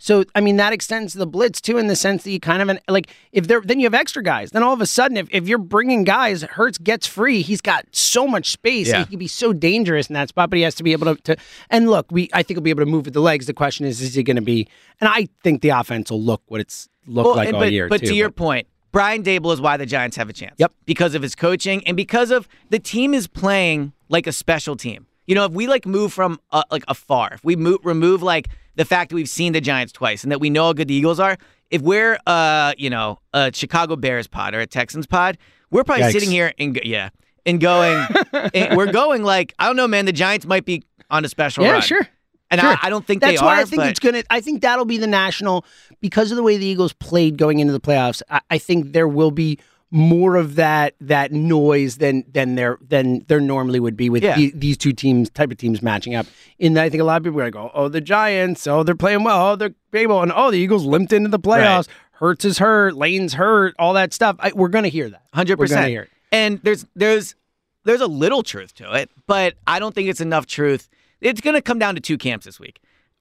So, 0.04 0.24
I 0.34 0.42
mean, 0.42 0.58
that 0.58 0.74
extends 0.74 1.14
to 1.14 1.20
the 1.20 1.28
blitz 1.28 1.62
too, 1.62 1.78
in 1.78 1.86
the 1.86 1.96
sense 1.96 2.24
that 2.24 2.32
you 2.32 2.40
kind 2.40 2.60
of 2.64 2.70
an, 2.70 2.80
like 2.88 3.14
if 3.32 3.46
there, 3.46 3.62
then 3.62 3.80
you 3.80 3.86
have 3.86 3.94
extra 3.94 4.24
guys. 4.24 4.50
Then 4.50 4.64
all 4.64 4.74
of 4.74 4.82
a 4.82 4.88
sudden, 4.88 5.16
if, 5.16 5.28
if 5.30 5.48
you're 5.48 5.60
bringing 5.60 6.04
guys, 6.04 6.42
Hurts 6.42 6.80
gets 6.80 7.06
free. 7.06 7.44
He's 7.44 7.62
got 7.62 7.86
so 7.92 8.26
much 8.26 8.50
space. 8.50 8.88
Yeah. 8.88 9.02
He 9.02 9.06
can 9.06 9.20
be 9.20 9.28
so 9.28 9.54
dangerous 9.54 10.08
in 10.08 10.16
that 10.16 10.30
spot, 10.30 10.50
but 10.50 10.58
he 10.58 10.64
has 10.64 10.74
to 10.76 10.84
be 10.84 10.92
able 10.92 11.16
to. 11.16 11.22
to 11.22 11.38
and 11.70 11.88
look, 11.88 12.08
we 12.10 12.32
I 12.34 12.42
think 12.42 12.58
he'll 12.58 12.64
be 12.64 12.72
able 12.72 12.84
to 12.84 12.90
move 12.90 13.06
with 13.06 13.14
the 13.14 13.22
legs. 13.22 13.46
The 13.46 13.54
question 13.54 13.86
is, 13.86 14.02
is 14.02 14.16
he 14.16 14.24
going 14.24 14.38
to 14.38 14.42
be? 14.42 14.68
And 15.00 15.08
I 15.08 15.30
think 15.44 15.62
the 15.62 15.70
offense 15.70 16.10
will 16.10 16.22
look 16.22 16.42
what 16.48 16.62
it's 16.62 16.90
looked 17.06 17.28
Well, 17.28 17.36
like 17.36 17.50
and- 17.50 17.56
all 17.58 17.62
but, 17.62 17.72
year. 17.72 17.88
but 17.88 18.02
too, 18.02 18.08
to 18.08 18.16
your 18.16 18.32
point, 18.32 18.66
Brian 18.92 19.22
Daboll 19.22 19.54
is 19.54 19.62
why 19.62 19.78
the 19.78 19.86
Giants 19.86 20.18
have 20.18 20.30
a 20.30 20.34
chance. 20.34 20.56
Yep. 20.58 20.74
Because 20.88 21.14
of 21.14 21.22
his 21.22 21.36
coaching 21.36 21.86
and 21.86 21.96
because 21.96 22.32
of 22.32 22.48
the 22.72 22.80
team 22.80 23.14
is 23.14 23.28
playing 23.28 23.94
like 24.10 24.26
a 24.26 24.32
special 24.32 24.76
team. 24.76 25.06
You 25.32 25.36
know, 25.36 25.46
if 25.46 25.54
we 25.54 25.66
like 25.68 25.86
move 25.86 26.12
from 26.12 26.42
uh, 26.52 26.64
like 26.72 26.84
afar, 26.90 27.30
if 27.36 27.42
we 27.46 27.56
move, 27.56 27.78
remove 27.86 28.22
like 28.22 28.50
the 28.76 28.84
fact 28.84 29.12
that 29.12 29.16
we've 29.16 29.30
seen 29.30 29.54
the 29.54 29.62
Giants 29.62 29.94
twice 29.94 30.24
and 30.24 30.32
that 30.34 30.42
we 30.42 30.50
know 30.50 30.66
how 30.66 30.74
good 30.74 30.90
the 30.90 30.94
Eagles 30.94 31.22
are, 31.22 31.38
if 31.70 31.82
we're 31.82 32.18
uh 32.28 32.74
you 32.78 32.90
know 32.90 33.18
a 33.34 33.50
Chicago 33.54 33.96
Bears 33.96 34.28
pod 34.28 34.54
or 34.54 34.60
a 34.60 34.68
Texans 34.68 35.08
pod, 35.08 35.38
we're 35.70 35.86
probably 35.86 36.04
Yikes. 36.04 36.12
sitting 36.12 36.32
here 36.32 36.52
and 36.60 36.76
go- 36.76 36.82
yeah 36.84 37.12
and 37.46 37.62
going, 37.62 38.06
and 38.54 38.76
we're 38.76 38.92
going 38.92 39.24
like 39.24 39.54
I 39.58 39.68
don't 39.68 39.78
know, 39.78 39.88
man. 39.88 40.04
The 40.04 40.12
Giants 40.12 40.46
might 40.46 40.66
be 40.66 40.84
on 41.10 41.24
a 41.24 41.30
special 41.30 41.64
Yeah, 41.64 41.72
run. 41.72 41.82
sure. 41.82 42.06
And 42.50 42.60
Sure. 42.60 42.70
I, 42.72 42.80
I 42.88 42.90
don't 42.90 43.08
think 43.08 43.22
That's 43.22 43.40
they 43.40 43.46
why 43.46 43.60
are. 43.60 43.62
I 43.62 43.64
think 43.64 43.82
but 43.84 43.88
it's 43.92 44.00
gonna. 44.02 44.24
I 44.30 44.42
think 44.42 44.62
that'll 44.62 44.84
be 44.84 44.98
the 44.98 45.08
national 45.08 45.64
because 46.02 46.32
of 46.32 46.36
the 46.36 46.44
way 46.44 46.58
the 46.58 46.66
Eagles 46.66 46.92
played 46.92 47.38
going 47.38 47.60
into 47.60 47.72
the 47.72 47.80
playoffs. 47.80 48.22
I, 48.30 48.42
I 48.50 48.58
think 48.58 48.92
there 48.92 49.08
will 49.08 49.32
be 49.32 49.58
more 49.94 50.38
of 50.38 50.56
that 50.56 50.96
that 51.02 51.32
noise 51.34 51.98
than 51.98 52.24
than 52.32 52.56
there 52.56 52.78
than 52.82 53.26
there 53.28 53.42
normally 53.42 53.80
would 53.80 53.98
be 53.98 54.10
with 54.10 54.24
Yeah. 54.24 54.38
the, 54.38 54.52
these 54.56 54.78
two 54.78 54.94
teams 54.94 55.30
type 55.30 55.52
of 55.52 55.58
teams 55.58 55.82
matching 55.82 56.16
up. 56.16 56.26
And 56.60 56.80
I 56.80 56.90
think 56.90 57.02
a 57.02 57.04
lot 57.04 57.18
of 57.18 57.24
people 57.24 57.40
are 57.42 57.52
going 57.52 57.52
to 57.52 57.70
go, 57.70 57.72
oh, 57.74 57.90
the 57.90 58.00
Giants, 58.02 58.66
oh, 58.68 58.84
they're 58.84 58.96
playing 58.96 59.24
well, 59.24 59.52
oh, 59.52 59.56
they're 59.58 59.76
able, 59.94 60.22
and 60.22 60.32
oh, 60.34 60.50
the 60.50 60.58
Eagles 60.58 60.86
limped 60.86 61.12
into 61.12 61.30
the 61.30 61.40
playoffs. 61.40 61.88
Hurts 62.14 62.46
is 62.46 62.60
hurt, 62.60 62.96
Lane's 62.96 63.34
hurt, 63.34 63.76
all 63.80 63.94
that 63.94 64.14
stuff. 64.14 64.36
I, 64.40 64.52
we're 64.54 64.70
going 64.70 64.84
to 64.84 64.90
hear 64.90 65.10
that. 65.10 65.24
Hundred 65.34 65.58
percent. 65.58 65.90
hear. 65.90 66.08
And 66.32 66.60
there's 66.64 66.86
there's 66.96 67.36
there's 67.84 68.02
a 68.02 68.08
little 68.08 68.44
truth 68.44 68.74
to 68.76 68.94
it, 68.94 69.10
but 69.28 69.56
I 69.68 69.80
don't 69.80 69.94
think 69.94 70.08
it's 70.08 70.22
enough 70.22 70.46
truth. 70.46 70.88
It's 71.20 71.42
going 71.42 71.56
to 71.56 71.62
come 71.62 71.80
down 71.80 71.96
to 71.96 72.02
two 72.02 72.18
camps 72.18 72.46
this 72.46 72.60
week. 72.60 72.80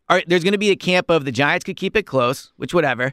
All 0.08 0.16
right, 0.16 0.28
there's 0.28 0.44
going 0.44 0.52
to 0.52 0.58
be 0.58 0.70
a 0.70 0.76
camp 0.76 1.08
of 1.10 1.24
the 1.24 1.32
Giants 1.32 1.64
could 1.64 1.76
keep 1.76 1.96
it 1.96 2.02
close, 2.04 2.52
which 2.56 2.74
whatever. 2.74 3.12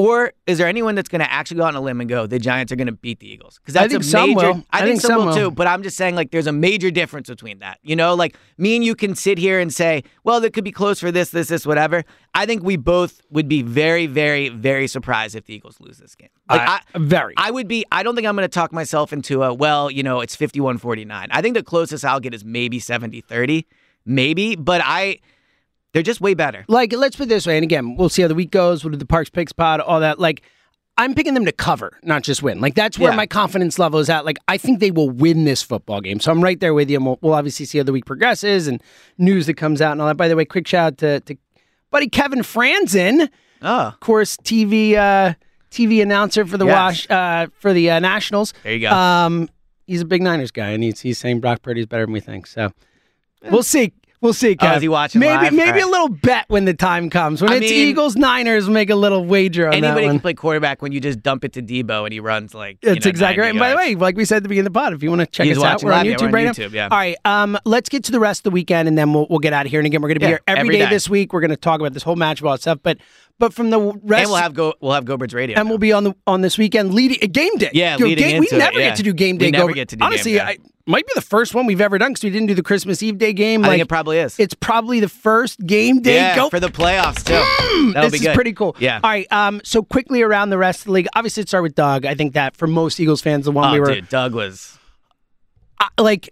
Or 0.00 0.32
is 0.46 0.56
there 0.56 0.66
anyone 0.66 0.94
that's 0.94 1.10
going 1.10 1.20
to 1.20 1.30
actually 1.30 1.58
go 1.58 1.64
out 1.64 1.74
on 1.74 1.76
a 1.76 1.80
limb 1.82 2.00
and 2.00 2.08
go, 2.08 2.26
the 2.26 2.38
Giants 2.38 2.72
are 2.72 2.76
going 2.76 2.86
to 2.86 2.92
beat 2.92 3.20
the 3.20 3.30
Eagles? 3.30 3.58
Because 3.58 3.76
I 3.76 3.86
think 3.86 4.00
a 4.00 4.04
some 4.04 4.30
major. 4.30 4.52
will. 4.54 4.64
I, 4.70 4.80
think, 4.82 4.98
some 5.02 5.26
will 5.26 5.34
too. 5.34 5.50
But 5.50 5.66
I'm 5.66 5.82
just 5.82 5.98
saying, 5.98 6.14
like, 6.14 6.30
there's 6.30 6.46
a 6.46 6.52
major 6.52 6.90
difference 6.90 7.28
between 7.28 7.58
that. 7.58 7.80
You 7.82 7.96
know, 7.96 8.14
like 8.14 8.34
me 8.56 8.76
and 8.76 8.82
you 8.82 8.94
can 8.94 9.14
sit 9.14 9.36
here 9.36 9.60
and 9.60 9.70
say, 9.70 10.02
well, 10.24 10.42
it 10.42 10.54
could 10.54 10.64
be 10.64 10.72
close 10.72 11.00
for 11.00 11.12
this, 11.12 11.32
this, 11.32 11.48
this, 11.48 11.66
whatever. 11.66 12.02
I 12.34 12.46
think 12.46 12.62
we 12.62 12.78
both 12.78 13.20
would 13.28 13.46
be 13.46 13.60
very, 13.60 14.06
very, 14.06 14.48
very 14.48 14.86
surprised 14.86 15.36
if 15.36 15.44
the 15.44 15.52
Eagles 15.52 15.78
lose 15.80 15.98
this 15.98 16.14
game. 16.14 16.30
Like, 16.48 16.62
I- 16.62 16.80
I, 16.94 16.98
very. 16.98 17.34
I 17.36 17.50
would 17.50 17.68
be, 17.68 17.84
I 17.92 18.02
don't 18.02 18.14
think 18.14 18.26
I'm 18.26 18.34
going 18.34 18.48
to 18.48 18.48
talk 18.48 18.72
myself 18.72 19.12
into 19.12 19.42
a, 19.42 19.52
well, 19.52 19.90
you 19.90 20.02
know, 20.02 20.22
it's 20.22 20.34
51 20.34 20.78
49. 20.78 21.28
I 21.30 21.42
think 21.42 21.54
the 21.54 21.62
closest 21.62 22.06
I'll 22.06 22.20
get 22.20 22.32
is 22.32 22.42
maybe 22.42 22.78
70 22.78 23.20
30, 23.20 23.66
maybe, 24.06 24.56
but 24.56 24.80
I, 24.82 25.18
they're 25.92 26.02
just 26.02 26.20
way 26.20 26.34
better. 26.34 26.64
like 26.68 26.92
let's 26.92 27.16
put 27.16 27.24
it 27.24 27.28
this 27.28 27.46
way, 27.46 27.56
and 27.56 27.64
again, 27.64 27.96
we'll 27.96 28.08
see 28.08 28.22
how 28.22 28.28
the 28.28 28.34
week 28.34 28.50
goes. 28.50 28.84
We'll 28.84 28.92
do 28.92 28.96
the 28.98 29.06
Parks 29.06 29.30
Picks 29.30 29.52
pod, 29.52 29.80
all 29.80 30.00
that. 30.00 30.18
Like, 30.20 30.42
I'm 30.98 31.14
picking 31.14 31.34
them 31.34 31.44
to 31.46 31.52
cover, 31.52 31.98
not 32.02 32.22
just 32.22 32.42
win. 32.42 32.60
Like 32.60 32.74
that's 32.74 32.98
where 32.98 33.10
Yeah. 33.12 33.16
my 33.16 33.26
confidence 33.26 33.78
level 33.78 33.98
is 34.00 34.10
at. 34.10 34.24
Like 34.24 34.38
I 34.48 34.56
think 34.58 34.80
they 34.80 34.90
will 34.90 35.08
win 35.10 35.44
this 35.44 35.62
football 35.62 36.00
game. 36.00 36.20
So 36.20 36.30
I'm 36.30 36.42
right 36.42 36.60
there 36.60 36.74
with 36.74 36.90
you. 36.90 36.96
And 36.98 37.06
we'll, 37.06 37.18
we'll 37.22 37.34
obviously 37.34 37.64
see 37.66 37.78
how 37.78 37.84
the 37.84 37.92
week 37.92 38.04
progresses 38.04 38.66
and 38.68 38.82
news 39.18 39.46
that 39.46 39.54
comes 39.54 39.80
out 39.80 39.92
and 39.92 40.00
all 40.02 40.08
that. 40.08 40.16
By 40.18 40.28
the 40.28 40.36
way, 40.36 40.44
quick 40.44 40.66
shout 40.68 40.86
out 40.92 40.98
to, 40.98 41.20
to 41.20 41.36
buddy 41.90 42.08
Kevin 42.08 42.40
Frandsen, 42.40 43.28
Oh, 43.62 43.86
of 43.88 44.00
course, 44.00 44.36
TV 44.38 44.94
uh, 44.94 45.34
TV 45.70 46.02
announcer 46.02 46.44
for 46.46 46.58
the 46.58 46.66
Yes. 46.66 46.74
Wash 46.74 47.10
uh, 47.10 47.46
for 47.58 47.72
the 47.72 47.90
uh, 47.90 47.98
Nationals. 48.00 48.52
there 48.62 48.74
you 48.74 48.80
go. 48.80 48.90
Um, 48.90 49.48
he's 49.86 50.02
a 50.02 50.04
big 50.04 50.20
Niners 50.22 50.50
guy, 50.50 50.70
and 50.70 50.82
he's 50.82 51.00
he's 51.00 51.18
saying 51.18 51.40
Brock 51.40 51.62
Purdy's 51.62 51.86
better 51.86 52.04
than 52.04 52.12
we 52.12 52.20
think. 52.20 52.46
So 52.46 52.72
we'll 53.50 53.62
see. 53.62 53.92
We'll 54.22 54.34
see. 54.34 54.54
Oh, 54.60 54.72
is 54.74 54.82
he 54.82 54.88
watching 54.88 55.18
Maybe 55.18 55.44
live? 55.44 55.52
maybe 55.54 55.70
right. 55.70 55.82
a 55.82 55.86
little 55.88 56.08
bet 56.10 56.44
when 56.48 56.66
the 56.66 56.74
time 56.74 57.08
comes. 57.08 57.40
When 57.40 57.50
I 57.52 57.56
it's 57.56 57.70
mean- 57.70 57.88
Eagles 57.88 58.16
Niners, 58.16 58.68
make 58.68 58.90
a 58.90 58.94
little 58.94 59.24
wager 59.24 59.66
on 59.66 59.72
Anybody 59.72 60.02
that 60.02 60.06
one. 60.08 60.14
can 60.16 60.20
play 60.20 60.34
quarterback 60.34 60.82
when 60.82 60.92
you 60.92 61.00
just 61.00 61.22
dump 61.22 61.42
it 61.44 61.54
to 61.54 61.62
Deebo 61.62 62.04
and 62.04 62.12
he 62.12 62.20
runs 62.20 62.52
like. 62.54 62.78
That's 62.82 63.04
know, 63.06 63.08
exactly 63.08 63.40
right. 63.40 63.50
And 63.50 63.58
by 63.58 63.70
the 63.70 63.76
way, 63.76 63.94
like 63.94 64.16
we 64.16 64.26
said 64.26 64.36
at 64.38 64.42
the 64.42 64.50
beginning 64.50 64.66
of 64.66 64.74
the 64.74 64.78
pod, 64.78 64.92
if 64.92 65.02
you 65.02 65.08
want 65.08 65.20
to 65.20 65.26
check 65.26 65.46
He's 65.46 65.56
us 65.56 65.64
out, 65.64 65.82
we're 65.82 65.92
on 65.92 65.98
live. 65.98 66.06
Yeah, 66.06 66.12
YouTube 66.16 66.20
we're 66.20 66.26
on 66.26 66.32
right 66.46 66.58
now. 66.58 66.66
Yeah. 66.66 66.88
All 66.90 66.98
right. 66.98 67.16
Um, 67.24 67.58
let's 67.64 67.88
get 67.88 68.04
to 68.04 68.12
the 68.12 68.20
rest 68.20 68.40
of 68.40 68.44
the 68.44 68.50
weekend, 68.50 68.88
and 68.88 68.98
then 68.98 69.12
we'll 69.14 69.26
we'll 69.30 69.38
get 69.38 69.54
out 69.54 69.64
of 69.64 69.70
here. 69.70 69.80
And 69.80 69.86
again, 69.86 70.02
we're 70.02 70.08
going 70.08 70.16
to 70.16 70.20
be 70.20 70.24
Yeah, 70.26 70.30
here 70.32 70.40
every 70.46 70.60
every 70.60 70.74
day, 70.76 70.84
day. 70.84 70.90
this 70.90 71.08
week. 71.08 71.32
We're 71.32 71.40
going 71.40 71.50
to 71.50 71.56
talk 71.56 71.80
about 71.80 71.94
this 71.94 72.02
whole 72.02 72.16
match 72.16 72.42
ball 72.42 72.58
stuff, 72.58 72.78
but 72.82 72.98
but 73.40 73.52
from 73.52 73.70
the 73.70 73.80
rest, 73.80 74.22
and 74.22 74.30
we'll 74.30 74.36
have 74.36 74.54
go 74.54 74.74
we'll 74.80 74.92
have 74.92 75.04
Go-Birds 75.04 75.34
Radio. 75.34 75.56
and 75.58 75.66
now. 75.66 75.70
we'll 75.72 75.78
be 75.78 75.92
on 75.92 76.04
the 76.04 76.14
on 76.28 76.42
this 76.42 76.56
weekend 76.56 76.94
leading 76.94 77.18
uh, 77.22 77.26
game 77.32 77.56
day. 77.56 77.70
Yeah, 77.72 77.96
Yo, 77.96 78.06
leading 78.06 78.24
game, 78.24 78.36
into 78.42 78.54
we 78.54 78.56
it, 78.56 78.58
never 78.64 78.78
yeah. 78.78 78.88
get 78.90 78.96
to 78.98 79.02
do 79.02 79.12
game 79.12 79.38
day. 79.38 79.46
We 79.46 79.50
never 79.50 79.72
get 79.72 79.88
to 79.88 79.96
do 79.96 80.00
game 80.00 80.06
honestly. 80.06 80.40
I 80.40 80.58
might 80.86 81.06
be 81.06 81.12
the 81.14 81.20
first 81.20 81.54
one 81.54 81.66
we've 81.66 81.80
ever 81.80 81.98
done 81.98 82.12
because 82.12 82.22
we 82.24 82.30
didn't 82.30 82.46
do 82.48 82.54
the 82.54 82.62
Christmas 82.62 83.02
Eve 83.02 83.18
day 83.18 83.32
game. 83.32 83.64
I 83.64 83.68
like 83.68 83.74
think 83.74 83.82
it 83.82 83.88
probably 83.88 84.18
is. 84.18 84.38
it's 84.38 84.54
probably 84.54 85.00
the 85.00 85.08
first 85.08 85.58
game 85.66 86.00
day. 86.02 86.14
yeah, 86.16 86.36
go 86.36 86.48
for 86.50 86.60
the 86.60 86.68
playoffs 86.68 87.24
too. 87.24 87.92
That'll 87.92 88.10
this 88.10 88.20
be 88.20 88.24
good. 88.24 88.30
is 88.30 88.34
pretty 88.36 88.52
cool. 88.52 88.76
Yeah. 88.78 89.00
All 89.02 89.10
right. 89.10 89.26
Um. 89.32 89.60
So 89.64 89.82
quickly 89.82 90.22
around 90.22 90.50
the 90.50 90.58
rest 90.58 90.80
of 90.80 90.84
the 90.86 90.92
league. 90.92 91.08
Obviously, 91.16 91.42
it 91.42 91.48
started 91.48 91.62
with 91.64 91.74
Doug. 91.74 92.04
I 92.06 92.14
think 92.14 92.34
that 92.34 92.56
for 92.56 92.66
most 92.66 93.00
Eagles 93.00 93.20
fans, 93.22 93.46
the 93.46 93.52
one 93.52 93.70
Oh, 93.70 93.72
we 93.72 93.80
were 93.80 93.94
dude, 93.94 94.08
Doug 94.08 94.34
was. 94.34 94.78
I- 95.78 95.88
like. 95.98 96.30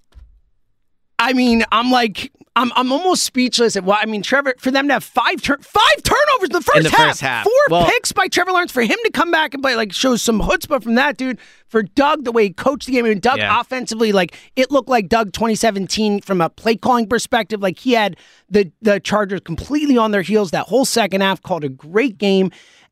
I 1.19 1.33
mean, 1.33 1.65
I'm 1.73 1.91
like, 1.91 2.33
I'm, 2.55 2.73
I'm 2.77 2.93
almost 2.93 3.23
speechless 3.25 3.77
at 3.77 3.85
what 3.85 3.99
I 4.03 4.07
mean. 4.07 4.23
Trevor, 4.23 4.55
for 4.59 4.71
them 4.71 4.87
to 4.89 4.95
have 4.95 5.05
five 5.05 5.41
turn, 5.43 5.61
five 5.63 6.03
turnovers 6.03 6.49
in 6.49 6.53
the 6.53 6.61
first 6.61 6.77
In 6.79 6.83
the 6.85 6.91
half, 6.91 7.09
first 7.09 7.21
half. 7.21 7.45
four 7.45 7.53
Well- 7.71 7.87
picks 7.87 8.13
by 8.13 8.29
Trevor 8.29 8.53
Lawrence 8.53 8.73
for 8.73 8.83
him 8.83 8.97
to 9.05 9.11
come 9.11 9.31
back 9.31 9.55
and 9.55 9.63
play 9.63 9.75
like 9.77 9.93
shows 9.93 10.23
some 10.23 10.41
chutzpah 10.41 10.83
from 10.83 10.95
that 10.97 11.17
dude. 11.17 11.39
For 11.69 11.83
Doug, 11.83 12.25
the 12.25 12.33
way 12.33 12.45
he 12.45 12.51
coached 12.51 12.87
the 12.87 12.93
game, 12.93 13.05
I 13.05 13.11
mean, 13.11 13.21
Doug 13.21 13.39
Yeah. 13.39 13.61
offensively, 13.61 14.11
like 14.13 14.37
it 14.57 14.71
looked 14.71 14.89
like 14.89 15.09
Doug 15.09 15.33
2017 15.33 16.21
from 16.21 16.41
a 16.41 16.49
play 16.51 16.77
calling 16.77 17.07
perspective. 17.09 17.61
Like 17.61 17.79
he 17.79 17.93
had 17.93 18.17
the 18.49 18.73
the 18.81 19.01
Chargers 19.01 19.41
completely 19.41 19.97
on 19.99 20.11
their 20.13 20.23
heels 20.23 20.51
that 20.53 20.67
whole 20.67 20.85
second 20.85 21.21
half. 21.21 21.43
Called 21.43 21.65
a 21.65 21.69
great 21.69 22.17
game. 22.19 22.51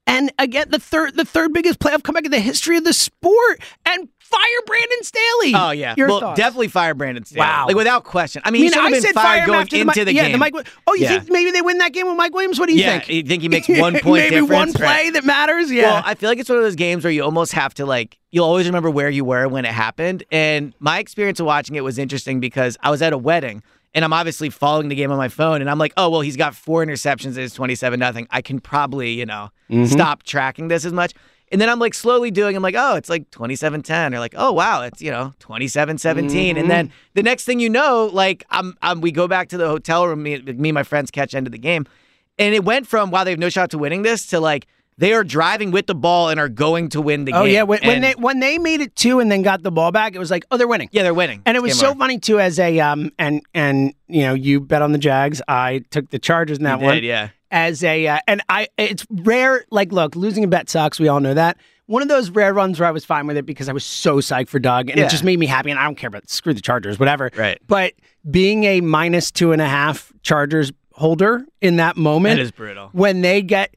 And 0.08 0.30
again, 0.38 0.66
the 0.70 0.78
third 0.78 1.16
the 1.16 1.24
third 1.24 1.52
biggest 1.52 1.80
playoff 1.80 2.02
comeback 2.04 2.24
in 2.24 2.30
the 2.30 2.38
history 2.40 2.76
of 2.76 2.84
the 2.84 2.92
sport. 2.92 3.60
And 3.84 4.08
fire 4.26 4.40
Brandon 4.66 5.02
Staley. 5.02 5.52
Oh 5.54 5.70
yeah. 5.70 5.94
Your 5.96 6.08
well, 6.08 6.20
thoughts? 6.20 6.36
definitely 6.38 6.68
fire 6.68 6.94
Brandon 6.94 7.24
Staley. 7.24 7.40
Wow. 7.40 7.66
Like 7.68 7.76
without 7.76 8.04
question. 8.04 8.42
I 8.44 8.48
I 8.48 8.50
mean, 8.50 8.62
mean, 8.62 8.70
he 8.70 8.74
should 8.74 8.82
have 8.82 8.86
I 8.86 8.90
been 8.90 9.02
said 9.02 9.14
fired 9.14 9.24
fire 9.24 9.38
him 9.42 9.46
going 9.46 9.60
after 9.62 9.76
into 9.76 9.92
the, 10.00 10.04
the, 10.06 10.14
yeah, 10.14 10.22
game. 10.24 10.32
the 10.32 10.38
Mike. 10.38 10.54
Oh, 10.86 10.94
you 10.94 11.02
Yeah. 11.04 11.18
think 11.20 11.30
maybe 11.30 11.50
they 11.52 11.62
win 11.62 11.78
that 11.78 11.92
game 11.92 12.06
with 12.06 12.16
Mike 12.16 12.34
Williams? 12.34 12.58
What 12.58 12.66
do 12.68 12.74
you 12.74 12.80
yeah, 12.80 12.98
think? 12.98 13.08
you 13.08 13.22
think 13.22 13.42
he 13.42 13.48
makes 13.50 13.68
one 13.68 13.94
point 14.00 14.24
maybe 14.24 14.30
difference? 14.36 14.50
one 14.50 14.72
play 14.72 14.86
Right. 14.86 15.12
that 15.12 15.24
matters. 15.24 15.70
Yeah. 15.70 15.84
Well, 15.94 16.02
I 16.04 16.14
feel 16.14 16.28
like 16.28 16.38
it's 16.38 16.48
one 16.48 16.58
of 16.58 16.64
those 16.64 16.76
games 16.76 17.04
where 17.04 17.12
you 17.12 17.22
almost 17.22 17.52
have 17.52 17.72
to 17.74 17.86
like 17.86 18.18
you'll 18.30 18.44
always 18.46 18.66
remember 18.66 18.90
where 18.90 19.08
you 19.08 19.24
were 19.24 19.48
when 19.48 19.64
it 19.64 19.72
happened. 19.72 20.24
And 20.30 20.74
my 20.80 20.98
experience 20.98 21.40
of 21.40 21.46
watching 21.46 21.76
it 21.76 21.84
was 21.84 21.98
interesting 21.98 22.40
because 22.40 22.76
I 22.82 22.90
was 22.90 23.00
at 23.02 23.12
a 23.12 23.18
wedding 23.18 23.62
and 23.94 24.04
I'm 24.04 24.12
obviously 24.12 24.50
following 24.50 24.88
the 24.88 24.94
game 24.94 25.10
on 25.10 25.16
my 25.16 25.28
phone 25.28 25.62
and 25.62 25.70
I'm 25.70 25.78
like, 25.78 25.92
oh 25.96 26.10
well, 26.10 26.20
he's 26.20 26.36
got 26.36 26.54
four 26.54 26.84
interceptions. 26.84 27.28
And 27.28 27.38
it's 27.38 27.54
twenty 27.54 27.74
seven 27.74 27.98
nothing. 28.00 28.26
I 28.30 28.42
can 28.42 28.60
probably 28.60 29.12
you 29.12 29.26
know 29.26 29.50
Mm-hmm. 29.70 29.86
stop 29.86 30.22
tracking 30.22 30.68
this 30.68 30.84
as 30.84 30.92
much. 30.92 31.12
And 31.52 31.60
then 31.60 31.68
I'm 31.68 31.78
like 31.78 31.94
slowly 31.94 32.30
doing, 32.30 32.56
I'm 32.56 32.62
like, 32.62 32.74
oh, 32.76 32.96
it's 32.96 33.08
like 33.08 33.30
27 33.30 33.82
10. 33.82 34.14
Or 34.14 34.18
like, 34.18 34.34
oh, 34.36 34.52
wow, 34.52 34.82
it's, 34.82 35.00
you 35.00 35.10
know, 35.10 35.32
27 35.38 35.98
17. 35.98 36.28
Mm-hmm. 36.28 36.60
And 36.60 36.70
then 36.70 36.92
the 37.14 37.22
next 37.22 37.44
thing 37.44 37.60
you 37.60 37.70
know, 37.70 38.10
like, 38.12 38.44
I'm, 38.50 38.76
I'm, 38.82 39.00
we 39.00 39.12
go 39.12 39.28
back 39.28 39.48
to 39.50 39.56
the 39.56 39.68
hotel 39.68 40.06
room, 40.06 40.22
me, 40.22 40.40
me 40.40 40.70
and 40.70 40.74
my 40.74 40.82
friends 40.82 41.10
catch 41.10 41.34
end 41.34 41.46
of 41.46 41.52
the 41.52 41.58
game. 41.58 41.86
And 42.38 42.54
it 42.54 42.64
went 42.64 42.86
from, 42.86 43.10
wow, 43.10 43.24
they 43.24 43.30
have 43.30 43.38
no 43.38 43.48
shot 43.48 43.70
to 43.70 43.78
winning 43.78 44.02
this 44.02 44.26
to 44.28 44.40
like, 44.40 44.66
they 44.98 45.12
are 45.12 45.24
driving 45.24 45.70
with 45.70 45.86
the 45.86 45.94
ball 45.94 46.30
and 46.30 46.40
are 46.40 46.48
going 46.48 46.88
to 46.90 47.00
win 47.00 47.24
the 47.26 47.32
oh 47.32 47.40
game. 47.40 47.42
Oh 47.42 47.44
yeah. 47.44 47.62
When, 47.64 47.80
when 47.82 48.00
they 48.00 48.12
when 48.12 48.40
they 48.40 48.58
made 48.58 48.80
it 48.80 48.96
two 48.96 49.20
and 49.20 49.30
then 49.30 49.42
got 49.42 49.62
the 49.62 49.70
ball 49.70 49.92
back, 49.92 50.14
it 50.14 50.18
was 50.18 50.30
like, 50.30 50.46
oh, 50.50 50.56
they're 50.56 50.68
winning. 50.68 50.88
yeah, 50.92 51.02
they're 51.02 51.14
winning. 51.14 51.42
And 51.44 51.56
it 51.56 51.60
was 51.60 51.78
so 51.78 51.90
over. 51.90 51.98
funny 51.98 52.18
too, 52.18 52.40
as 52.40 52.58
a 52.58 52.80
um 52.80 53.12
and 53.18 53.42
and 53.52 53.92
you 54.08 54.22
know 54.22 54.34
you 54.34 54.60
bet 54.60 54.82
on 54.82 54.92
the 54.92 54.98
Jags. 54.98 55.42
I 55.46 55.84
took 55.90 56.10
the 56.10 56.18
Chargers 56.18 56.58
in 56.58 56.64
that 56.64 56.80
one. 56.80 56.94
did, 56.94 57.04
yeah. 57.04 57.28
As 57.56 57.82
a 57.82 58.06
uh, 58.06 58.18
and 58.28 58.42
I, 58.50 58.68
it's 58.76 59.06
rare. 59.10 59.64
Like, 59.70 59.90
look, 59.90 60.14
losing 60.14 60.44
a 60.44 60.46
bet 60.46 60.68
sucks. 60.68 61.00
We 61.00 61.08
all 61.08 61.20
know 61.20 61.32
that. 61.32 61.56
One 61.86 62.02
of 62.02 62.08
those 62.08 62.28
rare 62.28 62.52
runs 62.52 62.78
where 62.78 62.86
I 62.86 62.90
was 62.90 63.04
fine 63.06 63.26
with 63.26 63.38
it 63.38 63.46
because 63.46 63.68
I 63.70 63.72
was 63.72 63.82
so 63.84 64.16
psyched 64.16 64.48
for 64.48 64.58
Doug, 64.58 64.90
and 64.90 64.98
Yeah. 64.98 65.06
it 65.06 65.10
just 65.10 65.24
made 65.24 65.38
me 65.38 65.46
happy. 65.46 65.70
And 65.70 65.80
I 65.80 65.84
don't 65.84 65.94
care 65.94 66.08
about 66.08 66.28
screw 66.28 66.52
the 66.52 66.60
Chargers, 66.60 66.98
whatever. 66.98 67.30
Right. 67.34 67.58
But 67.66 67.94
being 68.30 68.64
a 68.64 68.82
minus 68.82 69.30
two 69.30 69.52
and 69.52 69.62
a 69.62 69.66
half 69.68 70.12
Chargers 70.22 70.70
holder 70.92 71.46
in 71.62 71.76
that 71.76 71.96
moment 71.96 72.36
That 72.36 72.42
is 72.42 72.50
brutal. 72.50 72.90
when 72.92 73.22
they 73.22 73.40
get. 73.40 73.74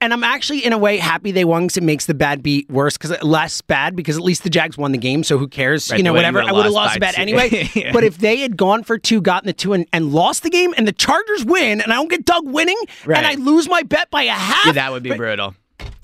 And 0.00 0.12
I'm 0.12 0.22
actually 0.24 0.64
in 0.64 0.72
a 0.72 0.78
way 0.78 0.98
happy 0.98 1.32
they 1.32 1.44
won 1.44 1.64
because 1.64 1.76
it 1.76 1.82
makes 1.82 2.06
the 2.06 2.14
bad 2.14 2.42
beat 2.42 2.70
worse 2.70 2.96
because 2.96 3.20
less 3.22 3.60
bad 3.62 3.96
because 3.96 4.16
at 4.16 4.22
least 4.22 4.44
the 4.44 4.50
Jags 4.50 4.78
won 4.78 4.92
the 4.92 4.98
game. 4.98 5.24
So 5.24 5.38
who 5.38 5.48
cares? 5.48 5.90
Right, 5.90 5.98
you 5.98 6.04
know, 6.04 6.12
you 6.12 6.16
whatever. 6.16 6.40
I 6.42 6.52
would've 6.52 6.72
lost 6.72 6.74
lost 6.74 6.94
the 6.94 7.00
bet 7.00 7.18
anyway. 7.18 7.68
Yeah. 7.74 7.92
But 7.92 8.04
if 8.04 8.18
they 8.18 8.38
had 8.38 8.56
gone 8.56 8.82
for 8.84 8.98
two, 8.98 9.20
gotten 9.20 9.46
the 9.46 9.52
two, 9.52 9.72
and, 9.72 9.86
and 9.92 10.12
lost 10.12 10.42
the 10.42 10.50
game, 10.50 10.74
and 10.76 10.86
the 10.86 10.92
Chargers 10.92 11.44
win, 11.44 11.80
and 11.80 11.92
I 11.92 11.96
don't 11.96 12.10
get 12.10 12.24
Doug 12.24 12.46
winning, 12.46 12.76
Right. 13.06 13.16
and 13.18 13.26
I 13.26 13.34
lose 13.34 13.68
my 13.68 13.82
bet 13.82 14.10
by 14.10 14.22
a 14.24 14.30
half, 14.32 14.66
Yeah, 14.66 14.72
that 14.72 14.92
would 14.92 15.02
be 15.02 15.14
brutal. 15.14 15.54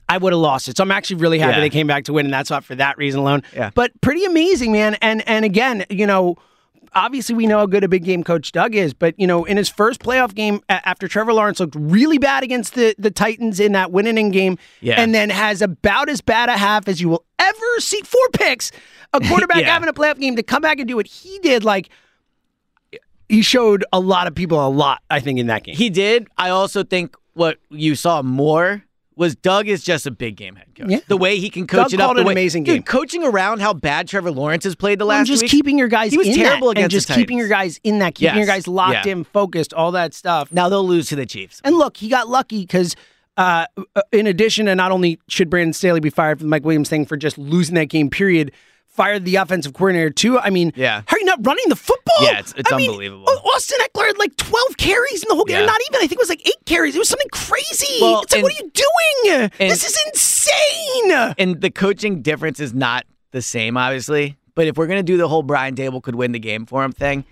I 0.09 0.17
would 0.19 0.33
have 0.33 0.41
lost 0.41 0.69
it. 0.69 0.77
So 0.77 0.83
I'm 0.83 0.91
actually 0.91 1.17
really 1.17 1.39
happy 1.39 1.55
Yeah. 1.57 1.61
they 1.61 1.71
came 1.71 1.87
back 1.87 2.05
to 2.05 2.13
win, 2.15 2.27
and 2.27 2.33
that's 2.33 2.49
not 2.51 2.65
for 2.65 2.75
that 2.77 2.97
reason 2.97 3.21
alone. 3.21 3.43
Yeah. 3.55 3.71
But 3.75 3.93
pretty 4.01 4.25
amazing, 4.25 4.73
man. 4.73 4.95
And 5.03 5.27
and 5.29 5.45
again, 5.45 5.85
you 5.91 6.07
know, 6.07 6.37
obviously 6.95 7.35
we 7.35 7.47
know 7.47 7.59
how 7.59 7.67
good 7.67 7.85
a 7.85 7.89
big 7.89 8.05
game 8.05 8.23
coach 8.25 8.53
Doug 8.53 8.75
is, 8.75 8.95
but 8.95 9.15
you 9.19 9.27
know, 9.27 9.45
in 9.45 9.57
his 9.57 9.69
first 9.69 10.01
playoff 10.01 10.35
game 10.35 10.61
after 10.69 11.09
Trevor 11.09 11.33
Lawrence 11.33 11.61
looked 11.61 11.75
really 11.79 12.19
bad 12.19 12.43
against 12.43 12.75
the 12.75 12.95
the 12.99 13.11
Titans 13.11 13.61
in 13.61 13.73
that 13.73 13.93
winning 13.93 14.31
game, 14.31 14.59
Yeah. 14.81 15.01
and 15.01 15.15
then 15.15 15.31
has 15.31 15.63
about 15.63 16.09
as 16.09 16.21
bad 16.21 16.49
a 16.49 16.57
half 16.57 16.89
as 16.89 17.01
you 17.01 17.09
will 17.09 17.25
ever 17.39 17.81
see. 17.81 18.01
Four 18.03 18.29
picks, 18.33 18.71
a 19.13 19.21
quarterback 19.21 19.59
Yeah. 19.63 19.73
having 19.73 19.89
a 19.89 19.93
playoff 19.93 20.19
game 20.21 20.37
to 20.37 20.43
come 20.43 20.63
back 20.63 20.79
and 20.79 20.87
do 20.89 20.97
what 20.97 21.07
he 21.07 21.39
did, 21.41 21.65
like. 21.65 21.89
He 23.29 23.43
showed 23.43 23.85
a 23.93 24.01
lot 24.01 24.27
of 24.27 24.35
people 24.35 24.67
a 24.67 24.71
lot, 24.71 25.03
I 25.11 25.21
think, 25.21 25.39
in 25.39 25.49
that 25.49 25.63
game. 25.63 25.75
He 25.77 25.91
did. 25.91 26.29
I 26.39 26.49
also 26.49 26.83
think 26.83 27.15
what 27.35 27.59
you 27.69 27.95
saw 27.95 28.23
more 28.23 28.83
was 29.19 29.35
Doug 29.37 29.69
is 29.69 29.83
just 29.83 30.07
a 30.07 30.11
big 30.11 30.37
game 30.37 30.55
head 30.57 30.69
coach. 30.77 30.89
Yeah. 30.89 31.01
The 31.09 31.17
way 31.17 31.39
he 31.39 31.51
can 31.51 31.67
coach 31.67 31.91
Doug 31.91 31.95
it 31.95 32.01
up. 32.01 32.15
the 32.15 32.21
an 32.21 32.27
way, 32.29 32.33
amazing 32.33 32.65
Dude, 32.65 32.75
game. 32.77 32.83
coaching 32.85 33.25
around 33.25 33.61
how 33.61 33.75
bad 33.75 34.09
Trevor 34.09 34.31
Lawrence 34.31 34.65
has 34.65 34.75
played 34.77 34.99
the 34.99 35.05
last. 35.05 35.19
and 35.19 35.27
just 35.27 35.43
week. 35.43 35.51
keeping 35.51 35.77
your 35.79 35.89
guys 35.89 36.15
in 36.15 36.21
He 36.23 36.29
was 36.29 36.37
terrible 36.37 36.69
that, 36.69 36.79
against 36.79 36.85
and 36.85 36.91
just 36.93 37.09
keeping 37.19 37.37
your 37.37 37.49
guys 37.49 37.81
in 37.85 37.99
that, 37.99 38.15
keeping 38.15 38.37
your 38.37 38.47
guys 38.47 38.69
locked 38.69 39.05
Yeah. 39.07 39.13
in, 39.13 39.25
focused, 39.25 39.75
all 39.75 39.93
that 39.93 40.15
stuff. 40.15 40.53
Now 40.53 40.69
they'll 40.69 40.87
lose 40.87 41.09
to 41.09 41.17
the 41.17 41.27
Chiefs. 41.27 41.61
And 41.65 41.77
look, 41.77 41.97
he 41.97 42.09
got 42.09 42.29
lucky 42.29 42.61
because, 42.61 42.95
uh, 43.37 43.67
in 44.13 44.27
addition 44.27 44.67
to 44.67 44.75
not 44.75 44.93
only 44.93 45.19
should 45.29 45.51
Brandon 45.51 45.73
Staley 45.73 46.01
be 46.01 46.11
fired 46.11 46.39
for 46.39 46.45
the 46.45 46.49
Mike 46.51 46.65
Williams 46.65 46.89
thing 46.89 47.05
for 47.05 47.17
just 47.17 47.37
losing 47.39 47.75
that 47.75 47.87
game, 47.89 48.11
period, 48.11 48.53
fired 48.99 49.25
the 49.25 49.37
offensive 49.37 49.73
coordinator 49.75 50.11
too. 50.11 50.39
I 50.41 50.51
mean, 50.51 50.73
Yeah. 50.75 51.03
how 51.07 51.17
are 51.17 51.21
you 51.21 51.25
not 51.25 51.39
running 51.47 51.65
the 51.69 51.77
football? 51.77 52.17
Yeah, 52.21 52.41
it's- 52.41 52.53
it's 52.57 52.73
I 52.73 52.77
unbelievable. 52.77 53.27
Au- 53.29 53.51
Austin 53.55 53.79
Ekeler 53.87 54.07
had 54.09 54.19
like 54.19 54.37
12 54.37 54.77
carries 54.77 55.23
in 55.23 55.29
the 55.29 55.37
whole 55.37 55.45
game. 55.45 55.61
Yeah. 55.61 55.67
Not 55.67 55.81
even, 55.89 55.99
I 55.99 56.07
think 56.09 56.13
it 56.15 56.19
was 56.19 56.29
like 56.29 56.45
eight 56.47 56.63
carries. 56.67 56.97
It 56.97 56.99
was 56.99 57.09
something 57.09 57.29
crazy. 57.31 57.99
Well, 58.03 58.23
it's 58.23 58.33
like, 58.33 58.41
and- 58.41 58.43
what 58.43 58.53
are 58.53 58.65
you 58.65 58.71
doing? 58.75 59.51
this 59.59 59.85
is 59.85 59.97
insane. 60.07 61.35
And 61.39 61.61
the 61.61 61.71
coaching 61.71 62.23
difference 62.23 62.59
is 62.61 62.75
not 62.75 63.05
the 63.31 63.41
same, 63.43 63.77
obviously. 63.77 64.37
But 64.55 64.67
if 64.67 64.77
we're 64.77 64.89
gonna 64.89 65.03
do 65.05 65.17
the 65.17 65.29
whole 65.29 65.43
Brian 65.45 65.75
Daboll 65.77 66.03
could 66.03 66.17
win 66.17 66.33
the 66.33 66.39
game 66.41 66.67
for 66.67 66.83
him 66.83 66.91
thing, 66.93 67.25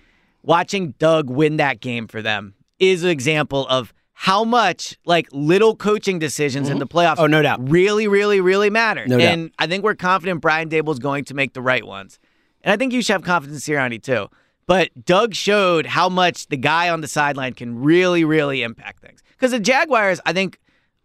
watching 0.43 0.93
Doug 0.99 1.29
win 1.29 1.57
that 1.57 1.81
game 1.81 2.07
for 2.07 2.21
them 2.21 2.53
is 2.79 3.03
an 3.03 3.09
example 3.09 3.67
of 3.67 3.93
how 4.19 4.43
much 4.43 4.97
like 5.05 5.27
little 5.31 5.75
coaching 5.75 6.17
decisions 6.17 6.69
in 6.69 6.79
the 6.79 6.87
playoffs 6.87 7.17
Oh, 7.19 7.27
no 7.27 7.43
doubt. 7.43 7.69
really, 7.69 8.07
really, 8.07 8.41
really 8.41 8.71
matter. 8.71 9.05
No 9.05 9.19
doubt. 9.19 9.27
and 9.31 9.51
I 9.59 9.67
think 9.67 9.83
we're 9.83 9.93
confident 9.93 10.41
Brian 10.41 10.69
Daboll's 10.69 10.97
going 10.97 11.23
to 11.25 11.35
make 11.35 11.53
the 11.53 11.61
right 11.61 11.85
ones. 11.85 12.17
And 12.63 12.73
I 12.73 12.77
think 12.77 12.93
you 12.93 13.03
should 13.03 13.13
have 13.13 13.21
confidence 13.23 13.67
in 13.67 13.75
Sirianni 13.75 14.01
too. 14.01 14.27
But 14.65 14.89
Doug 15.05 15.35
showed 15.35 15.85
how 15.85 16.09
much 16.09 16.47
the 16.47 16.57
guy 16.57 16.89
on 16.89 17.01
the 17.01 17.07
sideline 17.07 17.53
can 17.53 17.79
really, 17.79 18.23
really 18.25 18.63
impact 18.63 19.01
things. 19.03 19.21
Because 19.33 19.51
the 19.51 19.59
Jaguars, 19.59 20.19
I 20.25 20.33
think, 20.33 20.57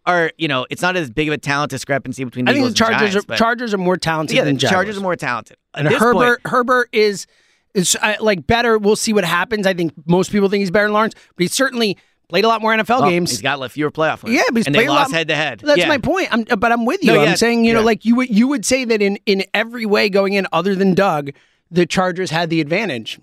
are 0.07 0.33
you 0.39 0.49
know, 0.49 0.67
it's 0.71 0.81
not 0.81 0.97
as 0.97 1.11
big 1.11 1.29
of 1.29 1.35
a 1.35 1.39
talent 1.39 1.71
discrepancy 1.71 2.25
between 2.25 2.47
the 2.47 2.51
I 2.51 2.55
think 2.55 2.63
the 2.65 2.69
Eagles 2.71 2.81
and 2.81 2.99
Chargers 2.99 3.13
Giants, 3.13 3.31
are 3.31 3.37
Chargers 3.37 3.75
are 3.75 3.79
more 3.79 3.99
talented 3.99 4.37
yeah, 4.37 4.45
than 4.45 4.55
the 4.55 4.61
Jaguars. 4.61 4.75
Chargers 4.75 4.97
are 4.97 5.03
more 5.03 5.17
talented. 5.17 5.59
At 5.75 5.85
And 5.85 5.95
Herbert 5.95 6.43
point, 6.43 6.53
Herbert 6.53 6.89
is 6.93 7.27
is 7.75 7.95
uh, 8.01 8.15
like 8.21 8.47
better. 8.47 8.79
We'll 8.79 8.97
see 8.97 9.13
what 9.13 9.25
happens. 9.25 9.67
I 9.67 9.75
think 9.75 9.93
most 10.07 10.33
people 10.33 10.49
think 10.49 10.61
he's 10.61 10.71
better 10.71 10.87
than 10.87 10.95
Lawrence, 10.95 11.15
but 11.37 11.43
he's 11.43 11.53
certainly 11.53 11.99
played 12.33 12.45
a 12.45 12.49
lot 12.49 12.63
more 12.63 12.73
NFL 12.75 13.01
well, 13.03 13.11
games. 13.11 13.31
he's 13.31 13.43
got 13.43 13.71
fewer 13.71 13.91
playoff 13.91 14.23
wins. 14.23 14.35
Yeah, 14.35 14.43
but 14.49 14.57
he's 14.57 14.67
and 14.67 14.75
played 14.75 14.85
they 14.85 14.89
a 14.89 14.93
lot- 14.93 15.01
lost 15.03 15.13
head 15.13 15.29
to 15.29 15.37
head. 15.37 15.61
That's 15.61 15.79
Yeah. 15.79 15.89
my 15.89 15.99
point. 15.99 16.29
I'm, 16.33 16.45
but 16.45 16.73
I'm 16.73 16.87
with 16.87 17.05
you. 17.05 17.13
No, 17.13 17.21
I'm 17.21 17.29
yeah, 17.29 17.35
saying, 17.35 17.65
you 17.67 17.75
know, 17.75 17.81
yeah. 17.81 17.85
like 17.87 18.05
you 18.07 18.17
would 18.17 18.31
you 18.31 18.49
would 18.49 18.65
say 18.65 18.85
that 18.87 19.03
in 19.03 19.19
in 19.27 19.45
every 19.53 19.85
way 19.87 20.09
going 20.09 20.33
in, 20.33 20.47
other 20.53 20.75
than 20.75 20.95
Doug, 20.95 21.31
the 21.71 21.85
Chargers 21.85 22.31
had 22.31 22.49
the 22.51 22.61
advantage. 22.63 23.21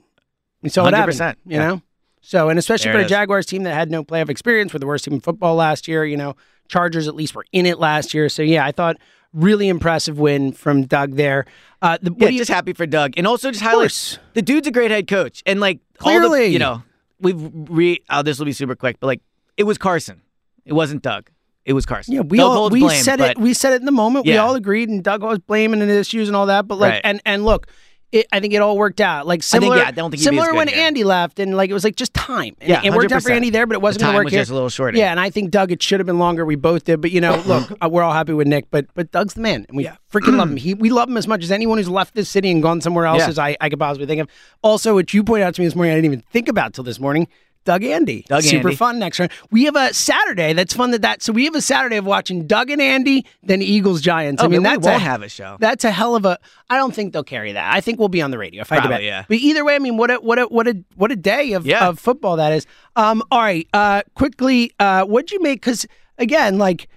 We 0.61 0.69
saw 0.69 0.83
what 0.83 0.93
happened. 0.93 1.17
100%, 1.17 1.35
You 1.45 1.57
know, 1.57 1.81
so 2.21 2.49
and 2.49 2.59
especially 2.59 2.91
There 2.91 3.01
for 3.01 3.05
a. 3.05 3.09
Jaguars 3.09 3.45
team 3.47 3.63
that 3.63 3.73
had 3.73 3.89
no 3.89 4.03
playoff 4.03 4.29
experience, 4.29 4.73
were 4.73 4.79
the 4.79 4.85
worst 4.87 5.05
team 5.05 5.15
in 5.15 5.21
football 5.21 5.55
last 5.55 5.87
year. 5.87 6.05
You 6.05 6.17
know, 6.17 6.35
Chargers 6.67 7.07
at 7.07 7.15
least 7.15 7.33
were 7.33 7.45
in 7.51 7.65
it 7.65 7.79
last 7.79 8.13
year. 8.13 8.29
So 8.29 8.43
yeah, 8.43 8.63
I 8.65 8.71
thought 8.71 8.97
really 9.33 9.67
impressive 9.69 10.19
win 10.19 10.51
from 10.51 10.83
Doug 10.85 11.15
there. 11.15 11.45
Uh, 11.81 11.97
the, 12.01 12.11
what 12.11 12.21
Yeah, 12.23 12.29
you, 12.29 12.37
just 12.39 12.51
happy 12.51 12.73
for 12.73 12.85
Doug, 12.85 13.13
and 13.17 13.25
also 13.25 13.51
just 13.51 13.63
highlights 13.63 14.19
the 14.33 14.41
dude's 14.41 14.67
a 14.67 14.71
great 14.71 14.91
head 14.91 15.07
coach, 15.07 15.41
and 15.45 15.59
like 15.59 15.79
all 16.01 16.11
the- 16.13 16.19
Clearly. 16.27 16.47
you 16.47 16.59
know, 16.59 16.83
we've 17.19 17.37
re. 17.69 18.03
Oh, 18.09 18.21
this 18.21 18.39
will 18.39 18.45
be 18.45 18.53
super 18.53 18.75
quick, 18.75 18.97
but 18.99 19.07
like 19.07 19.21
it 19.57 19.63
was 19.63 19.77
Carson, 19.77 20.21
it 20.65 20.73
wasn't 20.73 21.01
Doug, 21.01 21.29
it 21.65 21.73
was 21.73 21.85
Carson. 21.85 22.13
Yeah, 22.13 22.21
we 22.21 22.37
Doug 22.37 22.47
all 22.51 22.69
we 22.69 22.87
said 22.89 23.19
it. 23.19 23.37
We 23.37 23.53
said 23.53 23.73
it 23.73 23.81
in 23.81 23.85
the 23.85 23.91
moment. 23.91 24.25
We 24.25 24.37
all 24.37 24.55
agreed, 24.55 24.89
and 24.89 25.03
Doug 25.03 25.21
was 25.23 25.39
blaming 25.39 25.81
and 25.81 25.91
issues 25.91 26.27
and 26.29 26.35
all 26.35 26.45
that. 26.47 26.67
But 26.67 26.79
like, 26.79 26.91
Right. 26.93 27.01
and 27.03 27.21
and 27.25 27.45
look, 27.45 27.67
it, 28.11 28.25
I 28.31 28.39
think 28.39 28.53
it 28.53 28.57
all 28.61 28.77
worked 28.77 29.01
out. 29.01 29.27
Like 29.27 29.39
think, 29.41 29.43
similar, 29.63 29.77
yeah, 29.77 29.87
I 29.87 29.91
don't 29.91 30.09
think 30.11 30.21
he'd 30.23 30.29
be 30.29 30.37
as 30.37 30.43
similar 30.43 30.57
when 30.57 30.67
here. 30.67 30.79
Andy 30.85 31.03
left, 31.03 31.39
and 31.39 31.55
like 31.55 31.69
it 31.69 31.73
was 31.73 31.83
like 31.83 31.95
just 31.95 32.13
time. 32.13 32.55
And 32.59 32.69
Yeah, 32.69 32.81
it 32.83 32.91
worked 32.93 33.11
out 33.11 33.21
for 33.23 33.31
Andy 33.31 33.49
there, 33.49 33.67
but 33.67 33.75
it 33.75 33.81
wasn't 33.81 33.99
The 33.99 34.05
going 34.05 34.13
to 34.13 34.17
work 34.19 34.23
was 34.25 34.33
here. 34.33 34.41
just 34.41 34.51
a 34.51 34.55
little 34.55 34.69
shorter. 34.69 34.97
Yeah, 34.97 35.11
and 35.11 35.19
I 35.19 35.29
think 35.29 35.51
Doug, 35.51 35.71
it 35.71 35.81
should 35.83 35.99
have 35.99 36.07
been 36.07 36.19
longer. 36.19 36.43
We 36.45 36.55
both 36.55 36.85
did, 36.85 37.01
but 37.01 37.11
you 37.11 37.21
know, 37.21 37.41
look, 37.45 37.71
uh, 37.81 37.89
we're 37.91 38.01
all 38.03 38.13
happy 38.13 38.33
with 38.33 38.47
Nick, 38.47 38.65
but 38.71 38.87
but 38.95 39.11
Doug's 39.11 39.35
the 39.35 39.41
man, 39.41 39.65
and 39.69 39.77
we 39.77 39.87
freaking 40.11 40.37
love 40.37 40.49
him. 40.49 40.57
He, 40.57 40.73
we 40.73 40.89
love 40.89 41.07
him 41.09 41.17
as 41.17 41.27
much 41.27 41.43
as 41.43 41.51
anyone 41.51 41.77
who's 41.77 41.89
left 41.89 42.15
this 42.15 42.29
city 42.29 42.49
and 42.49 42.63
gone 42.63 42.81
somewhere 42.81 43.05
else 43.05 43.19
Yeah. 43.19 43.27
as 43.29 43.37
I, 43.39 43.55
I 43.61 43.69
could 43.69 43.79
possibly 43.79 44.07
think 44.07 44.21
of. 44.21 44.27
Also, 44.63 44.93
what 44.95 45.13
you 45.13 45.23
pointed 45.23 45.45
out 45.45 45.55
to 45.55 45.61
me 45.61 45.67
this 45.67 45.75
morning, 45.75 45.91
I 45.93 45.95
didn't 45.95 46.05
even 46.05 46.21
think 46.31 46.47
about 46.47 46.73
till 46.73 46.83
this 46.83 46.99
morning. 46.99 47.27
Doug 47.65 47.83
Andy, 47.83 48.25
Doug 48.27 48.41
super 48.41 48.69
Andy. 48.69 48.75
fun 48.75 48.99
next 48.99 49.19
round. 49.19 49.31
We 49.51 49.65
have 49.65 49.75
a 49.75 49.93
Saturday 49.93 50.53
that's 50.53 50.73
fun. 50.73 50.91
That 50.91 51.01
that 51.03 51.21
so 51.21 51.33
we 51.33 51.45
have 51.45 51.53
a 51.55 51.61
Saturday 51.61 51.97
of 51.97 52.05
watching 52.05 52.47
Doug 52.47 52.69
and 52.71 52.81
Andy, 52.81 53.25
then 53.43 53.61
Eagles 53.61 54.01
Giants. 54.01 54.41
Oh, 54.41 54.45
I 54.45 54.47
mean, 54.47 54.63
maybe 54.63 54.69
we 54.71 54.75
that's 54.77 54.85
won't 54.87 55.01
a, 55.01 55.05
have 55.05 55.21
a 55.21 55.29
show. 55.29 55.57
That's 55.59 55.83
a 55.83 55.91
hell 55.91 56.15
of 56.15 56.25
a. 56.25 56.39
I 56.69 56.77
don't 56.77 56.95
think 56.95 57.13
they'll 57.13 57.23
carry 57.23 57.51
that. 57.51 57.73
I 57.73 57.81
think 57.81 57.99
we'll 57.99 58.07
be 58.07 58.21
on 58.21 58.31
the 58.31 58.37
radio. 58.37 58.61
If 58.61 58.71
I 58.71 58.75
had 58.75 58.81
to 58.81 58.87
Probably, 58.87 59.05
bet. 59.05 59.11
yeah. 59.11 59.25
But 59.27 59.37
either 59.37 59.63
way, 59.65 59.75
I 59.75 59.79
mean, 59.79 59.97
what 59.97 60.09
a 60.09 60.15
what 60.15 60.39
a 60.39 60.43
what 60.45 60.67
a 60.67 60.83
what 60.95 61.11
a 61.11 61.15
day 61.15 61.51
of, 61.53 61.65
Yeah. 61.67 61.87
of 61.89 61.99
football 61.99 62.37
that 62.37 62.53
is. 62.53 62.65
Um. 62.95 63.21
All 63.29 63.41
right. 63.41 63.67
Uh. 63.73 64.01
Quickly. 64.15 64.71
Uh. 64.79 65.03
What'd 65.03 65.31
you 65.31 65.41
make? 65.41 65.61
Because 65.61 65.85
again, 66.17 66.57
like, 66.57 66.87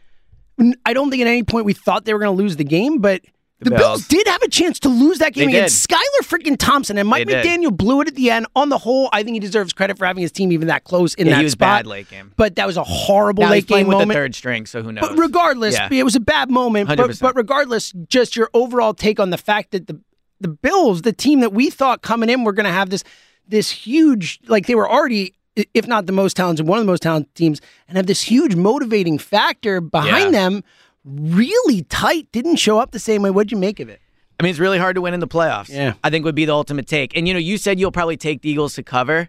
I 0.87 0.93
don't 0.95 1.11
think 1.11 1.21
at 1.23 1.27
any 1.29 1.43
point 1.43 1.67
we 1.67 1.75
thought 1.75 2.05
they 2.05 2.15
were 2.15 2.21
going 2.21 2.35
to 2.35 2.43
lose 2.43 2.57
the 2.57 2.65
game, 2.65 2.99
but. 2.99 3.21
The, 3.65 3.71
Bills. 3.71 3.81
Bills. 3.81 4.09
did 4.09 4.27
have 4.27 4.43
a 4.43 4.49
chance 4.49 4.79
to 4.81 4.89
lose 4.89 5.19
that 5.19 5.33
game 5.35 5.51
They 5.51 5.59
against 5.59 5.89
Skylar 5.89 5.99
freaking 6.23 6.57
Thompson 6.59 6.99
and 6.99 7.09
Mike 7.09 7.27
They 7.27 7.43
did. 7.43 7.47
McDaniel 7.61 7.77
blew 7.77 8.01
it 8.01 8.09
at 8.09 8.15
the 8.15 8.31
end. 8.31 8.47
On 8.57 8.69
the 8.69 8.79
whole, 8.79 9.09
I 9.13 9.23
think 9.23 9.35
he 9.35 9.41
deserves 9.41 9.73
credit 9.73 9.99
for 9.99 10.05
having 10.07 10.23
his 10.23 10.33
team 10.33 10.53
even 10.53 10.69
that 10.69 10.85
close 10.85 11.15
in 11.15 11.27
Yeah, 11.27 11.35
that 11.35 11.39
he 11.39 11.45
was 11.45 11.53
spot. 11.53 11.85
bad 11.85 11.87
late 11.87 12.11
game. 12.11 12.33
But 12.37 12.57
that 12.57 12.67
was 12.67 12.77
a 12.77 12.85
horrible 12.85 13.45
Now 13.45 13.51
late 13.51 13.67
game 13.67 13.87
with 13.87 13.95
moment. 13.95 14.09
the 14.09 14.15
third 14.15 14.35
string, 14.35 14.67
so 14.67 14.83
who 14.83 14.93
knows? 14.93 15.09
But 15.09 15.19
regardless, 15.19 15.75
Yeah. 15.75 15.89
it 15.91 16.03
was 16.05 16.17
a 16.17 16.21
bad 16.21 16.51
moment. 16.51 16.89
But, 16.89 16.99
100%. 16.99 17.21
but 17.21 17.37
regardless, 17.37 17.93
just 18.09 18.37
your 18.37 18.51
overall 18.55 18.95
take 18.95 19.21
on 19.21 19.31
the 19.31 19.39
fact 19.39 19.71
that 19.73 19.87
the 19.87 20.01
the 20.41 20.49
Bills, 20.49 21.03
the 21.03 21.13
team 21.13 21.39
that 21.39 21.53
we 21.53 21.71
thought 21.71 22.03
coming 22.03 22.29
in 22.29 22.43
were 22.43 22.53
going 22.53 22.67
to 22.67 22.73
have 22.73 22.91
this 22.91 23.05
this 23.47 23.71
huge, 23.71 24.41
like 24.49 24.67
they 24.67 24.75
were 24.75 24.91
already, 24.91 25.35
if 25.73 25.87
not 25.87 26.07
the 26.07 26.13
most 26.13 26.37
talented, 26.37 26.67
one 26.67 26.79
of 26.81 26.85
the 26.85 26.91
most 26.91 27.03
talented 27.03 27.33
teams, 27.37 27.61
and 27.87 27.97
have 27.97 28.07
this 28.07 28.23
huge 28.23 28.57
motivating 28.57 29.19
factor 29.19 29.81
behind 29.81 30.33
Yeah. 30.35 30.41
them. 30.49 30.65
Really 31.05 31.83
tight, 31.83 32.31
didn't 32.33 32.57
show 32.57 32.79
up 32.79 32.93
the 32.93 32.99
same 32.99 33.23
way. 33.23 33.31
What'd 33.31 33.51
you 33.51 33.59
make 33.59 33.81
of 33.81 33.89
it? 33.89 34.01
I 34.39 34.43
mean, 34.43 34.51
it's 34.51 34.59
really 34.59 34.79
hard 34.79 34.97
to 34.97 35.01
win 35.03 35.15
in 35.15 35.21
the 35.21 35.29
playoffs. 35.29 35.69
Yeah. 35.69 35.95
I 36.03 36.11
think 36.11 36.25
would 36.25 36.35
be 36.35 36.45
the 36.45 36.55
ultimate 36.55 36.87
take. 36.87 37.17
And 37.17 37.29
you 37.29 37.35
know, 37.35 37.41
you 37.41 37.59
said 37.59 37.79
you'll 37.79 37.93
probably 37.93 38.17
take 38.17 38.43
the 38.43 38.51
Eagles 38.51 38.75
to 38.75 38.83
cover. 38.83 39.29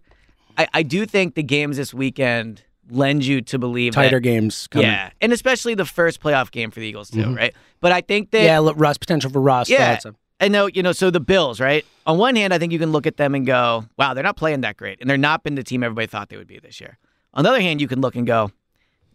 I, 0.57 0.67
I 0.73 0.83
do 0.83 1.05
think 1.05 1.35
the 1.35 1.43
games 1.43 1.77
this 1.77 1.93
weekend 1.93 2.63
lend 2.89 3.25
you 3.25 3.41
to 3.41 3.57
believe 3.57 3.93
Tighter 3.93 4.17
that, 4.17 4.21
games 4.21 4.67
coming. 4.67 4.87
Yeah, 4.87 5.11
and 5.21 5.31
especially 5.33 5.73
the 5.73 5.85
first 5.85 6.21
playoff 6.21 6.51
game 6.51 6.69
for 6.69 6.79
the 6.79 6.85
Eagles 6.85 7.09
too, 7.09 7.19
mm-hmm. 7.19 7.35
right? 7.35 7.53
But 7.79 7.91
I 7.91 8.01
think 8.01 8.31
that 8.31 8.43
Yeah, 8.43 8.59
look, 8.59 8.75
Russ 8.77 8.97
potential 8.97 9.31
for 9.31 9.41
Russ. 9.41 9.69
Yeah. 9.69 9.95
thoughts. 9.95 10.17
I 10.39 10.49
know, 10.49 10.67
you 10.67 10.83
know, 10.83 10.91
so 10.91 11.09
the 11.09 11.19
Bills, 11.19 11.59
right? 11.59 11.85
On 12.05 12.17
one 12.17 12.35
hand, 12.35 12.53
I 12.53 12.59
think 12.59 12.73
you 12.73 12.79
can 12.79 12.91
look 12.91 13.07
at 13.07 13.17
them 13.17 13.33
and 13.33 13.45
go, 13.45 13.85
wow, 13.97 14.13
they're 14.13 14.23
not 14.23 14.35
playing 14.35 14.61
that 14.61 14.75
great. 14.75 14.99
And 14.99 15.09
they're 15.09 15.17
not 15.17 15.43
been 15.43 15.55
the 15.55 15.63
team 15.63 15.83
everybody 15.83 16.07
thought 16.07 16.29
they 16.29 16.37
would 16.37 16.47
be 16.47 16.59
this 16.59 16.81
year. 16.81 16.97
On 17.33 17.43
the 17.43 17.49
other 17.49 17.61
hand, 17.61 17.79
you 17.79 17.87
can 17.87 18.01
look 18.01 18.15
and 18.15 18.27
go, 18.27 18.51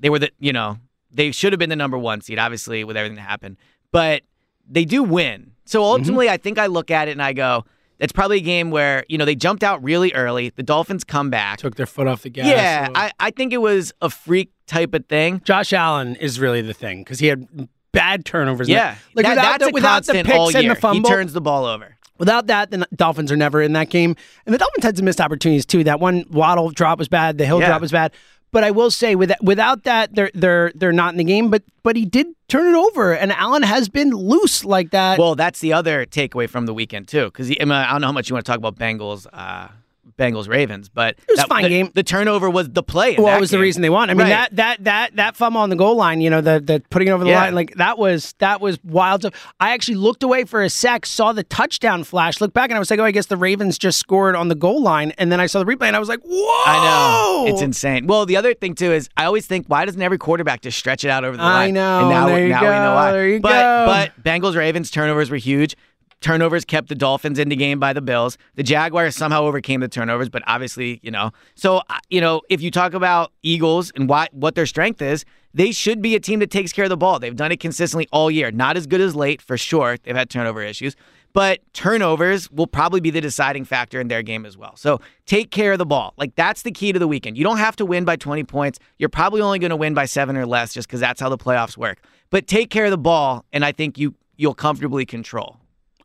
they 0.00 0.08
were 0.08 0.20
the, 0.20 0.30
you 0.38 0.52
know, 0.52 0.78
they 1.10 1.30
should 1.32 1.52
have 1.52 1.58
been 1.58 1.70
the 1.70 1.76
number 1.76 1.98
one 1.98 2.20
seed, 2.20 2.38
obviously, 2.38 2.84
with 2.84 2.96
everything 2.96 3.16
that 3.16 3.22
happened. 3.22 3.56
But 3.92 4.22
they 4.68 4.84
do 4.84 5.02
win. 5.02 5.52
So 5.64 5.80
mm-hmm. 5.80 6.00
ultimately, 6.00 6.30
I 6.30 6.36
think 6.36 6.58
I 6.58 6.66
look 6.66 6.90
at 6.90 7.08
it 7.08 7.12
and 7.12 7.22
I 7.22 7.32
go, 7.32 7.64
it's 7.98 8.12
probably 8.12 8.38
a 8.38 8.42
game 8.42 8.70
where, 8.70 9.04
you 9.08 9.18
know, 9.18 9.24
they 9.24 9.34
jumped 9.34 9.64
out 9.64 9.82
really 9.82 10.12
early. 10.12 10.50
The 10.50 10.62
Dolphins 10.62 11.04
come 11.04 11.30
back. 11.30 11.58
Took 11.58 11.76
their 11.76 11.86
foot 11.86 12.06
off 12.06 12.22
the 12.22 12.30
gas. 12.30 12.46
yeah, 12.46 12.88
I, 12.94 13.10
I 13.18 13.30
think 13.30 13.52
it 13.52 13.58
was 13.58 13.92
a 14.00 14.08
freak 14.08 14.52
type 14.66 14.94
of 14.94 15.06
thing. 15.06 15.40
Josh 15.44 15.72
Allen 15.72 16.14
is 16.16 16.38
really 16.38 16.62
the 16.62 16.74
thing 16.74 17.02
because 17.02 17.18
he 17.18 17.26
had 17.26 17.68
bad 17.92 18.24
turnovers. 18.24 18.68
Yeah. 18.68 18.96
like 19.14 19.24
That- 19.24 19.36
without 19.36 19.42
that's 19.42 19.64
the, 19.64 19.68
a 19.68 19.72
without 19.72 20.04
the 20.04 20.12
picks 20.12 20.54
and 20.54 20.70
the 20.70 20.74
fumble. 20.76 21.10
He 21.10 21.16
turns 21.16 21.32
the 21.32 21.40
ball 21.40 21.64
over. 21.64 21.96
Without 22.18 22.48
that, 22.48 22.70
the 22.70 22.86
Dolphins 22.94 23.30
are 23.30 23.36
never 23.36 23.62
in 23.62 23.72
that 23.74 23.90
game. 23.90 24.16
And 24.44 24.54
the 24.54 24.58
Dolphins 24.58 24.84
had 24.84 24.96
some 24.96 25.04
missed 25.04 25.20
opportunities 25.20 25.64
too. 25.64 25.84
That 25.84 26.00
one 26.00 26.24
Waddle 26.30 26.70
drop 26.70 26.98
was 26.98 27.08
bad. 27.08 27.38
The 27.38 27.46
Hill 27.46 27.60
Yeah. 27.60 27.68
drop 27.68 27.80
was 27.80 27.92
bad. 27.92 28.12
But 28.50 28.64
I 28.64 28.70
will 28.70 28.90
say, 28.90 29.14
with 29.14 29.32
without 29.42 29.84
that, 29.84 30.14
they're 30.14 30.30
they're 30.34 30.72
they're 30.74 30.92
not 30.92 31.12
in 31.12 31.18
the 31.18 31.24
game. 31.24 31.50
But 31.50 31.62
but 31.82 31.96
he 31.96 32.04
did 32.04 32.28
turn 32.48 32.74
it 32.74 32.76
over, 32.76 33.12
and 33.14 33.30
Allen 33.32 33.62
has 33.62 33.88
been 33.88 34.10
loose 34.10 34.64
like 34.64 34.90
that. 34.90 35.18
Well, 35.18 35.34
that's 35.34 35.60
the 35.60 35.72
other 35.74 36.06
takeaway 36.06 36.48
from 36.48 36.66
the 36.66 36.72
weekend 36.72 37.08
too, 37.08 37.26
because 37.26 37.50
I, 37.50 37.54
I 37.60 37.92
don't 37.92 38.00
know 38.00 38.06
how 38.06 38.12
much 38.12 38.30
you 38.30 38.34
want 38.34 38.46
to 38.46 38.50
talk 38.50 38.58
about 38.58 38.76
Bengals, 38.76 39.26
uh, 39.32 39.68
Bengals 40.16 40.48
Ravens, 40.48 40.88
but 40.88 41.14
it 41.18 41.24
was 41.30 41.40
a 41.40 41.46
fine 41.46 41.64
the, 41.64 41.68
game. 41.68 41.90
The 41.94 42.02
turnover 42.02 42.48
was 42.48 42.68
the 42.70 42.82
play. 42.82 43.16
Well, 43.16 43.26
that 43.26 43.36
it 43.38 43.40
was 43.40 43.50
the 43.50 43.58
reason 43.58 43.82
they 43.82 43.90
won. 43.90 44.10
I 44.10 44.14
mean 44.14 44.22
Right. 44.28 44.30
that 44.30 44.56
that 44.56 44.84
that 44.84 45.16
that 45.16 45.36
fumble 45.36 45.60
on 45.60 45.70
the 45.70 45.76
goal 45.76 45.96
line, 45.96 46.20
you 46.20 46.30
know, 46.30 46.40
the 46.40 46.60
the 46.60 46.82
putting 46.90 47.08
it 47.08 47.10
over 47.12 47.24
the 47.24 47.30
Yeah. 47.30 47.42
line, 47.42 47.54
like 47.54 47.74
that 47.76 47.98
was 47.98 48.34
that 48.38 48.60
was 48.60 48.78
wild. 48.84 49.26
I 49.60 49.72
actually 49.72 49.96
looked 49.96 50.22
away 50.22 50.44
for 50.44 50.62
a 50.62 50.70
sec, 50.70 51.06
saw 51.06 51.32
the 51.32 51.42
touchdown 51.44 52.04
flash, 52.04 52.40
looked 52.40 52.54
back, 52.54 52.70
and 52.70 52.76
I 52.76 52.78
was 52.78 52.90
like, 52.90 53.00
oh, 53.00 53.04
I 53.04 53.10
guess 53.10 53.26
the 53.26 53.36
Ravens 53.36 53.78
just 53.78 53.98
scored 53.98 54.36
on 54.36 54.48
the 54.48 54.54
goal 54.54 54.82
line, 54.82 55.12
and 55.18 55.30
then 55.32 55.40
I 55.40 55.46
saw 55.46 55.58
the 55.62 55.64
replay, 55.66 55.86
and 55.88 55.96
I 55.96 55.98
was 55.98 56.08
like, 56.08 56.20
whoa! 56.24 56.62
I 56.66 57.44
know 57.44 57.52
it's 57.52 57.62
insane. 57.62 58.06
Well, 58.06 58.26
the 58.26 58.36
other 58.36 58.54
thing 58.54 58.74
too 58.74 58.92
is 58.92 59.08
I 59.16 59.24
always 59.24 59.46
think 59.46 59.66
why 59.68 59.84
doesn't 59.84 60.00
every 60.02 60.18
quarterback 60.18 60.60
just 60.62 60.78
stretch 60.78 61.04
it 61.04 61.10
out 61.10 61.24
over 61.24 61.36
the 61.36 61.42
I 61.42 61.46
line? 61.66 61.74
know, 61.74 62.00
And 62.00 62.08
now, 62.10 62.26
there 62.26 62.42
you 62.42 62.48
now 62.48 62.60
we 62.62 62.66
know 62.68 62.94
why. 62.94 63.12
there 63.12 63.28
you 63.28 63.40
but 63.40 63.50
go. 63.50 63.86
but 63.86 64.22
Bengals 64.24 64.56
Ravens 64.56 64.90
turnovers 64.90 65.30
were 65.30 65.36
huge. 65.36 65.76
Turnovers 66.20 66.64
kept 66.64 66.88
the 66.88 66.94
Dolphins 66.94 67.38
in 67.38 67.48
the 67.48 67.56
game 67.56 67.78
by 67.78 67.92
the 67.92 68.00
Bills. 68.00 68.36
The 68.56 68.62
Jaguars 68.62 69.14
somehow 69.14 69.42
overcame 69.42 69.80
the 69.80 69.88
turnovers, 69.88 70.28
but 70.28 70.42
obviously, 70.46 70.98
you 71.02 71.10
know. 71.10 71.30
So, 71.54 71.78
uh, 71.88 71.98
you 72.08 72.20
know, 72.20 72.42
if 72.50 72.60
you 72.60 72.70
talk 72.70 72.92
about 72.92 73.32
Eagles 73.42 73.92
and 73.94 74.08
why, 74.08 74.28
what 74.32 74.54
their 74.56 74.66
strength 74.66 75.00
is, 75.00 75.24
they 75.54 75.70
should 75.72 76.02
be 76.02 76.14
a 76.14 76.20
team 76.20 76.40
that 76.40 76.50
takes 76.50 76.72
care 76.72 76.84
of 76.84 76.90
the 76.90 76.96
ball. 76.96 77.18
They've 77.18 77.34
done 77.34 77.52
it 77.52 77.60
consistently 77.60 78.08
all 78.12 78.30
year. 78.30 78.50
Not 78.50 78.76
as 78.76 78.86
good 78.86 79.00
as 79.00 79.14
late, 79.14 79.40
for 79.40 79.56
sure. 79.56 79.96
They've 80.02 80.14
had 80.14 80.28
turnover 80.28 80.62
issues, 80.62 80.96
but 81.32 81.60
turnovers 81.72 82.50
will 82.50 82.66
probably 82.66 83.00
be 83.00 83.10
the 83.10 83.20
deciding 83.20 83.64
factor 83.64 84.00
in 84.00 84.08
their 84.08 84.22
game 84.22 84.44
as 84.44 84.56
well. 84.56 84.76
So 84.76 85.00
take 85.24 85.50
care 85.50 85.72
of 85.72 85.78
the 85.78 85.86
ball. 85.86 86.14
Like 86.16 86.34
that's 86.34 86.62
the 86.62 86.72
key 86.72 86.92
to 86.92 86.98
the 86.98 87.08
weekend. 87.08 87.38
You 87.38 87.44
don't 87.44 87.58
have 87.58 87.76
to 87.76 87.86
win 87.86 88.04
by 88.04 88.16
20 88.16 88.44
points. 88.44 88.78
You're 88.98 89.08
probably 89.08 89.40
only 89.40 89.58
going 89.58 89.70
to 89.70 89.76
win 89.76 89.94
by 89.94 90.06
seven 90.06 90.36
or 90.36 90.46
less 90.46 90.74
just 90.74 90.88
because 90.88 91.00
that's 91.00 91.20
how 91.20 91.28
the 91.28 91.38
playoffs 91.38 91.76
work. 91.76 92.00
But 92.30 92.46
take 92.46 92.70
care 92.70 92.86
of 92.86 92.90
the 92.90 92.98
ball, 92.98 93.44
and 93.52 93.64
I 93.64 93.72
think 93.72 93.98
you 93.98 94.14
you'll 94.36 94.54
comfortably 94.54 95.06
control. 95.06 95.58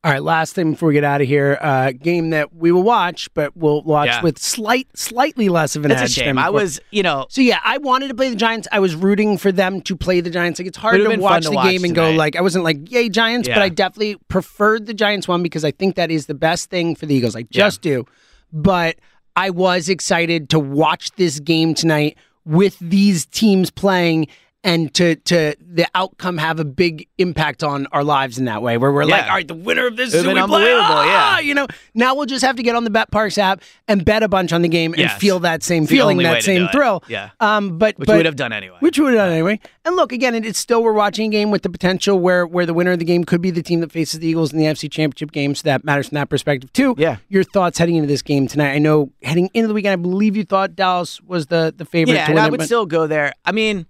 All 0.06 0.12
right, 0.12 0.22
last 0.22 0.54
thing 0.54 0.72
before 0.72 0.88
we 0.88 0.96
get 0.96 1.06
out 1.06 1.22
of 1.22 1.28
here, 1.28 1.58
uh, 1.62 1.94
game 1.94 2.32
that 2.32 2.54
we 2.54 2.74
will 2.74 2.84
watch, 2.84 3.34
but 3.34 3.56
we'll 3.56 3.82
watch 3.84 4.08
Yeah. 4.08 4.22
with 4.22 4.38
slight, 4.38 4.86
slightly 4.94 5.48
less 5.48 5.78
of 5.78 5.86
an 5.86 5.90
That's 5.92 6.12
a 6.12 6.14
shame. 6.14 6.38
I 6.38 6.50
was, 6.50 6.82
you 6.92 7.04
know, 7.04 7.26
So 7.30 7.40
yeah, 7.40 7.60
I 7.64 7.78
wanted 7.78 8.10
to 8.10 8.14
play 8.14 8.30
the 8.30 8.36
Giants. 8.36 8.68
I 8.74 8.80
was 8.80 8.96
rooting 8.96 9.38
for 9.38 9.54
them 9.54 9.80
to 9.84 9.96
play 9.96 10.20
the 10.20 10.30
Giants. 10.30 10.60
Like 10.60 10.68
it's 10.68 10.78
hard 10.78 11.00
to 11.00 11.16
watch 11.16 11.44
to 11.44 11.50
the 11.52 11.56
watch 11.56 11.70
game 11.72 11.86
and 11.86 11.96
go 11.96 12.12
like 12.12 12.36
I 12.36 12.42
wasn't 12.42 12.66
like 12.66 12.92
yay 12.92 13.08
Giants, 13.08 13.48
but 13.48 13.60
I 13.60 13.70
definitely 13.70 14.18
preferred 14.28 14.88
the 14.88 14.94
Giants 14.94 15.26
one 15.26 15.42
because 15.42 15.64
I 15.64 15.72
think 15.72 15.96
that 15.96 16.12
is 16.12 16.26
the 16.26 16.34
best 16.34 16.70
thing 16.70 16.96
for 16.96 17.06
the 17.06 17.16
Eagles. 17.16 17.38
I 17.38 17.44
just 17.44 17.82
do. 17.82 18.06
But 18.52 18.98
I 19.38 19.52
was 19.52 19.88
excited 19.88 20.50
to 20.50 20.60
watch 20.60 21.12
this 21.16 21.40
game 21.40 21.74
tonight 21.74 22.18
with 22.46 22.78
these 22.80 23.26
teams 23.26 23.72
playing 23.72 24.28
and 24.64 24.94
to 24.94 25.16
to 25.16 25.56
the 25.60 25.88
outcome 25.96 26.38
have 26.38 26.60
a 26.60 26.66
big 26.66 27.08
impact 27.18 27.64
on 27.64 27.88
our 27.92 28.04
lives 28.04 28.38
in 28.38 28.46
that 28.46 28.62
way, 28.62 28.78
where 28.78 28.92
we're 28.92 29.06
like, 29.06 29.24
all 29.26 29.30
right, 29.36 29.48
the 29.48 29.54
winner 29.54 29.88
of 29.88 29.98
this 29.98 30.10
is 30.14 30.16
It 30.16 30.26
who 30.26 30.28
would've 30.34 30.36
we 30.36 30.42
been 30.42 30.50
play. 30.50 30.72
unbelievable, 30.74 30.96
Ah! 31.00 31.38
yeah. 31.38 31.40
you 31.42 31.54
know. 31.54 31.68
Now 31.94 32.16
we'll 32.16 32.26
just 32.26 32.44
have 32.46 32.56
to 32.58 32.64
get 32.64 32.76
on 32.76 32.84
the 32.84 32.90
betPARX 32.92 33.38
app 33.38 33.62
and 33.88 34.06
bet 34.06 34.24
a 34.24 34.28
bunch 34.28 34.54
on 34.54 34.62
the 34.62 34.70
game 34.70 34.94
and 34.98 35.10
feel 35.12 35.40
that 35.42 35.64
same 35.64 35.84
It's 35.84 35.92
feeling, 35.92 36.18
that 36.20 36.44
same 36.44 36.68
thrill. 36.70 37.04
Yeah. 37.08 37.32
Um, 37.40 37.78
but 37.78 37.98
which 37.98 38.08
but, 38.08 38.14
we 38.14 38.18
would 38.20 38.26
have 38.26 38.36
done 38.36 38.54
anyway. 38.54 38.78
which 38.80 38.98
we 38.98 39.06
would 39.06 39.14
have 39.16 39.26
done 39.28 39.34
anyway. 39.34 39.60
And 39.86 39.96
look, 39.96 40.12
again, 40.12 40.36
it- 40.36 40.46
it's 40.46 40.60
still 40.60 40.82
we're 40.84 40.94
watching 40.94 41.28
a 41.28 41.30
game 41.32 41.52
with 41.52 41.64
the 41.64 41.70
potential 41.70 42.20
where 42.20 42.46
where 42.48 42.66
the 42.66 42.74
winner 42.74 42.92
of 42.92 43.00
the 43.00 43.06
game 43.06 43.24
could 43.26 43.42
be 43.42 43.52
the 43.52 43.64
team 43.64 43.82
that 43.82 43.92
faces 43.92 44.20
the 44.20 44.28
Eagles 44.28 44.54
in 44.54 44.60
the 44.60 44.66
AFC 44.66 44.90
Championship 44.90 45.32
game. 45.32 45.56
So 45.56 45.64
that 45.64 45.84
matters 45.84 46.08
from 46.10 46.16
that 46.16 46.30
perspective 46.30 46.72
too. 46.74 46.96
Yeah. 46.98 47.18
Your 47.30 47.44
thoughts 47.44 47.78
heading 47.78 47.96
into 47.96 48.08
this 48.08 48.22
game 48.22 48.48
tonight? 48.48 48.72
I 48.74 48.78
know 48.80 49.12
heading 49.24 49.50
into 49.54 49.68
the 49.68 49.74
weekend, 49.74 49.94
I 49.94 49.96
believe 49.98 50.38
you 50.38 50.46
thought 50.46 50.76
Dallas 50.76 51.20
was 51.22 51.48
the 51.48 51.74
the 51.76 51.86
favorite 51.86 52.14
yeah, 52.16 52.26
to 52.28 52.32
and 52.32 52.40
I 52.40 52.50
would 52.50 52.62
still 52.62 52.86
go 52.86 53.08
there. 53.08 53.34
I 53.46 53.52
mean, 53.52 53.86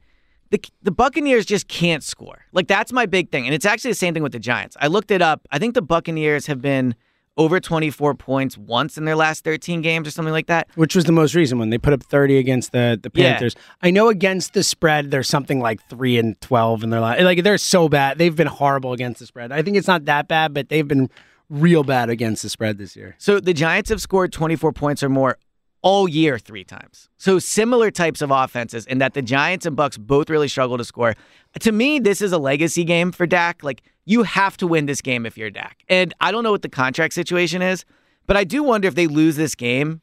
the 0.53 0.61
the 0.83 0.91
Buccaneers 0.91 1.45
just 1.45 1.67
can't 1.67 2.03
score. 2.03 2.45
Like 2.53 2.67
that's 2.67 2.93
my 2.93 3.05
big 3.05 3.31
thing, 3.31 3.45
and 3.45 3.53
it's 3.55 3.65
actually 3.65 3.91
the 3.91 3.95
same 3.95 4.13
thing 4.13 4.23
with 4.23 4.31
the 4.33 4.39
Giants. 4.39 4.77
I 4.79 4.87
looked 4.87 5.11
it 5.11 5.21
up. 5.21 5.47
I 5.51 5.57
think 5.59 5.73
the 5.73 5.81
Buccaneers 5.81 6.45
have 6.45 6.61
been 6.61 6.95
over 7.35 7.59
24 7.59 8.13
points 8.13 8.59
once 8.59 8.95
in 8.95 9.05
their 9.05 9.15
last 9.15 9.43
13 9.43 9.81
games 9.81 10.07
or 10.07 10.11
something 10.11 10.31
like 10.31 10.45
that. 10.45 10.67
which 10.75 10.95
was 10.95 11.05
the 11.05 11.11
most 11.11 11.33
recent 11.33 11.57
one. 11.57 11.71
They 11.71 11.79
put 11.79 11.91
up 11.91 12.03
30 12.03 12.37
against 12.37 12.71
the, 12.73 12.99
the 13.01 13.09
Yeah. 13.15 13.31
Panthers. 13.31 13.55
I 13.81 13.89
know 13.89 14.09
against 14.09 14.53
the 14.53 14.61
spread, 14.61 15.09
they're 15.09 15.23
something 15.23 15.59
like 15.59 15.81
3 15.89 16.19
and 16.19 16.39
12 16.41 16.83
in 16.83 16.91
their 16.91 16.99
life. 16.99 17.19
Like, 17.23 17.41
they're 17.43 17.57
so 17.57 17.89
bad. 17.89 18.19
They've 18.19 18.35
been 18.35 18.45
horrible 18.45 18.93
against 18.93 19.19
the 19.19 19.25
spread. 19.25 19.51
I 19.51 19.63
think 19.63 19.77
it's 19.77 19.87
not 19.87 20.05
that 20.05 20.27
bad, 20.27 20.53
but 20.53 20.69
they've 20.69 20.87
been 20.87 21.09
real 21.49 21.83
bad 21.83 22.11
against 22.11 22.43
the 22.43 22.49
spread 22.49 22.77
this 22.77 22.95
year. 22.95 23.15
So 23.17 23.39
the 23.39 23.53
Giants 23.53 23.89
have 23.89 23.99
scored 23.99 24.31
24 24.31 24.71
points 24.71 25.01
or 25.01 25.09
more 25.09 25.39
all 25.83 26.07
year 26.07 26.39
three 26.39 26.63
times. 26.63 27.09
So 27.17 27.37
similar 27.37 27.91
types 27.91 28.21
of 28.21 28.31
offenses 28.31 28.85
in 28.87 28.97
that 28.97 29.13
the 29.13 29.21
Giants 29.21 29.65
and 29.65 29.75
Bucks 29.75 29.97
both 29.97 30.29
really 30.29 30.47
struggle 30.47 30.77
to 30.77 30.83
score. 30.83 31.13
To 31.59 31.71
me, 31.71 31.99
this 31.99 32.21
is 32.21 32.31
a 32.31 32.37
legacy 32.37 32.83
game 32.83 33.11
for 33.11 33.27
Dak. 33.27 33.63
Like 33.63 33.83
you 34.05 34.23
have 34.23 34.57
to 34.57 34.67
win 34.67 34.87
this 34.87 35.01
game 35.01 35.25
if 35.25 35.37
you're 35.37 35.51
Dak. 35.51 35.83
And 35.89 36.13
I 36.19 36.31
don't 36.31 36.43
know 36.43 36.51
what 36.51 36.63
the 36.63 36.69
contract 36.69 37.13
situation 37.13 37.61
is, 37.61 37.85
but 38.25 38.37
I 38.37 38.45
do 38.45 38.63
wonder 38.63 38.87
if 38.87 38.95
they 38.95 39.07
lose 39.07 39.35
this 39.35 39.53
game, 39.53 40.01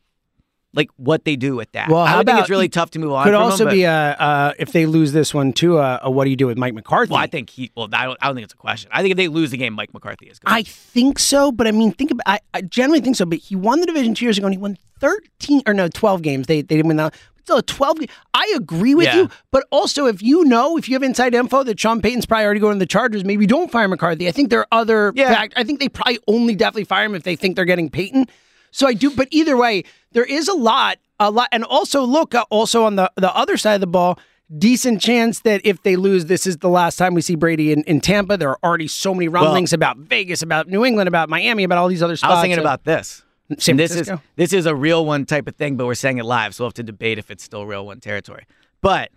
like 0.72 0.88
what 0.96 1.24
they 1.24 1.34
do 1.36 1.56
with 1.56 1.72
that. 1.72 1.88
Well, 1.88 2.00
I 2.00 2.06
how 2.08 2.16
think 2.18 2.28
about- 2.30 2.40
it's 2.40 2.50
really 2.50 2.68
tough 2.68 2.90
to 2.92 2.98
move 3.00 3.12
on. 3.12 3.24
Could 3.24 3.32
from 3.34 3.42
also 3.42 3.66
him, 3.66 3.72
be 3.72 3.82
a, 3.84 3.92
uh, 4.18 4.52
if 4.58 4.70
they 4.72 4.86
lose 4.86 5.12
this 5.12 5.34
one 5.34 5.52
too, 5.52 5.78
uh, 5.78 5.98
a 6.02 6.10
what 6.10 6.24
do 6.24 6.30
you 6.30 6.36
do 6.36 6.46
with 6.46 6.56
Mike 6.58 6.74
McCarthy? 6.74 7.12
Well, 7.12 7.20
I 7.20 7.26
think 7.26 7.50
he. 7.50 7.70
Well, 7.76 7.88
I 7.92 8.04
don't, 8.04 8.18
I 8.22 8.26
don't 8.26 8.36
think 8.36 8.44
it's 8.44 8.54
a 8.54 8.56
question. 8.56 8.88
I 8.92 9.02
think 9.02 9.10
if 9.12 9.16
they 9.16 9.28
lose 9.28 9.50
the 9.50 9.56
game, 9.56 9.72
Mike 9.74 9.92
McCarthy 9.92 10.26
is 10.26 10.38
good. 10.38 10.52
I 10.52 10.62
think 10.62 11.18
so, 11.18 11.50
but 11.50 11.66
I 11.66 11.72
mean, 11.72 11.92
think 11.92 12.10
about. 12.12 12.22
I, 12.26 12.38
I 12.54 12.60
generally 12.62 13.00
think 13.00 13.16
so, 13.16 13.24
but 13.26 13.38
he 13.38 13.56
won 13.56 13.80
the 13.80 13.86
division 13.86 14.14
two 14.14 14.24
years 14.24 14.38
ago, 14.38 14.46
and 14.46 14.54
he 14.54 14.58
won 14.58 14.76
thirteen 15.00 15.62
or 15.66 15.74
no, 15.74 15.88
twelve 15.88 16.22
games. 16.22 16.46
They 16.46 16.62
they 16.62 16.76
didn't 16.76 16.88
win 16.88 16.96
that. 16.98 17.14
Still, 17.42 17.62
twelve. 17.62 17.98
ga- 17.98 18.06
I 18.34 18.52
agree 18.54 18.94
with 18.94 19.06
Yeah. 19.06 19.16
you, 19.16 19.30
but 19.50 19.64
also 19.72 20.06
if 20.06 20.22
you 20.22 20.44
know, 20.44 20.76
if 20.76 20.88
you 20.88 20.94
have 20.94 21.02
inside 21.02 21.34
info 21.34 21.64
that 21.64 21.80
Sean 21.80 22.00
Payton's 22.00 22.26
probably 22.26 22.44
already 22.44 22.60
going 22.60 22.74
to 22.74 22.78
the 22.78 22.86
Chargers, 22.86 23.24
maybe 23.24 23.44
don't 23.46 23.72
fire 23.72 23.88
McCarthy. 23.88 24.28
I 24.28 24.30
think 24.30 24.50
there 24.50 24.60
are 24.60 24.68
other. 24.70 25.12
Yeah. 25.16 25.34
fact- 25.34 25.54
I 25.56 25.64
think 25.64 25.80
they 25.80 25.88
probably 25.88 26.20
only 26.28 26.54
definitely 26.54 26.84
fire 26.84 27.06
him 27.06 27.14
if 27.16 27.24
they 27.24 27.34
think 27.34 27.56
they're 27.56 27.64
getting 27.64 27.90
Payton. 27.90 28.26
So 28.70 28.86
I 28.86 28.94
do, 28.94 29.10
but 29.10 29.28
either 29.30 29.56
way, 29.56 29.84
there 30.12 30.24
is 30.24 30.48
a 30.48 30.54
lot, 30.54 30.98
a 31.18 31.30
lot, 31.30 31.48
and 31.52 31.64
also 31.64 32.02
look, 32.04 32.34
uh, 32.34 32.44
also 32.50 32.84
on 32.84 32.96
the 32.96 33.10
the 33.16 33.34
other 33.34 33.56
side 33.56 33.74
of 33.74 33.80
the 33.80 33.86
ball. 33.86 34.18
Decent 34.58 35.00
chance 35.00 35.40
that 35.40 35.60
if 35.64 35.84
they 35.84 35.94
lose, 35.94 36.26
this 36.26 36.44
is 36.44 36.56
the 36.56 36.68
last 36.68 36.96
time 36.96 37.14
we 37.14 37.20
see 37.20 37.36
Brady 37.36 37.70
in, 37.70 37.84
in 37.84 38.00
Tampa. 38.00 38.36
There 38.36 38.48
are 38.48 38.58
already 38.64 38.88
so 38.88 39.14
many 39.14 39.28
rumblings 39.28 39.72
about 39.72 39.96
Vegas, 39.96 40.42
about 40.42 40.66
New 40.66 40.84
England, 40.84 41.06
about 41.06 41.28
Miami, 41.28 41.62
about 41.62 41.78
all 41.78 41.86
these 41.86 42.02
other 42.02 42.16
spots. 42.16 42.32
I 42.32 42.34
was 42.34 42.42
thinking 42.42 42.56
So- 42.56 42.62
about 42.62 42.82
this. 42.84 43.22
San 43.58 43.76
this 43.76 43.94
is 43.94 44.10
this 44.36 44.52
is 44.52 44.66
a 44.66 44.74
real 44.74 45.04
one 45.04 45.24
type 45.24 45.48
of 45.48 45.56
thing, 45.56 45.76
but 45.76 45.84
we're 45.86 45.94
saying 45.94 46.18
it 46.18 46.24
live, 46.24 46.54
so 46.54 46.62
we'll 46.64 46.68
have 46.68 46.74
to 46.74 46.82
debate 46.84 47.18
if 47.18 47.30
it's 47.30 47.42
still 47.42 47.66
real 47.66 47.84
one 47.86 47.98
territory. 48.00 48.44
But 48.80 49.10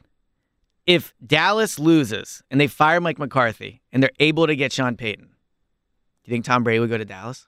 if 0.86 1.14
Dallas 1.26 1.78
loses 1.80 2.43
and 2.49 2.60
they 2.60 2.68
fire 2.68 2.99
Mike 2.99 3.20
McCarthy 3.20 3.82
and 3.91 4.01
they're 4.01 4.12
able 4.20 4.47
to 4.47 4.56
get 4.56 4.72
Sean 4.72 4.97
Payton, 4.97 5.26
do 5.26 5.32
you 6.26 6.32
think 6.32 6.45
Tom 6.45 6.64
Brady 6.64 6.80
would 6.80 6.89
go 6.89 6.97
to 6.97 7.06
Dallas? 7.06 7.47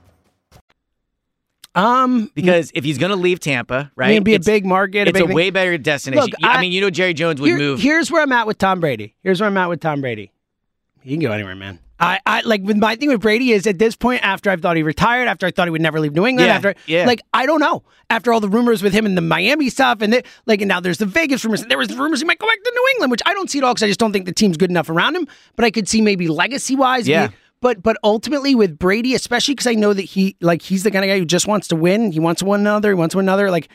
Um, 1.73 2.29
Because 2.35 2.71
if 2.73 2.83
he's 2.83 2.97
going 2.97 3.11
to 3.11 3.15
leave 3.15 3.39
Tampa, 3.39 3.91
right? 3.95 4.11
It'd 4.11 4.23
be 4.23 4.33
it's- 4.33 4.45
a 4.47 4.51
big 4.51 4.65
market. 4.65 5.07
It's 5.07 5.17
big 5.19 5.29
a 5.29 5.33
way 5.33 5.49
better 5.51 5.77
destination. 5.77 6.25
Look, 6.25 6.31
I, 6.43 6.57
I- 6.57 6.61
mean, 6.61 6.71
you 6.71 6.81
know, 6.81 6.89
Jerry 6.89 7.13
Jones 7.13 7.39
would 7.39 7.47
Here- 7.47 7.57
move. 7.57 7.79
Here's 7.79 8.11
where 8.11 8.21
I'm 8.21 8.31
at 8.33 8.45
with 8.47 8.57
Tom 8.57 8.79
Brady. 8.79 9.15
Here's 9.23 9.39
where 9.39 9.47
I'm 9.47 9.57
at 9.57 9.69
with 9.69 9.79
Tom 9.79 10.01
Brady. 10.01 10.31
He 11.01 11.11
can 11.11 11.19
go 11.21 11.31
anywhere, 11.31 11.55
man. 11.55 11.79
I, 11.99 12.19
I 12.25 12.41
like 12.41 12.63
with 12.63 12.77
my 12.77 12.95
thing 12.95 13.09
with 13.09 13.21
Brady 13.21 13.51
is 13.51 13.67
at 13.67 13.77
this 13.77 13.95
point 13.95 14.23
after 14.23 14.49
I 14.49 14.55
thought 14.55 14.75
he 14.75 14.81
retired, 14.81 15.27
after 15.27 15.45
I 15.45 15.51
thought 15.51 15.67
he 15.67 15.69
would 15.71 15.81
never 15.83 15.99
leave 15.99 16.13
New 16.15 16.25
England, 16.25 16.47
Yeah, 16.47 16.55
after 16.55 16.75
yeah. 16.87 17.05
like 17.05 17.21
I 17.31 17.45
don't 17.45 17.59
know. 17.59 17.83
After 18.09 18.33
all 18.33 18.39
the 18.39 18.49
rumors 18.49 18.81
with 18.81 18.91
him 18.91 19.05
and 19.05 19.15
the 19.15 19.21
Miami 19.21 19.69
stuff, 19.69 20.01
and 20.01 20.11
the, 20.11 20.23
like 20.47 20.61
and 20.61 20.67
now 20.67 20.79
there's 20.79 20.97
the 20.97 21.05
Vegas 21.05 21.45
rumors. 21.45 21.63
There 21.63 21.77
was 21.77 21.95
rumors 21.95 22.19
he 22.19 22.25
might 22.25 22.39
go 22.39 22.47
back 22.47 22.57
to 22.61 22.71
New 22.73 22.87
England, 22.95 23.11
which 23.11 23.21
I 23.25 23.33
don't 23.35 23.51
see 23.51 23.59
at 23.59 23.63
all 23.63 23.73
because 23.75 23.83
I 23.83 23.87
just 23.87 23.99
don't 23.99 24.11
think 24.13 24.25
the 24.25 24.33
team's 24.33 24.57
good 24.57 24.71
enough 24.71 24.89
around 24.89 25.15
him. 25.15 25.27
But 25.55 25.65
I 25.65 25.69
could 25.71 25.87
see 25.87 26.01
maybe 26.01 26.27
legacy 26.27 26.75
wise, 26.75 27.07
Yeah. 27.07 27.29
But 27.61 27.83
but 27.83 27.97
ultimately 28.03 28.55
with 28.55 28.77
Brady, 28.77 29.13
especially 29.15 29.53
because 29.53 29.67
I 29.67 29.75
know 29.75 29.93
that 29.93 30.01
he 30.01 30.35
like 30.41 30.61
he's 30.61 30.83
the 30.83 30.91
kind 30.91 31.05
of 31.05 31.09
guy 31.09 31.19
who 31.19 31.25
just 31.25 31.47
wants 31.47 31.67
to 31.69 31.75
win. 31.75 32.11
He 32.11 32.19
wants 32.19 32.39
to 32.39 32.45
win 32.45 32.61
another. 32.61 32.89
He 32.89 32.95
wants 32.95 33.13
to 33.13 33.17
win 33.17 33.25
another. 33.25 33.51
Like 33.51 33.69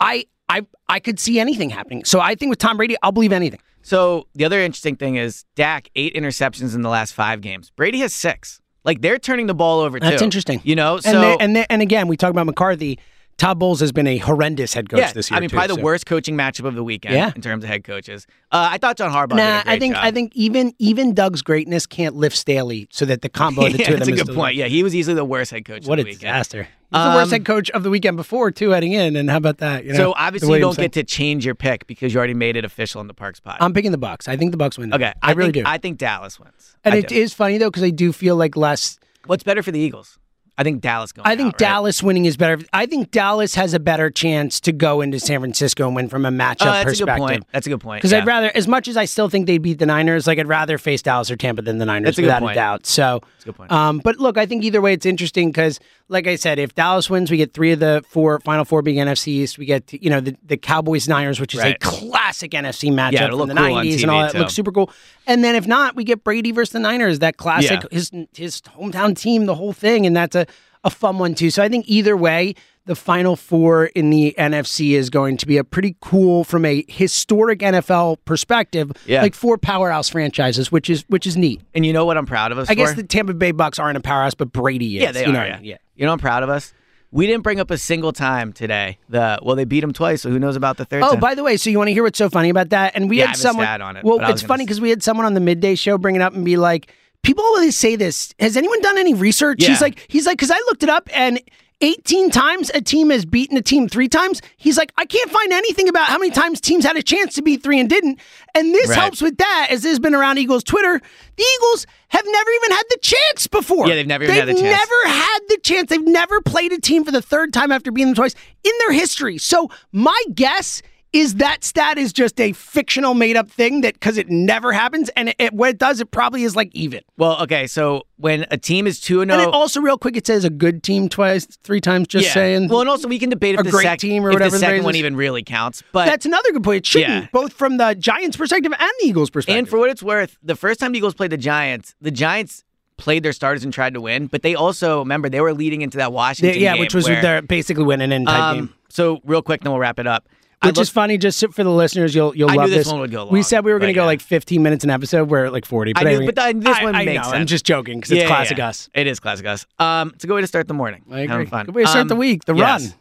I 0.00 0.24
I 0.48 0.66
I 0.88 1.00
could 1.00 1.20
see 1.20 1.38
anything 1.38 1.70
happening. 1.70 2.04
So 2.04 2.20
I 2.20 2.34
think 2.34 2.50
with 2.50 2.58
Tom 2.58 2.76
Brady, 2.76 2.96
I'll 3.02 3.12
believe 3.12 3.32
anything. 3.32 3.60
So 3.82 4.26
the 4.34 4.44
other 4.44 4.60
interesting 4.60 4.96
thing 4.96 5.16
is 5.16 5.44
Dak 5.54 5.90
eight 5.94 6.14
interceptions 6.14 6.74
in 6.74 6.80
the 6.82 6.88
last 6.88 7.12
five 7.12 7.40
games. 7.40 7.70
Brady 7.70 8.00
has 8.00 8.12
six. 8.12 8.60
Like 8.84 9.02
they're 9.02 9.18
turning 9.18 9.46
the 9.46 9.54
ball 9.54 9.80
over 9.80 10.00
too. 10.00 10.08
That's 10.08 10.22
interesting. 10.22 10.60
You 10.64 10.76
know, 10.76 10.94
and 10.94 11.04
so 11.04 11.20
they, 11.20 11.36
and 11.38 11.56
they, 11.56 11.66
and 11.68 11.82
again, 11.82 12.08
we 12.08 12.16
talk 12.16 12.30
about 12.30 12.46
McCarthy. 12.46 12.98
Todd 13.38 13.58
Bowles 13.58 13.80
has 13.80 13.92
been 13.92 14.06
a 14.06 14.16
horrendous 14.16 14.72
head 14.72 14.88
coach 14.88 14.98
yeah, 14.98 15.12
this 15.12 15.30
year. 15.30 15.36
I 15.36 15.40
mean, 15.40 15.50
too, 15.50 15.56
probably 15.56 15.76
the 15.76 15.82
worst 15.82 16.06
coaching 16.06 16.36
matchup 16.38 16.64
of 16.64 16.74
the 16.74 16.82
weekend 16.82 17.14
Yeah. 17.14 17.32
in 17.36 17.42
terms 17.42 17.64
of 17.64 17.68
head 17.68 17.84
coaches. 17.84 18.26
Uh, 18.50 18.68
I 18.72 18.78
thought 18.78 18.96
John 18.96 19.10
Harbaugh 19.12 19.36
Nah, 19.36 19.58
a 19.60 19.62
I 19.72 19.78
think 19.78 19.94
job. 19.94 20.04
I 20.04 20.10
think 20.10 20.32
even 20.34 20.72
even 20.78 21.12
Doug's 21.12 21.42
greatness 21.42 21.84
can't 21.86 22.14
lift 22.16 22.34
Staley, 22.36 22.88
so 22.90 23.04
that 23.04 23.20
the 23.20 23.28
combo 23.28 23.66
of 23.66 23.72
the 23.72 23.78
yeah, 23.80 23.86
two 23.88 23.92
of 23.94 24.00
them. 24.00 24.08
that's 24.10 24.22
a 24.22 24.24
good 24.24 24.34
point. 24.34 24.54
Yeah, 24.56 24.66
he 24.68 24.82
was 24.82 24.94
easily 24.94 25.14
the 25.14 25.24
worst 25.24 25.50
head 25.50 25.66
coach. 25.66 25.86
What 25.86 25.98
a 25.98 26.02
of 26.02 26.06
the 26.06 26.10
weekend. 26.12 26.20
disaster! 26.20 26.62
He's 26.62 26.70
the 26.92 26.98
worst 27.14 27.24
Um, 27.24 27.30
head 27.30 27.44
coach 27.44 27.70
of 27.72 27.82
the 27.82 27.90
weekend 27.90 28.16
before 28.16 28.50
too, 28.50 28.70
heading 28.70 28.92
in. 28.92 29.16
And 29.16 29.28
how 29.28 29.36
about 29.36 29.58
that? 29.58 29.84
You 29.84 29.92
know, 29.92 29.98
So 29.98 30.14
obviously 30.16 30.54
you 30.54 30.60
don't 30.60 30.76
get 30.76 30.92
to 30.92 31.02
change 31.04 31.44
your 31.44 31.54
pick 31.56 31.86
because 31.86 32.14
you 32.14 32.18
already 32.18 32.32
made 32.32 32.56
it 32.56 32.64
official 32.64 33.00
in 33.02 33.06
the 33.06 33.12
Parks 33.14 33.40
pod. 33.40 33.56
I'm 33.60 33.74
picking 33.74 33.90
the 33.90 33.98
Bucks. 33.98 34.28
I 34.28 34.36
think 34.36 34.52
the 34.52 34.56
Bucks 34.56 34.78
win. 34.78 34.94
okay, 34.94 35.12
I, 35.20 35.32
really 35.32 35.52
think, 35.52 35.66
do. 35.66 35.70
I 35.70 35.76
think 35.78 35.98
Dallas 35.98 36.38
wins. 36.40 36.76
and 36.84 36.94
I 36.94 36.98
it 36.98 37.08
do. 37.08 37.16
is 37.16 37.34
funny 37.34 37.58
though 37.58 37.68
because 37.70 37.82
I 37.82 37.90
do 37.90 38.12
feel 38.12 38.36
like 38.36 38.56
less. 38.56 38.98
What's 39.26 39.42
better 39.42 39.62
for 39.62 39.72
the 39.72 39.80
Eagles? 39.80 40.18
I 40.58 40.62
think 40.62 40.80
Dallas 40.80 41.12
going. 41.12 41.26
I 41.26 41.36
think 41.36 41.48
out, 41.48 41.52
right? 41.52 41.58
Dallas 41.58 42.02
winning 42.02 42.24
is 42.24 42.36
better. 42.36 42.58
I 42.72 42.86
think 42.86 43.10
Dallas 43.10 43.54
has 43.56 43.74
a 43.74 43.78
better 43.80 44.10
chance 44.10 44.58
to 44.60 44.72
go 44.72 45.02
into 45.02 45.20
San 45.20 45.40
Francisco 45.40 45.86
and 45.86 45.94
win 45.94 46.08
from 46.08 46.24
a 46.24 46.30
matchup 46.30 46.62
Oh, 46.62 46.84
that's 46.84 47.00
a 47.00 47.04
good 47.04 47.16
point. 47.18 47.46
That's 47.52 47.66
a 47.66 47.70
good 47.70 47.80
point. 47.80 48.00
Because 48.00 48.12
yeah. 48.12 48.18
I'd 48.18 48.26
rather, 48.26 48.50
as 48.54 48.66
much 48.66 48.88
as 48.88 48.96
I 48.96 49.04
still 49.04 49.28
think 49.28 49.46
they 49.46 49.58
beat 49.58 49.78
the 49.78 49.86
Niners, 49.86 50.26
like 50.26 50.38
I'd 50.38 50.48
rather 50.48 50.78
face 50.78 51.02
Dallas 51.02 51.30
or 51.30 51.36
Tampa 51.36 51.60
than 51.60 51.76
the 51.76 51.84
Niners 51.84 52.06
That's 52.06 52.18
a 52.18 52.22
good 52.22 52.26
without 52.28 52.40
point. 52.40 52.52
a 52.52 52.54
doubt. 52.54 52.86
So, 52.86 53.20
That's 53.22 53.44
a 53.44 53.46
good 53.46 53.56
point. 53.56 53.70
Um, 53.72 53.98
but 53.98 54.16
look, 54.16 54.38
I 54.38 54.46
think 54.46 54.64
either 54.64 54.80
way, 54.80 54.94
it's 54.94 55.06
interesting 55.06 55.50
because, 55.50 55.78
like 56.08 56.26
I 56.26 56.36
said, 56.36 56.58
if 56.58 56.74
Dallas 56.74 57.10
wins, 57.10 57.30
we 57.30 57.36
get 57.36 57.52
three 57.52 57.72
of 57.72 57.80
the 57.80 58.04
four 58.08 58.38
final 58.40 58.64
four 58.64 58.80
being 58.82 58.96
NFC 58.98 59.28
East. 59.28 59.58
We 59.58 59.66
get 59.66 59.92
you 59.92 60.10
know 60.10 60.20
the, 60.20 60.36
the 60.44 60.56
Cowboys 60.56 61.08
Niners, 61.08 61.40
which 61.40 61.54
is 61.54 61.60
Right. 61.60 61.74
a 61.74 61.78
classic 61.78 62.52
NFC 62.52 62.90
matchup 62.90 63.12
Yeah, 63.12 63.28
from 63.30 63.48
the 63.48 63.54
cool 63.54 63.64
'90s 63.64 64.02
and 64.02 64.10
all 64.10 64.22
that. 64.22 64.34
Looks 64.34 64.54
super 64.54 64.70
cool. 64.72 64.90
And 65.26 65.42
then 65.42 65.54
if 65.56 65.66
not, 65.66 65.96
we 65.96 66.04
get 66.04 66.22
Brady 66.24 66.52
versus 66.52 66.72
the 66.72 66.78
Niners, 66.80 67.18
that 67.20 67.36
classic 67.36 67.82
Yeah. 67.82 67.88
his 67.90 68.10
his 68.36 68.60
hometown 68.62 69.16
team, 69.18 69.46
the 69.46 69.54
whole 69.54 69.72
thing, 69.72 70.06
and 70.06 70.16
that's 70.16 70.36
a 70.36 70.46
a 70.84 70.90
fun 70.90 71.18
one 71.18 71.34
too. 71.34 71.50
So 71.50 71.62
I 71.62 71.68
think 71.68 71.86
either 71.88 72.16
way. 72.16 72.54
The 72.86 72.94
final 72.96 73.34
four 73.36 73.86
in 73.86 74.10
the 74.10 74.34
NFC 74.38 74.92
is 74.92 75.10
going 75.10 75.36
to 75.38 75.46
be 75.46 75.56
a 75.58 75.64
pretty 75.64 75.96
cool, 76.00 76.44
from 76.44 76.64
a 76.64 76.84
historic 76.88 77.58
NFL 77.58 78.18
perspective, 78.24 78.92
Yeah. 79.06 79.22
like 79.22 79.34
four 79.34 79.58
powerhouse 79.58 80.08
franchises, 80.08 80.70
which 80.70 80.88
is 80.88 81.04
which 81.08 81.26
is 81.26 81.36
neat. 81.36 81.60
and 81.74 81.84
you 81.84 81.92
know 81.92 82.04
what 82.04 82.16
I'm 82.16 82.26
proud 82.26 82.52
of 82.52 82.58
us 82.58 82.70
I 82.70 82.74
guess 82.74 82.94
the 82.94 83.02
Tampa 83.02 83.34
Bay 83.34 83.50
Bucks 83.50 83.78
aren't 83.80 83.98
a 83.98 84.00
powerhouse, 84.00 84.34
but 84.34 84.52
Brady 84.52 84.98
is. 84.98 85.02
yeah, 85.02 85.10
they 85.12 85.22
you 85.22 85.30
are. 85.30 85.32
know, 85.32 85.44
yeah. 85.44 85.58
yeah. 85.62 85.76
You 85.96 86.06
know, 86.06 86.12
I'm 86.12 86.18
proud 86.20 86.42
of 86.44 86.48
us. 86.48 86.72
We 87.10 87.26
didn't 87.26 87.42
bring 87.42 87.58
up 87.60 87.70
a 87.70 87.78
single 87.78 88.12
time 88.12 88.52
today. 88.52 88.98
The 89.08 89.38
well, 89.42 89.56
they 89.56 89.64
beat 89.64 89.80
them 89.80 89.92
twice, 89.92 90.22
so 90.22 90.30
who 90.30 90.38
knows 90.38 90.54
about 90.54 90.76
the 90.76 90.84
third? 90.84 91.02
Oh, 91.02 91.12
time? 91.12 91.20
by 91.20 91.34
the 91.34 91.42
way, 91.42 91.56
so 91.56 91.70
you 91.70 91.78
want 91.78 91.88
to 91.88 91.92
hear 91.92 92.02
what's 92.04 92.18
so 92.18 92.28
funny 92.30 92.50
about 92.50 92.68
that? 92.70 92.92
And 92.94 93.08
we 93.10 93.18
Yeah, 93.18 93.28
had 93.28 93.36
someone. 93.36 93.66
on 93.82 93.96
it, 93.96 94.04
well, 94.04 94.18
but 94.18 94.26
I 94.26 94.30
was 94.32 94.42
it's 94.42 94.46
funny 94.46 94.64
because 94.64 94.80
we 94.80 94.90
had 94.90 95.02
someone 95.02 95.26
on 95.26 95.34
the 95.34 95.40
midday 95.40 95.74
show 95.74 95.98
bring 95.98 96.14
it 96.14 96.22
up 96.22 96.34
and 96.34 96.44
be 96.44 96.56
like, 96.56 96.92
"People 97.22 97.42
always 97.44 97.76
say 97.76 97.96
this. 97.96 98.32
Has 98.38 98.56
anyone 98.56 98.80
done 98.82 98.98
any 98.98 99.14
research?" 99.14 99.62
Yeah. 99.62 99.70
He's 99.70 99.80
like, 99.80 100.04
he's 100.08 100.26
like, 100.26 100.36
because 100.38 100.50
I 100.52 100.58
looked 100.68 100.84
it 100.84 100.88
up 100.88 101.08
and. 101.12 101.40
18 101.82 102.30
times 102.30 102.70
a 102.74 102.80
team 102.80 103.10
has 103.10 103.24
beaten 103.26 103.56
a 103.56 103.62
team 103.62 103.88
three 103.88 104.08
times. 104.08 104.40
He's 104.56 104.78
like, 104.78 104.92
I 104.96 105.04
can't 105.04 105.30
find 105.30 105.52
anything 105.52 105.88
about 105.88 106.06
how 106.06 106.16
many 106.18 106.30
times 106.30 106.60
teams 106.60 106.84
had 106.86 106.96
a 106.96 107.02
chance 107.02 107.34
to 107.34 107.42
beat 107.42 107.62
three 107.62 107.78
and 107.78 107.88
didn't. 107.88 108.18
And 108.54 108.74
this 108.74 108.88
Right. 108.88 108.98
helps 108.98 109.20
with 109.20 109.36
that, 109.36 109.68
as 109.70 109.82
this 109.82 109.90
has 109.90 109.98
been 109.98 110.14
around 110.14 110.38
Eagles 110.38 110.64
Twitter. 110.64 111.00
The 111.36 111.44
Eagles 111.56 111.86
have 112.08 112.24
never 112.26 112.50
even 112.50 112.70
had 112.76 112.84
the 112.90 112.98
chance 113.02 113.46
before. 113.46 113.88
Yeah, 113.88 113.94
they've 113.96 114.06
never 114.06 114.24
even 114.24 114.36
had 114.36 114.48
the 114.48 114.54
chance. 114.54 114.62
never 114.62 115.08
had 115.08 115.38
the 115.48 115.58
chance. 115.62 115.90
They've 115.90 116.06
never 116.06 116.40
played 116.40 116.72
a 116.72 116.80
team 116.80 117.04
for 117.04 117.10
the 117.10 117.20
third 117.22 117.52
time 117.52 117.70
after 117.70 117.90
beating 117.92 118.08
them 118.08 118.14
twice 118.14 118.34
in 118.64 118.72
their 118.80 118.92
history. 118.92 119.36
So 119.36 119.70
my 119.92 120.20
guess 120.34 120.80
is 121.16 121.36
that 121.36 121.64
stat 121.64 121.96
is 121.96 122.12
just 122.12 122.38
a 122.38 122.52
fictional 122.52 123.14
made 123.14 123.36
up 123.36 123.48
thing 123.48 123.80
that 123.80 123.94
because 123.94 124.18
it 124.18 124.28
never 124.28 124.72
happens 124.72 125.08
and 125.10 125.30
it, 125.30 125.36
it, 125.38 125.52
what 125.54 125.70
it 125.70 125.78
does 125.78 125.98
it 126.00 126.10
probably 126.10 126.42
is 126.42 126.54
like 126.54 126.70
even 126.74 127.00
well, 127.16 127.40
okay. 127.42 127.66
So 127.66 128.02
when 128.16 128.44
a 128.50 128.58
team 128.58 128.86
is 128.86 129.00
two 129.00 129.22
and 129.22 129.30
and 129.30 129.40
zero, 129.40 129.50
it 129.50 129.54
also 129.54 129.80
real 129.80 129.96
quick 129.96 130.16
it 130.16 130.26
says 130.26 130.44
a 130.44 130.50
good 130.50 130.82
team 130.82 131.08
twice 131.08 131.46
three 131.62 131.80
times 131.80 132.08
just 132.08 132.26
yeah. 132.26 132.34
saying 132.34 132.68
Well, 132.68 132.80
and 132.80 132.90
also 132.90 133.08
we 133.08 133.18
can 133.18 133.30
debate 133.30 133.54
if 133.54 133.60
a 133.60 133.62
the 133.64 133.70
great 133.70 133.84
sec- 133.84 133.98
team 133.98 134.26
or 134.26 134.30
whatever 134.30 134.50
the 134.50 134.58
second 134.58 134.84
one 134.84 134.94
even 134.96 135.16
really 135.16 135.42
counts. 135.42 135.82
But 135.92 136.04
that's 136.06 136.26
another 136.26 136.52
good 136.52 136.62
point 136.62 136.78
it 136.78 136.86
shouldn't 136.86 137.08
Yeah. 137.24 137.28
both 137.32 137.52
from 137.54 137.78
the 137.78 137.94
giants 137.94 138.36
perspective 138.36 138.72
and 138.78 138.90
the 139.00 139.06
eagles 139.06 139.30
perspective 139.30 139.58
And 139.58 139.68
for 139.68 139.78
what 139.78 139.88
it's 139.90 140.02
worth, 140.02 140.36
the 140.42 140.56
first 140.56 140.80
time 140.80 140.92
the 140.92 140.98
Eagles 140.98 141.14
played 141.14 141.30
the 141.30 141.36
Giants, 141.38 141.94
the 142.00 142.10
Giants 142.10 142.62
played 142.98 143.22
their 143.22 143.32
starters 143.32 143.64
and 143.64 143.72
tried 143.72 143.94
to 143.94 144.00
win, 144.00 144.26
but 144.26 144.42
they 144.42 144.54
also 144.54 145.00
remember 145.00 145.28
they 145.28 145.40
were 145.40 145.54
leading 145.54 145.82
into 145.82 145.98
that 145.98 146.12
Washington 146.12 146.54
They- 146.54 146.60
yeah 146.60 146.78
which 146.78 146.94
was 146.94 147.06
where, 147.08 147.22
their 147.22 147.42
basically 147.42 147.84
winning 147.84 148.12
in 148.12 148.24
type 148.26 148.38
um, 148.38 148.56
game 148.56 148.74
So 148.88 149.20
real 149.24 149.42
quick, 149.42 149.62
then 149.62 149.72
we'll 149.72 149.80
wrap 149.80 149.98
it 149.98 150.06
up. 150.06 150.28
I 150.62 150.68
Which 150.68 150.78
is 150.78 150.88
funny, 150.88 151.18
just 151.18 151.38
for 151.52 151.62
the 151.64 151.70
listeners, 151.70 152.14
you'll 152.14 152.34
you'll 152.34 152.50
I 152.50 152.54
love 152.54 152.70
this 152.70 152.86
one 152.86 153.00
would 153.00 153.10
go 153.10 153.26
we 153.26 153.42
said 153.42 153.64
we 153.64 153.72
were 153.72 153.78
going 153.78 153.92
to 153.92 153.98
but 153.98 154.00
go 154.00 154.04
yeah. 154.04 154.06
like 154.06 154.20
15 154.22 154.62
minutes 154.62 154.84
an 154.84 154.90
episode. 154.90 155.28
We're 155.28 155.44
at 155.44 155.52
like 155.52 155.66
40. 155.66 155.90
I 155.90 155.92
But, 155.92 156.02
knew- 156.04 156.08
anyway, 156.16 156.32
but 156.32 156.42
th- 156.42 156.56
this 156.64 156.76
I- 156.78 156.82
one 156.84 156.94
I 156.94 157.04
makes 157.04 157.26
know, 157.28 157.32
I'm 157.34 157.46
just 157.46 157.64
joking 157.66 157.98
because 158.00 158.12
it's 158.12 158.26
classic 158.26 158.56
yeah. 158.58 158.68
us. 158.68 158.88
It 158.94 159.06
is 159.06 159.20
classic 159.20 159.44
us. 159.46 159.66
Um, 159.78 160.12
it's 160.14 160.24
a 160.24 160.26
good 160.26 160.34
way 160.34 160.40
to 160.40 160.46
start 160.46 160.66
the 160.66 160.74
morning. 160.74 161.02
I 161.10 161.20
agree. 161.20 161.26
Having 161.28 161.46
fun. 161.48 161.66
Good 161.66 161.74
way 161.74 161.82
to 161.82 161.88
start 161.88 162.02
Um, 162.02 162.08
the 162.08 162.16
week, 162.16 162.46
the 162.46 162.54
yes. 162.54 162.82
run. 162.84 162.94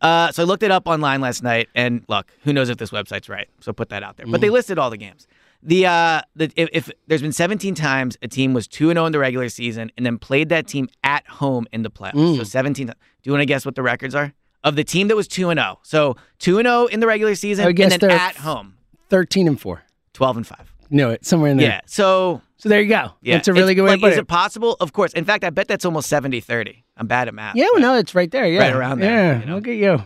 Uh, 0.00 0.32
so 0.32 0.42
I 0.42 0.46
looked 0.46 0.62
it 0.62 0.70
up 0.72 0.88
online 0.88 1.20
last 1.20 1.42
night, 1.44 1.68
and 1.76 2.02
look, 2.08 2.32
who 2.44 2.52
knows 2.52 2.68
if 2.70 2.78
this 2.78 2.90
website's 2.90 3.28
right? 3.28 3.48
So 3.60 3.72
put 3.72 3.90
that 3.90 4.02
out 4.02 4.16
there. 4.16 4.26
But 4.26 4.40
they 4.40 4.50
listed 4.50 4.78
all 4.78 4.90
the 4.90 4.96
games. 4.96 5.28
The 5.62 5.86
uh, 5.86 6.22
the 6.34 6.50
if, 6.56 6.68
if 6.72 6.90
there's 7.06 7.22
been 7.22 7.30
17 7.30 7.76
times 7.76 8.16
a 8.20 8.26
team 8.26 8.52
was 8.52 8.66
two 8.66 8.90
and 8.90 8.96
0 8.96 9.06
in 9.06 9.12
the 9.12 9.20
regular 9.20 9.48
season, 9.48 9.92
and 9.96 10.04
then 10.04 10.18
played 10.18 10.48
that 10.48 10.66
team 10.66 10.88
at 11.04 11.24
home 11.28 11.66
in 11.72 11.82
the 11.82 11.90
playoffs. 11.90 12.36
So 12.38 12.42
17. 12.42 12.86
Do 12.88 12.92
you 13.22 13.30
want 13.32 13.42
to 13.42 13.46
guess 13.46 13.64
what 13.64 13.76
the 13.76 13.82
records 13.82 14.14
are 14.16 14.32
of 14.64 14.76
the 14.76 14.84
team 14.84 15.08
that 15.08 15.16
was 15.16 15.28
two 15.28 15.50
and 15.50 15.58
0? 15.58 15.78
So 15.82 16.16
two 16.38 16.58
and 16.58 16.66
0 16.66 16.86
in 16.86 17.00
the 17.00 17.06
regular 17.06 17.34
season, 17.34 17.66
and 17.66 17.76
then 17.76 18.10
at 18.10 18.36
home 18.36 18.74
13 19.10 19.46
and 19.48 19.60
4. 19.60 19.82
12 20.14 20.36
and 20.36 20.46
five. 20.46 20.72
Knew 20.90 21.08
it. 21.08 21.24
Somewhere 21.24 21.50
in 21.50 21.56
there. 21.56 21.68
Yeah. 21.68 21.80
So 21.86 22.42
So 22.58 22.68
there 22.68 22.80
you 22.82 22.88
go. 22.88 23.12
yeah, 23.22 23.36
That's 23.36 23.48
a 23.48 23.52
really 23.52 23.72
It's- 23.72 23.76
good 23.76 23.82
way 23.84 23.90
like, 23.92 24.00
to 24.00 24.06
put 24.06 24.12
Is 24.12 24.18
it. 24.18 24.22
it 24.22 24.28
possible? 24.28 24.76
Of 24.78 24.92
course. 24.92 25.12
In 25.14 25.24
fact, 25.24 25.42
I 25.42 25.50
bet 25.50 25.66
that's 25.68 25.84
almost 25.86 26.10
70-30. 26.12 26.84
I'm 26.98 27.06
bad 27.06 27.28
at 27.28 27.34
math. 27.34 27.56
yeah, 27.56 27.66
well, 27.72 27.80
no, 27.80 27.96
it's 27.96 28.14
right 28.14 28.30
there. 28.30 28.46
Yeah. 28.46 28.60
Right 28.60 28.74
around 28.74 29.00
there, 29.00 29.10
Yeah. 29.34 29.40
you 29.40 29.46
know. 29.46 29.54
Look 29.56 29.68
at 29.68 29.76
you. 29.76 30.02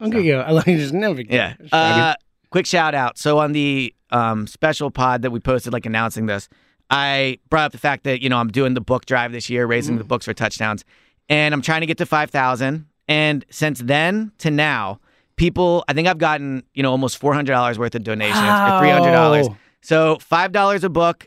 Look 0.00 0.14
at 0.14 0.22
you. 0.22 0.36
I 0.38 0.50
like 0.50 0.66
you 0.66 0.76
just 0.76 0.92
never 0.92 1.22
Yeah. 1.22 1.54
Uh, 1.72 2.14
quick 2.50 2.66
shout 2.66 2.94
out. 2.94 3.16
So 3.18 3.38
on 3.38 3.52
the 3.52 3.94
um, 4.10 4.46
special 4.46 4.90
pod 4.90 5.22
that 5.22 5.30
we 5.30 5.40
posted, 5.40 5.72
like 5.72 5.86
announcing 5.86 6.26
this, 6.26 6.48
I 6.90 7.38
brought 7.48 7.64
up 7.66 7.72
the 7.72 7.78
fact 7.78 8.04
that 8.04 8.20
you 8.20 8.28
know 8.28 8.36
I'm 8.36 8.48
doing 8.50 8.74
the 8.74 8.80
book 8.82 9.06
drive 9.06 9.32
this 9.32 9.48
year, 9.48 9.64
raising 9.66 9.94
Mm-hmm. 9.94 9.98
the 10.00 10.04
books 10.04 10.26
for 10.26 10.34
touchdowns, 10.34 10.84
and 11.30 11.54
I'm 11.54 11.62
trying 11.62 11.80
to 11.80 11.86
get 11.86 11.96
to 11.98 12.06
five 12.06 12.30
thousand. 12.30 12.84
And 13.12 13.44
since 13.50 13.78
then 13.78 14.32
to 14.38 14.50
now, 14.50 14.98
people, 15.36 15.84
I 15.86 15.92
think 15.92 16.08
I've 16.08 16.16
gotten 16.16 16.62
you 16.72 16.82
know 16.82 16.90
almost 16.90 17.18
four 17.18 17.34
hundred 17.34 17.52
dollars 17.52 17.78
worth 17.78 17.94
of 17.94 18.04
donations 18.04 18.38
or 18.38 18.78
three 18.80 18.88
hundred 18.88 19.12
dollars. 19.12 19.48
So 19.82 20.16
five 20.18 20.50
dollars 20.52 20.82
a 20.82 20.88
book. 20.88 21.26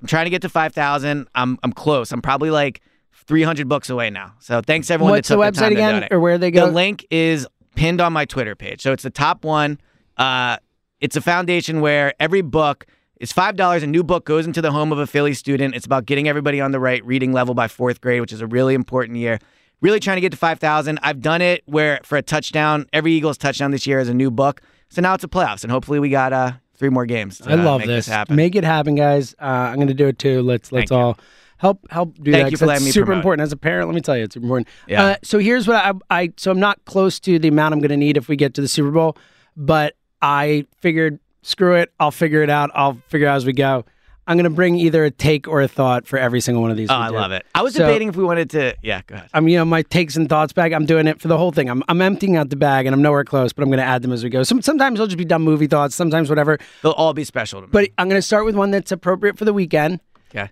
I'm 0.00 0.08
trying 0.08 0.24
to 0.24 0.30
get 0.30 0.42
to 0.42 0.48
five 0.48 0.72
thousand. 0.74 1.28
I'm 1.36 1.56
I'm 1.62 1.72
close. 1.72 2.12
I'm 2.12 2.22
probably 2.22 2.50
like. 2.50 2.80
300 3.26 3.70
books 3.70 3.88
away 3.88 4.10
now. 4.10 4.34
So 4.38 4.60
thanks 4.60 4.90
everyone 4.90 5.12
What's 5.12 5.28
that 5.28 5.36
the 5.36 5.40
website 5.40 5.58
time 5.60 5.72
again, 5.72 6.08
or 6.10 6.20
where 6.20 6.36
they 6.36 6.50
go? 6.50 6.66
The 6.66 6.72
link 6.72 7.06
is 7.10 7.46
pinned 7.74 8.02
on 8.02 8.12
my 8.12 8.26
Twitter 8.26 8.54
page. 8.54 8.82
So 8.82 8.92
it's 8.92 9.02
the 9.02 9.08
top 9.08 9.46
one. 9.46 9.80
Uh, 10.18 10.58
it's 11.00 11.16
a 11.16 11.22
foundation 11.22 11.80
where 11.80 12.12
every 12.20 12.42
book 12.42 12.84
is 13.20 13.32
five 13.32 13.56
dollars. 13.56 13.82
A 13.82 13.86
new 13.86 14.04
book 14.04 14.26
goes 14.26 14.46
into 14.46 14.60
the 14.60 14.72
home 14.72 14.92
of 14.92 14.98
a 14.98 15.06
Philly 15.06 15.32
student. 15.32 15.74
It's 15.74 15.86
about 15.86 16.04
getting 16.04 16.28
everybody 16.28 16.60
on 16.60 16.72
the 16.72 16.80
right 16.80 17.02
reading 17.06 17.32
level 17.32 17.54
by 17.54 17.66
fourth 17.66 18.02
grade, 18.02 18.20
which 18.20 18.32
is 18.32 18.42
a 18.42 18.46
really 18.46 18.74
important 18.74 19.16
year. 19.16 19.38
Really 19.84 20.00
trying 20.00 20.16
to 20.16 20.22
get 20.22 20.30
to 20.30 20.38
five 20.38 20.58
thousand. 20.60 20.98
I've 21.02 21.20
done 21.20 21.42
it 21.42 21.62
where 21.66 22.00
for 22.04 22.16
a 22.16 22.22
touchdown, 22.22 22.86
every 22.94 23.12
Eagles 23.12 23.36
touchdown 23.36 23.70
this 23.70 23.86
year 23.86 23.98
is 23.98 24.08
a 24.08 24.14
new 24.14 24.30
book. 24.30 24.62
So 24.88 25.02
now 25.02 25.12
it's 25.12 25.24
a 25.24 25.28
playoffs, 25.28 25.62
and 25.62 25.70
hopefully 25.70 26.00
we 26.00 26.08
got 26.08 26.32
uh 26.32 26.52
three 26.74 26.88
more 26.88 27.04
games. 27.04 27.36
To, 27.38 27.50
I 27.50 27.56
love 27.56 27.80
make 27.80 27.88
this. 27.88 28.06
this 28.06 28.14
happen. 28.14 28.34
Make 28.34 28.54
it 28.56 28.64
happen, 28.64 28.94
guys. 28.94 29.34
Uh, 29.38 29.44
I'm 29.44 29.76
going 29.76 29.88
to 29.88 29.94
do 29.94 30.06
it 30.06 30.18
too. 30.18 30.40
Let's 30.40 30.72
let's 30.72 30.88
Thank 30.88 30.98
you. 30.98 31.04
all 31.04 31.18
help 31.58 31.86
help 31.90 32.14
do 32.14 32.32
Thank 32.32 32.46
that. 32.46 32.50
you 32.52 32.56
for 32.56 32.64
that's 32.64 32.80
letting 32.80 32.86
me 32.86 32.92
super 32.92 33.04
promote 33.04 33.18
important 33.18 33.44
as 33.44 33.52
a 33.52 33.58
parent. 33.58 33.86
Let 33.86 33.94
me 33.94 34.00
tell 34.00 34.16
you, 34.16 34.24
it's 34.24 34.36
important. 34.36 34.68
Yeah. 34.88 35.04
Uh, 35.04 35.16
so 35.22 35.38
here's 35.38 35.68
what 35.68 35.76
I, 35.76 35.92
I 36.08 36.32
so 36.38 36.50
I'm 36.50 36.60
not 36.60 36.82
close 36.86 37.20
to 37.20 37.38
the 37.38 37.48
amount 37.48 37.74
I'm 37.74 37.80
going 37.80 37.90
to 37.90 37.98
need 37.98 38.16
if 38.16 38.26
we 38.26 38.36
get 38.36 38.54
to 38.54 38.62
the 38.62 38.68
Super 38.68 38.90
Bowl, 38.90 39.18
but 39.54 39.96
I 40.22 40.66
figured 40.78 41.20
screw 41.42 41.74
it. 41.74 41.92
I'll 42.00 42.10
figure 42.10 42.42
it 42.42 42.48
out. 42.48 42.70
I'll 42.74 43.02
figure 43.08 43.26
it 43.26 43.30
out 43.30 43.36
as 43.36 43.44
we 43.44 43.52
go. 43.52 43.84
I'm 44.26 44.36
going 44.38 44.44
to 44.44 44.50
bring 44.50 44.76
either 44.76 45.04
a 45.04 45.10
take 45.10 45.46
or 45.46 45.60
a 45.60 45.68
thought 45.68 46.06
for 46.06 46.18
every 46.18 46.40
single 46.40 46.62
one 46.62 46.70
of 46.70 46.76
these. 46.78 46.88
Oh, 46.90 46.94
I 46.94 47.08
love 47.08 47.30
it. 47.32 47.44
I 47.54 47.60
was 47.62 47.74
So- 47.74 47.80
debating 47.86 48.08
if 48.08 48.16
we 48.16 48.24
wanted 48.24 48.48
to. 48.50 48.74
Yeah, 48.82 49.02
go 49.06 49.16
ahead. 49.16 49.28
I'm, 49.34 49.46
you 49.48 49.58
know, 49.58 49.64
my 49.66 49.82
takes 49.82 50.16
and 50.16 50.28
thoughts 50.28 50.52
bag. 50.54 50.72
I'm 50.72 50.86
doing 50.86 51.06
it 51.06 51.20
for 51.20 51.28
the 51.28 51.36
whole 51.36 51.52
thing. 51.52 51.68
I'm, 51.68 51.82
I'm 51.88 52.00
emptying 52.00 52.36
out 52.36 52.48
the 52.48 52.56
bag, 52.56 52.86
and 52.86 52.94
I'm 52.94 53.02
nowhere 53.02 53.24
close, 53.24 53.52
but 53.52 53.62
I'm 53.62 53.68
going 53.68 53.78
to 53.80 53.84
add 53.84 54.00
them 54.02 54.12
as 54.12 54.24
we 54.24 54.30
go. 54.30 54.42
Some, 54.42 54.62
sometimes 54.62 54.98
they'll 54.98 55.06
just 55.06 55.18
be 55.18 55.24
dumb 55.26 55.42
movie 55.42 55.66
thoughts. 55.66 55.94
Sometimes 55.94 56.30
whatever. 56.30 56.58
They'll 56.82 56.92
all 56.92 57.12
be 57.12 57.24
special 57.24 57.60
to 57.60 57.66
me. 57.66 57.70
But 57.70 57.90
I'm 57.98 58.08
going 58.08 58.18
to 58.18 58.22
start 58.26 58.46
with 58.46 58.54
one 58.56 58.70
that's 58.70 58.92
appropriate 58.92 59.36
for 59.36 59.44
the 59.44 59.52
weekend. 59.52 60.00
okay. 60.34 60.48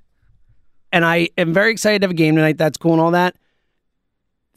and 0.92 1.04
I 1.04 1.30
am 1.38 1.54
very 1.54 1.72
excited 1.72 2.00
to 2.00 2.04
have 2.04 2.10
a 2.10 2.14
game 2.14 2.36
tonight. 2.36 2.58
That's 2.58 2.76
cool 2.76 2.92
and 2.92 3.00
all 3.00 3.12
that. 3.12 3.36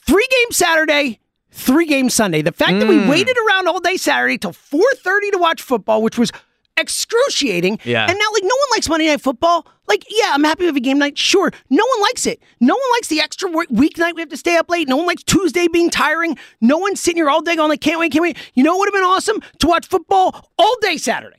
Three 0.05 0.27
games 0.29 0.57
Saturday, 0.57 1.19
three 1.51 1.85
games 1.85 2.13
Sunday. 2.13 2.41
The 2.41 2.51
fact 2.51 2.79
that 2.79 2.87
we 2.87 2.97
Mm. 2.97 3.09
waited 3.09 3.35
around 3.47 3.67
all 3.67 3.79
day 3.79 3.97
Saturday 3.97 4.37
till 4.37 4.51
4:30 4.53 5.31
to 5.31 5.37
watch 5.37 5.61
football, 5.61 6.01
which 6.01 6.17
was 6.17 6.31
excruciating. 6.77 7.79
Yeah. 7.83 8.05
And 8.09 8.17
now, 8.17 8.25
like, 8.33 8.43
no 8.43 8.47
one 8.47 8.69
likes 8.71 8.89
Monday 8.89 9.07
Night 9.07 9.21
Football. 9.21 9.67
Like, 9.87 10.05
yeah, 10.09 10.31
I'm 10.33 10.43
happy 10.43 10.65
with 10.65 10.75
a 10.75 10.79
game 10.79 10.97
night. 10.97 11.17
Sure. 11.17 11.51
No 11.69 11.85
one 11.85 12.01
likes 12.01 12.25
it. 12.25 12.41
No 12.59 12.73
one 12.73 12.91
likes 12.93 13.07
the 13.07 13.19
extra 13.19 13.49
work, 13.49 13.69
weeknight 13.69 14.15
we 14.15 14.21
have 14.21 14.29
to 14.29 14.37
stay 14.37 14.57
up 14.57 14.69
late. 14.69 14.87
No 14.87 14.97
one 14.97 15.05
likes 15.05 15.23
Tuesday 15.23 15.67
being 15.67 15.89
tiring. 15.89 16.37
No 16.61 16.77
one's 16.77 16.99
sitting 16.99 17.17
here 17.17 17.29
all 17.29 17.41
day 17.41 17.55
going, 17.55 17.69
like, 17.69 17.81
can't 17.81 17.99
wait, 17.99 18.11
can't 18.11 18.23
wait. 18.23 18.37
You 18.55 18.63
know 18.63 18.73
what 18.73 18.79
would 18.79 18.87
have 18.87 18.93
been 18.93 19.09
awesome? 19.09 19.41
To 19.59 19.67
watch 19.67 19.87
football 19.87 20.49
all 20.57 20.75
day 20.81 20.97
Saturday. 20.97 21.37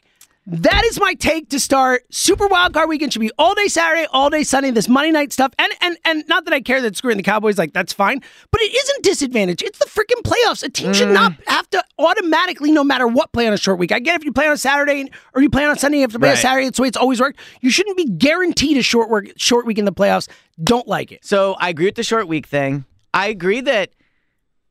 That 0.48 0.84
is 0.84 1.00
my 1.00 1.14
take 1.14 1.48
to 1.50 1.58
start. 1.58 2.04
Super 2.14 2.46
Wild 2.46 2.72
Card 2.72 2.88
Weekend 2.88 3.12
should 3.12 3.18
be 3.18 3.32
all 3.36 3.56
day 3.56 3.66
Saturday, 3.66 4.06
all 4.12 4.30
day 4.30 4.44
Sunday. 4.44 4.70
This 4.70 4.88
Monday 4.88 5.10
night 5.10 5.32
stuff, 5.32 5.52
and 5.58 5.72
and 5.80 5.98
and 6.04 6.24
not 6.28 6.44
that 6.44 6.54
I 6.54 6.60
care 6.60 6.80
that 6.82 6.96
screwing 6.96 7.16
the 7.16 7.24
Cowboys, 7.24 7.58
like 7.58 7.72
that's 7.72 7.92
fine, 7.92 8.22
but 8.52 8.60
it 8.60 8.72
isn't 8.72 9.02
disadvantage. 9.02 9.60
It's 9.60 9.80
the 9.80 9.86
freaking 9.86 10.22
playoffs. 10.22 10.62
A 10.62 10.68
team 10.68 10.92
should 10.92 11.08
mm. 11.08 11.14
not 11.14 11.32
have 11.48 11.68
to 11.70 11.82
automatically, 11.98 12.70
no 12.70 12.84
matter 12.84 13.08
what, 13.08 13.32
play 13.32 13.48
on 13.48 13.54
a 13.54 13.56
short 13.56 13.80
week. 13.80 13.90
I 13.90 13.98
get 13.98 14.20
if 14.20 14.24
you 14.24 14.32
play 14.32 14.46
on 14.46 14.52
a 14.52 14.56
Saturday 14.56 15.10
or 15.34 15.42
you 15.42 15.50
play 15.50 15.64
on 15.64 15.72
a 15.72 15.78
Sunday, 15.78 15.98
you 15.98 16.02
have 16.02 16.12
to 16.12 16.20
play 16.20 16.30
on 16.30 16.36
Saturday. 16.36 16.66
That's 16.66 16.76
the 16.76 16.82
way 16.82 16.88
it's 16.88 16.96
always 16.96 17.20
worked. 17.20 17.40
You 17.60 17.70
shouldn't 17.70 17.96
be 17.96 18.04
guaranteed 18.04 18.76
a 18.76 18.82
short 18.82 19.10
work, 19.10 19.26
short 19.36 19.66
week 19.66 19.78
in 19.78 19.84
the 19.84 19.92
playoffs. 19.92 20.28
Don't 20.62 20.86
like 20.86 21.10
it. 21.10 21.24
So 21.24 21.56
I 21.58 21.70
agree 21.70 21.86
with 21.86 21.96
the 21.96 22.04
short 22.04 22.28
week 22.28 22.46
thing. 22.46 22.84
I 23.12 23.28
agree 23.28 23.62
that, 23.62 23.90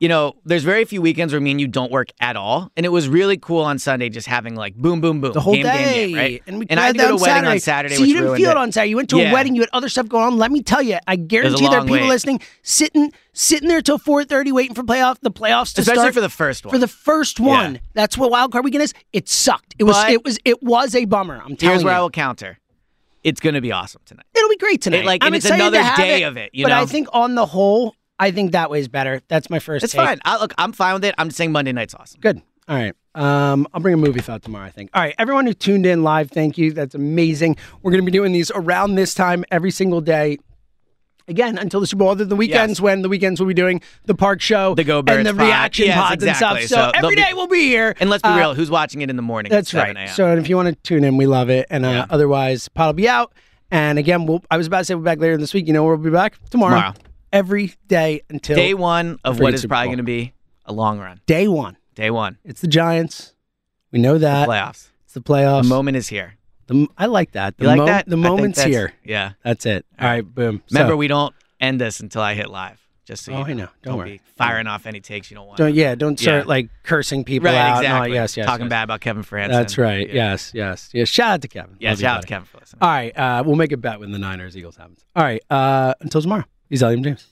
you 0.06 0.10
know, 0.10 0.36
there's 0.46 0.62
very 0.64 0.86
few 0.86 1.02
weekends 1.02 1.34
where 1.34 1.42
me 1.42 1.50
and 1.50 1.60
you 1.60 1.66
don't 1.68 1.92
work 1.92 2.10
at 2.22 2.36
all, 2.36 2.72
and 2.78 2.86
it 2.86 2.90
was 2.90 3.10
really 3.10 3.38
cool 3.38 3.64
on 3.64 3.80
Sunday 3.80 4.08
just 4.08 4.28
having 4.28 4.54
like 4.54 4.76
boom, 4.76 5.02
boom, 5.02 5.20
boom, 5.20 5.34
the 5.34 5.42
whole 5.42 5.56
game, 5.56 5.64
day, 5.64 5.84
game, 5.84 6.10
game, 6.10 6.16
right? 6.16 6.44
and 6.46 6.60
we 6.60 6.68
and 6.70 6.80
I 6.80 6.86
had 6.86 6.92
to 6.94 7.02
go 7.02 7.08
to 7.08 7.14
a 7.16 7.18
wedding 7.18 7.50
on 7.50 7.60
Saturday. 7.60 7.60
Saturday, 7.60 7.96
So 7.96 8.04
you 8.04 8.14
didn't 8.14 8.36
feel 8.36 8.52
it 8.52 8.58
on 8.58 8.72
Saturday. 8.72 8.92
You 8.92 8.98
went 8.98 9.10
to 9.10 9.18
Yeah. 9.18 9.32
a 9.32 9.34
wedding. 9.34 9.56
You 9.56 9.62
had 9.62 9.70
other 9.74 9.90
stuff 9.90 10.08
going 10.08 10.26
on. 10.26 10.38
Let 10.38 10.52
me 10.52 10.62
tell 10.62 10.84
you, 10.84 11.00
I 11.08 11.16
guarantee 11.16 11.68
there 11.68 11.80
are 11.80 11.82
people 11.82 12.02
wait. 12.02 12.08
listening 12.08 12.40
sitting 12.62 13.12
sitting 13.34 13.68
there 13.68 13.82
till 13.82 13.98
four 13.98 14.24
thirty, 14.24 14.52
waiting 14.52 14.76
for 14.76 14.84
playoff 14.84 15.18
the 15.22 15.32
playoffs 15.32 15.74
to 15.74 15.82
Especially 15.82 16.02
start 16.02 16.14
for 16.14 16.22
the 16.22 16.30
first 16.30 16.68
one. 16.68 16.72
For 16.72 16.78
the 16.78 16.88
first 16.88 17.40
one, 17.40 17.80
that's 17.96 18.16
what 18.16 18.30
wild 18.30 18.52
card 18.52 18.64
weekend 18.64 18.84
is. 18.84 18.94
It 19.12 19.28
sucked. 19.28 19.74
It 19.80 19.86
was. 19.86 19.96
But- 19.96 20.12
it 20.12 20.24
was. 20.24 20.38
It 20.46 20.62
was 20.62 20.94
a 20.94 21.06
bummer. 21.06 21.42
I'm 21.44 21.56
telling 21.56 21.78
Here's 21.78 21.84
where 21.84 21.94
you. 21.94 21.98
I 21.98 22.02
will 22.02 22.12
counter. 22.12 22.60
It's 23.24 23.42
going 23.42 23.56
to 23.56 23.62
be 23.62 23.72
awesome 23.72 24.04
tonight. 24.06 24.28
It'll 24.36 24.50
be 24.50 24.58
great 24.58 24.84
tonight. 24.84 25.00
It, 25.00 25.06
like, 25.08 25.24
I'm 25.24 25.30
and 25.30 25.36
it's 25.36 25.46
excited 25.46 25.74
another 25.74 25.98
day 25.98 26.22
it, 26.22 26.26
of 26.26 26.38
it, 26.38 26.52
you 26.54 26.64
but 26.64 26.72
I 26.72 26.86
think 26.86 27.08
on 27.12 27.34
the 27.34 27.48
whole, 27.48 27.95
I 28.20 28.32
think 28.32 28.54
that 28.54 28.70
way 28.70 28.80
is 28.80 28.88
better. 28.88 29.22
That's 29.28 29.50
my 29.50 29.60
first. 29.60 29.84
It's 29.84 29.94
take. 29.94 30.02
fine. 30.02 30.20
I, 30.26 30.38
look, 30.40 30.54
I'm 30.58 30.72
fine 30.72 30.94
with 30.96 31.06
it. 31.06 31.16
I'm 31.18 31.28
just 31.28 31.38
saying 31.38 31.52
Monday 31.52 31.72
night's 31.74 31.94
awesome. 31.96 32.20
Good. 32.22 32.42
All 32.68 32.76
right. 32.76 32.94
Um, 33.14 33.68
I'll 33.74 33.82
bring 33.82 33.94
a 33.94 33.98
movie 33.98 34.20
thought 34.22 34.42
tomorrow, 34.42 34.66
I 34.66 34.70
think. 34.72 34.90
All 34.94 35.02
right. 35.02 35.14
Everyone 35.20 35.46
who 35.46 35.54
tuned 35.54 35.86
in 35.86 36.04
live, 36.04 36.32
thank 36.32 36.58
you. 36.58 36.72
That's 36.74 36.96
amazing. 36.96 37.58
We're 37.82 37.92
going 37.92 38.02
to 38.04 38.06
be 38.06 38.12
doing 38.18 38.32
these 38.32 38.52
around 38.56 38.96
this 38.96 39.14
time 39.14 39.46
every 39.52 39.72
single 39.72 40.02
day. 40.02 40.38
Again, 41.28 41.58
until 41.58 41.80
the 41.80 41.88
Super 41.88 42.00
Bowl, 42.00 42.10
other 42.10 42.20
than 42.24 42.30
the 42.30 42.36
weekends, 42.36 42.74
Yes. 42.78 42.82
when 42.82 43.02
the 43.02 43.10
weekends 43.10 43.40
we'll 43.42 43.48
be 43.48 43.56
doing 43.56 43.82
the 44.06 44.14
park 44.14 44.42
show, 44.42 44.76
The 44.76 44.84
Go 44.84 45.00
and 45.08 45.26
the 45.26 45.34
pod. 45.34 45.42
reaction 45.42 45.86
Yes, 45.88 45.98
pods 45.98 46.24
exactly. 46.24 46.60
and 46.62 46.68
stuff. 46.70 46.86
So, 46.86 46.92
So 46.94 47.04
every 47.04 47.16
day 47.16 47.30
be- 47.30 47.34
we'll 47.34 47.48
be 47.48 47.62
here. 47.68 47.96
And 48.00 48.12
let's 48.12 48.22
be 48.22 48.30
Uh, 48.30 48.38
real, 48.38 48.54
who's 48.54 48.70
watching 48.70 49.02
it 49.02 49.10
in 49.10 49.16
the 49.16 49.24
morning? 49.24 49.52
at 49.52 49.56
That's 49.56 49.72
7 49.72 49.96
right. 49.96 50.10
So 50.10 50.36
if 50.36 50.48
you 50.50 50.56
want 50.56 50.70
to 50.70 50.76
tune 50.84 51.04
in, 51.04 51.18
we 51.18 51.26
love 51.26 51.50
it. 51.50 51.66
And 51.72 51.84
uh, 51.84 51.90
Yeah. 51.90 52.06
otherwise, 52.12 52.70
pod 52.70 52.88
will 52.90 52.94
be 52.94 53.10
out. 53.10 53.34
And 53.72 53.98
again, 53.98 54.28
we'll, 54.28 54.44
I 54.52 54.58
was 54.58 54.68
about 54.68 54.80
to 54.80 54.86
say 54.86 54.94
we'll 54.94 55.02
be 55.02 55.06
back 55.06 55.20
later 55.20 55.38
this 55.38 55.52
week. 55.52 55.66
You 55.66 55.74
know, 55.74 55.84
we'll 55.84 55.98
be 55.98 56.12
back 56.12 56.36
tomorrow. 56.52 56.76
Tomorrow. 56.76 56.94
Every 57.36 57.74
day 57.88 58.22
until 58.30 58.56
Day 58.56 58.74
one 58.74 59.20
of 59.26 59.40
what 59.42 59.54
is 59.54 59.66
probably 59.66 59.88
going 59.90 59.98
to 59.98 60.04
be 60.04 60.34
a 60.66 60.72
long 60.72 61.00
run. 61.00 61.20
day 61.26 61.48
one. 61.50 61.76
Day 61.94 62.10
one. 62.10 62.38
It's 62.46 62.62
the 62.62 62.68
Giants. 62.68 63.34
We 63.92 64.00
know 64.00 64.18
that. 64.18 64.46
The 64.46 64.52
Playoffs. 64.54 64.90
It's 65.04 65.14
the 65.14 65.22
playoffs. 65.22 65.64
The 65.64 65.68
moment 65.70 65.98
is 65.98 66.08
here. 66.08 66.36
The 66.68 66.88
I 66.98 67.08
like 67.08 67.32
that. 67.34 67.58
The 67.58 67.64
You 67.64 67.68
like 67.68 67.78
mo- 67.78 67.86
that? 67.88 68.08
The 68.10 68.18
moment's 68.18 68.64
here. 68.64 68.94
Yeah. 69.04 69.34
That's 69.44 69.66
it. 69.66 69.86
All 70.00 70.08
right, 70.08 70.22
boom. 70.22 70.64
Remember, 70.72 70.94
So- 70.94 70.98
we 70.98 71.08
don't 71.10 71.36
end 71.60 71.80
this 71.82 72.00
until 72.00 72.22
I 72.22 72.36
hit 72.36 72.50
live. 72.50 72.82
Just 73.06 73.24
so 73.26 73.34
you 73.34 73.38
Oh, 73.38 73.42
know. 73.44 73.48
I 73.50 73.54
know. 73.54 73.68
Don't 73.84 73.98
worry. 73.98 74.12
be 74.14 74.22
firing 74.36 74.66
off 74.66 74.88
any 74.88 75.00
takes 75.02 75.30
you 75.30 75.36
don't 75.36 75.46
want. 75.46 75.58
don't 75.60 75.76
yeah, 75.76 75.94
don't 75.94 76.18
start 76.20 76.46
Yeah. 76.46 76.50
like 76.50 76.70
cursing 76.84 77.24
people 77.24 77.48
right, 77.50 77.56
out. 77.56 77.84
exactly. 77.84 78.10
No, 78.10 78.16
yes, 78.16 78.36
yes. 78.38 78.46
Talking 78.48 78.66
yes. 78.66 78.70
bad 78.72 78.84
about 78.86 79.02
Kevin 79.02 79.22
Francis. 79.24 79.56
That's 79.58 79.78
right. 79.78 80.08
Yeah. 80.08 80.32
Yes, 80.32 80.52
yes, 80.56 80.90
yes. 80.94 81.08
Shout 81.10 81.32
out 81.34 81.42
to 81.44 81.48
Kevin. 81.50 81.76
Yeah, 81.80 81.90
Love 81.92 82.00
shout 82.00 82.10
out 82.10 82.16
buddy. 82.16 82.22
to 82.22 82.28
Kevin 82.30 82.46
for 82.46 82.58
listening. 82.60 82.80
All 82.82 82.90
right, 82.90 83.16
uh, 83.18 83.44
we'll 83.46 83.58
make 83.58 83.72
a 83.74 83.78
bet 83.78 84.00
when 84.00 84.12
the 84.12 84.18
Niners 84.18 84.58
Eagles 84.58 84.78
happens. 84.78 85.06
All 85.16 85.24
right, 85.24 85.44
uh, 85.52 85.94
until 86.02 86.20
tomorrow. 86.22 86.46
He's 86.70 86.82
Eliot 86.82 87.04
James. 87.04 87.28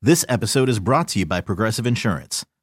This 0.00 0.24
episode 0.26 0.70
is 0.70 0.78
brought 0.78 1.08
to 1.08 1.18
you 1.18 1.26
by 1.26 1.42
Progressive 1.42 1.86
Insurance. 1.86 2.46